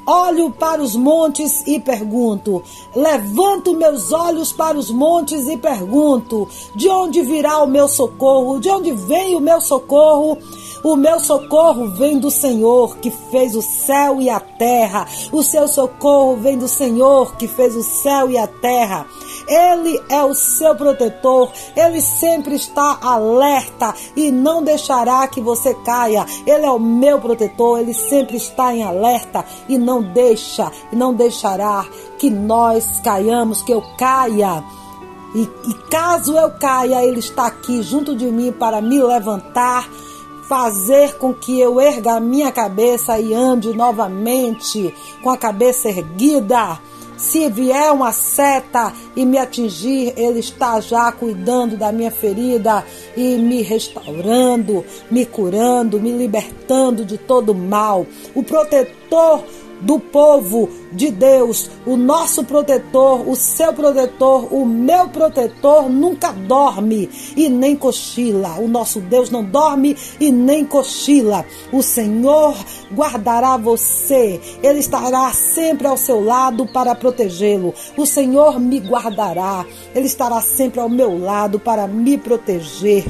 Olho 0.10 0.50
para 0.50 0.82
os 0.82 0.96
montes 0.96 1.68
e 1.68 1.82
pergunto. 1.82 2.64
Levanto 2.96 3.76
meus 3.76 4.14
olhos 4.14 4.54
para 4.54 4.78
os 4.78 4.90
montes 4.90 5.50
e 5.50 5.58
pergunto: 5.58 6.48
de 6.74 6.88
onde 6.88 7.22
virá 7.22 7.62
o 7.62 7.68
meu 7.68 7.90
socorro? 7.90 8.58
De 8.58 8.70
onde 8.70 8.94
vem 8.94 9.36
o 9.36 9.42
meu 9.42 9.60
socorro? 9.60 10.38
O 10.84 10.96
meu 10.96 11.20
socorro 11.20 11.88
vem 11.90 12.20
do 12.20 12.30
Senhor 12.30 12.98
que 12.98 13.10
fez 13.10 13.56
o 13.56 13.62
céu 13.62 14.22
e 14.22 14.30
a 14.30 14.40
terra. 14.40 15.08
O 15.32 15.42
seu 15.42 15.68
socorro 15.68 16.38
vem 16.38 16.58
do 16.58 16.68
Senhor 16.68 17.36
que 17.36 17.48
fez 17.48 17.76
o 17.76 17.84
céu 17.84 18.30
e 18.30 18.38
a 18.38 18.48
terra. 18.48 19.06
Ele 19.48 20.02
é 20.10 20.24
o 20.24 20.36
seu 20.36 20.76
protetor, 20.76 21.52
ele 21.76 22.02
sempre 22.02 22.56
está 22.56 23.00
alerta 23.02 23.94
e 24.16 24.30
não 24.30 24.62
deixará 24.62 25.26
que 25.28 25.40
você 25.40 25.74
caia. 25.74 26.26
Ele 26.46 26.66
é 26.66 26.72
o 26.72 26.80
meu 26.80 27.20
protetor, 27.20 27.80
ele 27.80 27.94
sempre 27.94 28.36
está 28.36 28.76
em 28.76 28.84
alerta 28.84 29.46
e 29.70 29.78
não 29.78 30.02
deixa, 30.02 30.70
não 30.92 31.14
deixará 31.14 31.86
que 32.18 32.30
nós 32.30 33.00
caiamos, 33.02 33.62
que 33.62 33.74
eu 33.74 33.82
caia. 33.98 34.64
E, 35.34 35.42
e 35.42 35.74
caso 35.90 36.38
eu 36.38 36.52
caia, 36.52 37.04
ele 37.06 37.20
está 37.20 37.48
aqui 37.48 37.82
junto 37.82 38.16
de 38.16 38.26
mim 38.26 38.52
para 38.52 38.82
me 38.82 39.02
levantar 39.02 39.88
fazer 40.48 41.18
com 41.18 41.34
que 41.34 41.60
eu 41.60 41.80
erga 41.80 42.14
a 42.14 42.20
minha 42.20 42.52
cabeça 42.52 43.20
e 43.20 43.34
ande 43.34 43.74
novamente 43.74 44.94
com 45.22 45.30
a 45.30 45.38
cabeça 45.38 45.90
erguida. 45.90 46.80
Se 47.18 47.50
vier 47.50 47.92
uma 47.92 48.12
seta 48.12 48.94
e 49.16 49.26
me 49.26 49.40
atingir, 49.40 50.14
Ele 50.16 50.40
está 50.40 50.80
já 50.80 51.12
cuidando 51.12 51.76
da 51.76 51.92
minha 51.92 52.12
ferida 52.12 52.86
e 53.16 53.38
me 53.38 53.64
restaurando, 53.64 54.86
me 55.10 55.26
curando, 55.26 56.00
me 56.00 56.12
libertando 56.12 57.04
de 57.04 57.18
todo 57.18 57.56
mal. 57.56 58.06
O 58.36 58.44
protetor 58.44 59.44
do 59.82 60.00
povo 60.00 60.70
de 60.92 61.12
Deus, 61.12 61.70
o 61.86 61.96
nosso 61.96 62.44
protetor, 62.44 63.28
o 63.28 63.36
seu 63.36 63.74
protetor, 63.74 64.54
o 64.54 64.66
meu 64.66 65.10
protetor 65.10 65.90
nunca 65.90 66.32
dorme 66.32 67.10
e 67.36 67.50
nem 67.50 67.76
cochila. 67.76 68.58
O 68.60 68.68
nosso 68.68 69.00
Deus 69.00 69.30
não 69.30 69.44
dorme 69.44 69.96
e 70.20 70.32
nem 70.32 70.66
cochila. 70.66 71.46
O 71.72 71.82
Senhor 71.82 72.56
guardará 72.94 73.58
você, 73.58 74.40
ele 74.64 74.80
estará 74.80 75.32
sempre 75.34 75.88
ao 75.88 75.98
seu 75.98 76.24
lado 76.24 76.66
para 76.66 76.96
protegê-lo. 76.96 77.74
O 77.96 78.06
Senhor 78.06 78.60
me 78.60 78.80
guardará, 78.80 79.66
ele 79.94 80.08
estará 80.08 80.42
sempre 80.42 80.80
ao 80.80 80.90
meu 80.90 81.20
lado 81.20 81.60
para 81.60 81.88
me 81.88 82.18
proteger. 82.18 83.06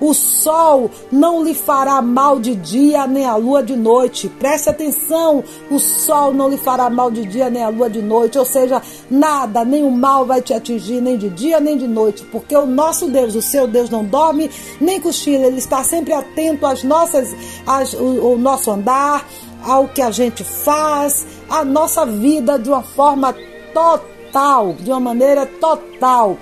O 0.00 0.12
sol 0.12 0.90
não 1.10 1.42
lhe 1.44 1.54
fará 1.54 2.02
mal 2.02 2.38
de 2.38 2.54
dia, 2.54 3.06
nem 3.06 3.24
a 3.24 3.36
lua 3.36 3.62
de 3.62 3.76
noite. 3.76 4.28
Preste 4.28 4.68
atenção: 4.68 5.42
o 5.70 5.78
sol 5.78 6.32
não 6.32 6.48
lhe 6.48 6.58
fará 6.58 6.90
mal 6.90 7.10
de 7.10 7.24
dia, 7.24 7.50
nem 7.50 7.62
a 7.62 7.68
lua 7.68 7.88
de 7.88 8.02
noite. 8.02 8.38
Ou 8.38 8.44
seja, 8.44 8.82
nada, 9.10 9.62
o 9.62 9.90
mal 9.90 10.26
vai 10.26 10.40
te 10.42 10.52
atingir, 10.52 11.00
nem 11.00 11.16
de 11.16 11.28
dia, 11.28 11.60
nem 11.60 11.76
de 11.76 11.86
noite. 11.86 12.24
Porque 12.24 12.56
o 12.56 12.66
nosso 12.66 13.08
Deus, 13.08 13.34
o 13.34 13.42
seu 13.42 13.66
Deus, 13.66 13.90
não 13.90 14.04
dorme, 14.04 14.50
nem 14.80 15.00
cochila. 15.00 15.46
Ele 15.46 15.58
está 15.58 15.82
sempre 15.84 16.12
atento 16.12 16.66
às 16.66 16.82
nossas, 16.82 17.34
às, 17.66 17.92
o, 17.94 18.32
o 18.32 18.38
nosso 18.38 18.70
andar, 18.70 19.26
ao 19.64 19.88
que 19.88 20.02
a 20.02 20.10
gente 20.10 20.44
faz, 20.44 21.26
a 21.48 21.64
nossa 21.64 22.04
vida 22.04 22.58
de 22.58 22.68
uma 22.68 22.82
forma 22.82 23.34
total, 23.72 24.74
de 24.74 24.90
uma 24.90 25.00
maneira 25.00 25.46
total. 25.46 26.36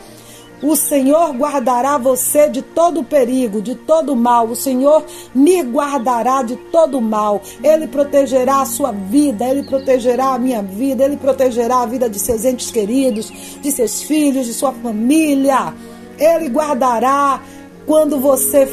O 0.62 0.76
Senhor 0.76 1.34
guardará 1.34 1.98
você 1.98 2.48
de 2.48 2.62
todo 2.62 3.02
perigo, 3.02 3.60
de 3.60 3.74
todo 3.74 4.14
mal. 4.14 4.46
O 4.46 4.54
Senhor 4.54 5.04
me 5.34 5.60
guardará 5.60 6.42
de 6.44 6.54
todo 6.54 7.00
mal. 7.00 7.42
Ele 7.64 7.88
protegerá 7.88 8.60
a 8.60 8.66
sua 8.66 8.92
vida, 8.92 9.44
ele 9.44 9.64
protegerá 9.64 10.34
a 10.34 10.38
minha 10.38 10.62
vida, 10.62 11.04
ele 11.04 11.16
protegerá 11.16 11.82
a 11.82 11.86
vida 11.86 12.08
de 12.08 12.20
seus 12.20 12.44
entes 12.44 12.70
queridos, 12.70 13.32
de 13.60 13.72
seus 13.72 14.04
filhos, 14.04 14.46
de 14.46 14.54
sua 14.54 14.72
família. 14.72 15.74
Ele 16.16 16.48
guardará 16.48 17.42
quando 17.84 18.20
você 18.20 18.68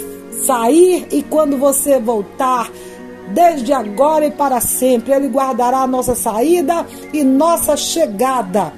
sair 0.45 1.07
e 1.11 1.24
quando 1.24 1.57
você 1.57 1.99
voltar. 1.99 2.72
Desde 3.34 3.74
agora 3.74 4.26
e 4.26 4.32
para 4.32 4.60
sempre, 4.60 5.14
Ele 5.14 5.28
guardará 5.28 5.80
a 5.80 5.88
nossa 5.88 6.16
saída 6.16 6.86
e 7.14 7.24
nossa 7.24 7.78
chegada 7.78 8.74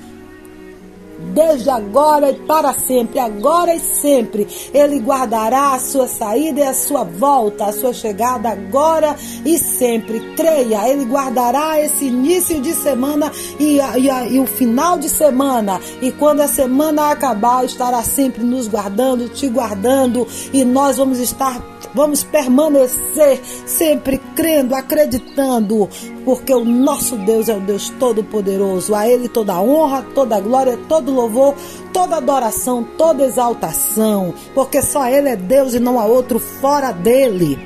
desde 1.34 1.70
agora 1.70 2.32
e 2.32 2.36
para 2.36 2.74
sempre, 2.74 3.20
agora 3.20 3.74
e 3.74 3.80
sempre. 3.80 4.48
Ele 4.74 5.00
guardará 5.00 5.74
a 5.74 5.80
sua 5.80 6.08
saída 6.08 6.60
e 6.60 6.64
a 6.64 6.74
sua 6.74 7.04
volta, 7.04 7.66
a 7.66 7.74
sua 7.74 7.94
chegada 7.94 8.50
agora 8.50 9.16
e 9.46 9.58
sempre. 9.58 10.20
Creia, 10.36 10.88
Ele 10.88 11.06
guardará 11.06 11.80
esse 11.80 12.06
início 12.06 12.62
de 12.62 12.74
semana 12.74 13.32
e, 13.60 13.78
e, 13.78 14.34
e 14.34 14.40
o 14.40 14.46
final 14.46 14.98
de 14.98 15.10
semana. 15.10 15.80
E 16.02 16.12
quando 16.12 16.42
a 16.42 16.48
semana 16.48 17.12
acabar, 17.12 17.64
estará 17.66 18.04
sempre 18.04 18.44
nos 18.44 18.68
guardando, 18.68 19.30
te 19.30 19.48
guardando 19.48 20.28
e 20.52 20.64
nós 20.64 20.98
vamos 20.98 21.20
estar 21.20 21.71
Vamos 21.94 22.24
permanecer 22.24 23.42
sempre 23.66 24.18
crendo, 24.36 24.74
acreditando, 24.74 25.90
porque 26.24 26.54
o 26.54 26.64
nosso 26.64 27.18
Deus 27.18 27.50
é 27.50 27.56
o 27.56 27.60
Deus 27.60 27.90
Todo-Poderoso. 28.00 28.96
A 28.96 29.08
Ele 29.08 29.28
toda 29.28 29.62
honra, 29.62 30.06
toda 30.16 30.40
glória, 30.40 30.80
todo 30.88 31.14
louvor, 31.14 31.56
toda 31.92 32.18
adoração, 32.18 32.84
toda 32.98 33.26
exaltação, 33.26 34.34
porque 34.54 34.82
só 34.82 35.08
Ele 35.08 35.30
é 35.30 35.36
Deus 35.36 35.74
e 35.74 35.80
não 35.80 36.00
há 36.00 36.06
outro 36.06 36.40
fora 36.40 36.92
dele. 36.92 37.60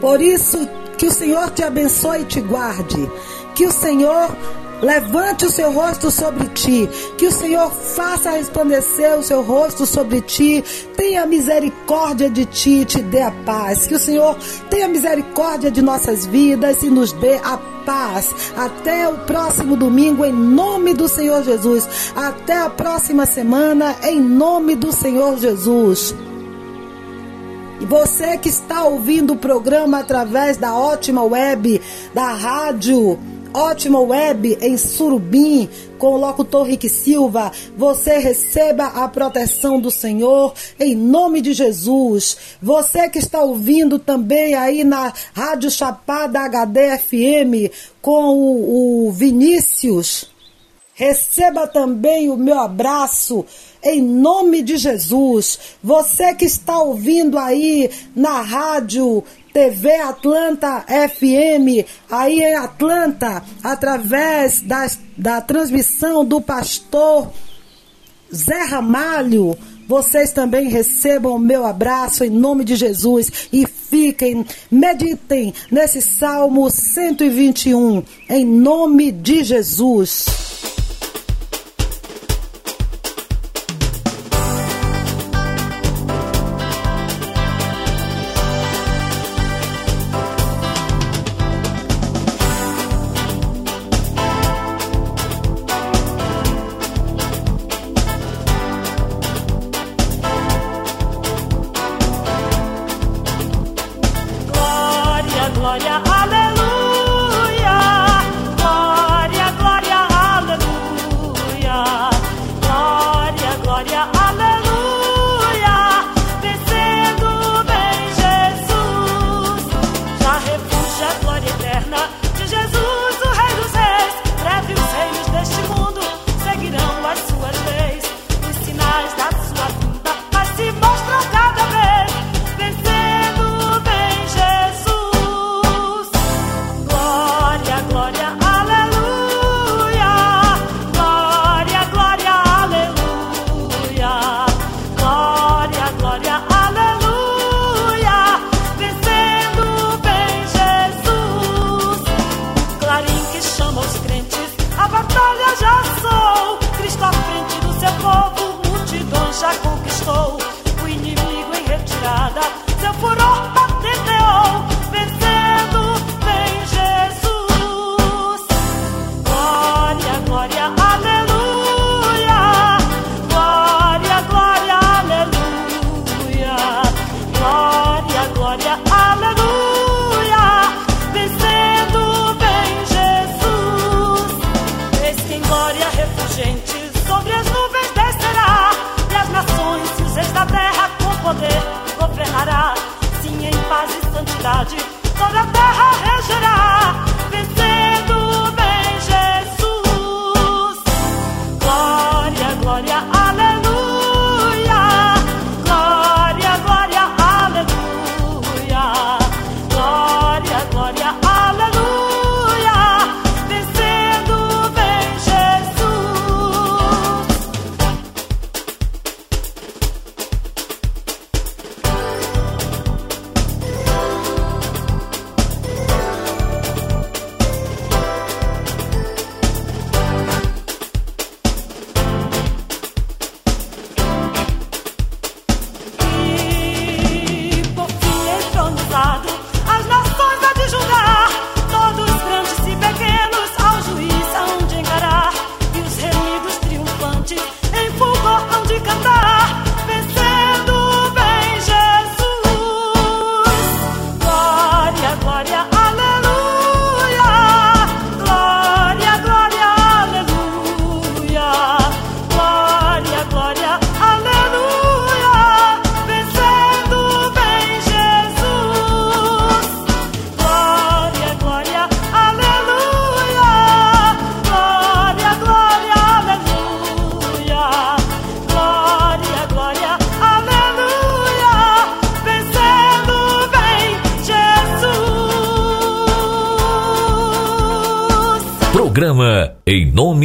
Por 0.00 0.20
isso, 0.20 0.68
que 0.96 1.06
o 1.06 1.12
Senhor 1.12 1.50
te 1.50 1.62
abençoe 1.62 2.22
e 2.22 2.24
te 2.24 2.40
guarde. 2.40 3.10
Que 3.54 3.66
o 3.66 3.72
Senhor 3.72 4.30
Levante 4.82 5.46
o 5.46 5.50
seu 5.50 5.72
rosto 5.72 6.10
sobre 6.10 6.48
ti, 6.48 6.88
que 7.16 7.26
o 7.26 7.32
Senhor 7.32 7.70
faça 7.70 8.32
resplandecer 8.32 9.18
o 9.18 9.22
seu 9.22 9.40
rosto 9.40 9.86
sobre 9.86 10.20
ti, 10.20 10.62
tenha 10.94 11.24
misericórdia 11.24 12.28
de 12.28 12.44
ti 12.44 12.80
e 12.80 12.84
te 12.84 13.00
dê 13.00 13.22
a 13.22 13.30
paz. 13.30 13.86
Que 13.86 13.94
o 13.94 13.98
Senhor 13.98 14.36
tenha 14.68 14.86
misericórdia 14.86 15.70
de 15.70 15.80
nossas 15.80 16.26
vidas 16.26 16.82
e 16.82 16.90
nos 16.90 17.12
dê 17.12 17.36
a 17.36 17.56
paz. 17.86 18.34
Até 18.54 19.08
o 19.08 19.18
próximo 19.20 19.76
domingo, 19.76 20.24
em 20.24 20.32
nome 20.32 20.92
do 20.92 21.08
Senhor 21.08 21.42
Jesus. 21.42 22.12
Até 22.14 22.58
a 22.58 22.68
próxima 22.68 23.24
semana, 23.24 23.96
em 24.02 24.20
nome 24.20 24.76
do 24.76 24.92
Senhor 24.92 25.38
Jesus. 25.38 26.14
E 27.80 27.84
você 27.86 28.36
que 28.36 28.48
está 28.48 28.84
ouvindo 28.84 29.34
o 29.34 29.38
programa 29.38 30.00
através 30.00 30.58
da 30.58 30.74
ótima 30.74 31.22
web, 31.22 31.80
da 32.14 32.32
rádio 32.32 33.18
Ótima 33.56 33.98
Web 33.98 34.58
em 34.60 34.76
Surubim, 34.76 35.66
com 35.96 36.08
o 36.08 36.18
locutor 36.18 36.66
Rick 36.66 36.90
Silva. 36.90 37.50
Você 37.74 38.18
receba 38.18 38.84
a 38.84 39.08
proteção 39.08 39.80
do 39.80 39.90
Senhor 39.90 40.52
em 40.78 40.94
nome 40.94 41.40
de 41.40 41.54
Jesus. 41.54 42.36
Você 42.60 43.08
que 43.08 43.18
está 43.18 43.40
ouvindo 43.40 43.98
também 43.98 44.54
aí 44.54 44.84
na 44.84 45.10
Rádio 45.32 45.70
Chapada 45.70 46.40
HD 46.40 46.98
FM 46.98 47.72
com 48.02 48.36
o, 48.36 49.06
o 49.08 49.12
Vinícius. 49.12 50.30
Receba 50.92 51.66
também 51.66 52.28
o 52.28 52.36
meu 52.36 52.58
abraço 52.58 53.42
em 53.82 54.02
nome 54.02 54.60
de 54.62 54.76
Jesus. 54.76 55.58
Você 55.82 56.34
que 56.34 56.44
está 56.44 56.78
ouvindo 56.78 57.38
aí 57.38 57.90
na 58.14 58.42
rádio 58.42 59.24
TV 59.56 59.90
Atlanta 60.02 60.84
FM, 60.86 61.88
aí 62.10 62.40
em 62.40 62.56
Atlanta, 62.56 63.42
através 63.64 64.60
da, 64.60 64.86
da 65.16 65.40
transmissão 65.40 66.22
do 66.26 66.42
pastor 66.42 67.32
Zé 68.30 68.64
Ramalho. 68.64 69.56
Vocês 69.88 70.30
também 70.30 70.68
recebam 70.68 71.36
o 71.36 71.38
meu 71.38 71.64
abraço 71.64 72.22
em 72.22 72.28
nome 72.28 72.64
de 72.64 72.76
Jesus 72.76 73.48
e 73.50 73.66
fiquem, 73.66 74.44
meditem 74.70 75.54
nesse 75.70 76.02
Salmo 76.02 76.68
121, 76.68 78.02
em 78.28 78.44
nome 78.44 79.10
de 79.10 79.42
Jesus. 79.42 80.75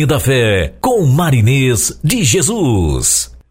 Da 0.05 0.19
Fé, 0.19 0.73
com 0.81 1.05
Marinês 1.05 1.99
de 2.03 2.23
Jesus. 2.23 3.20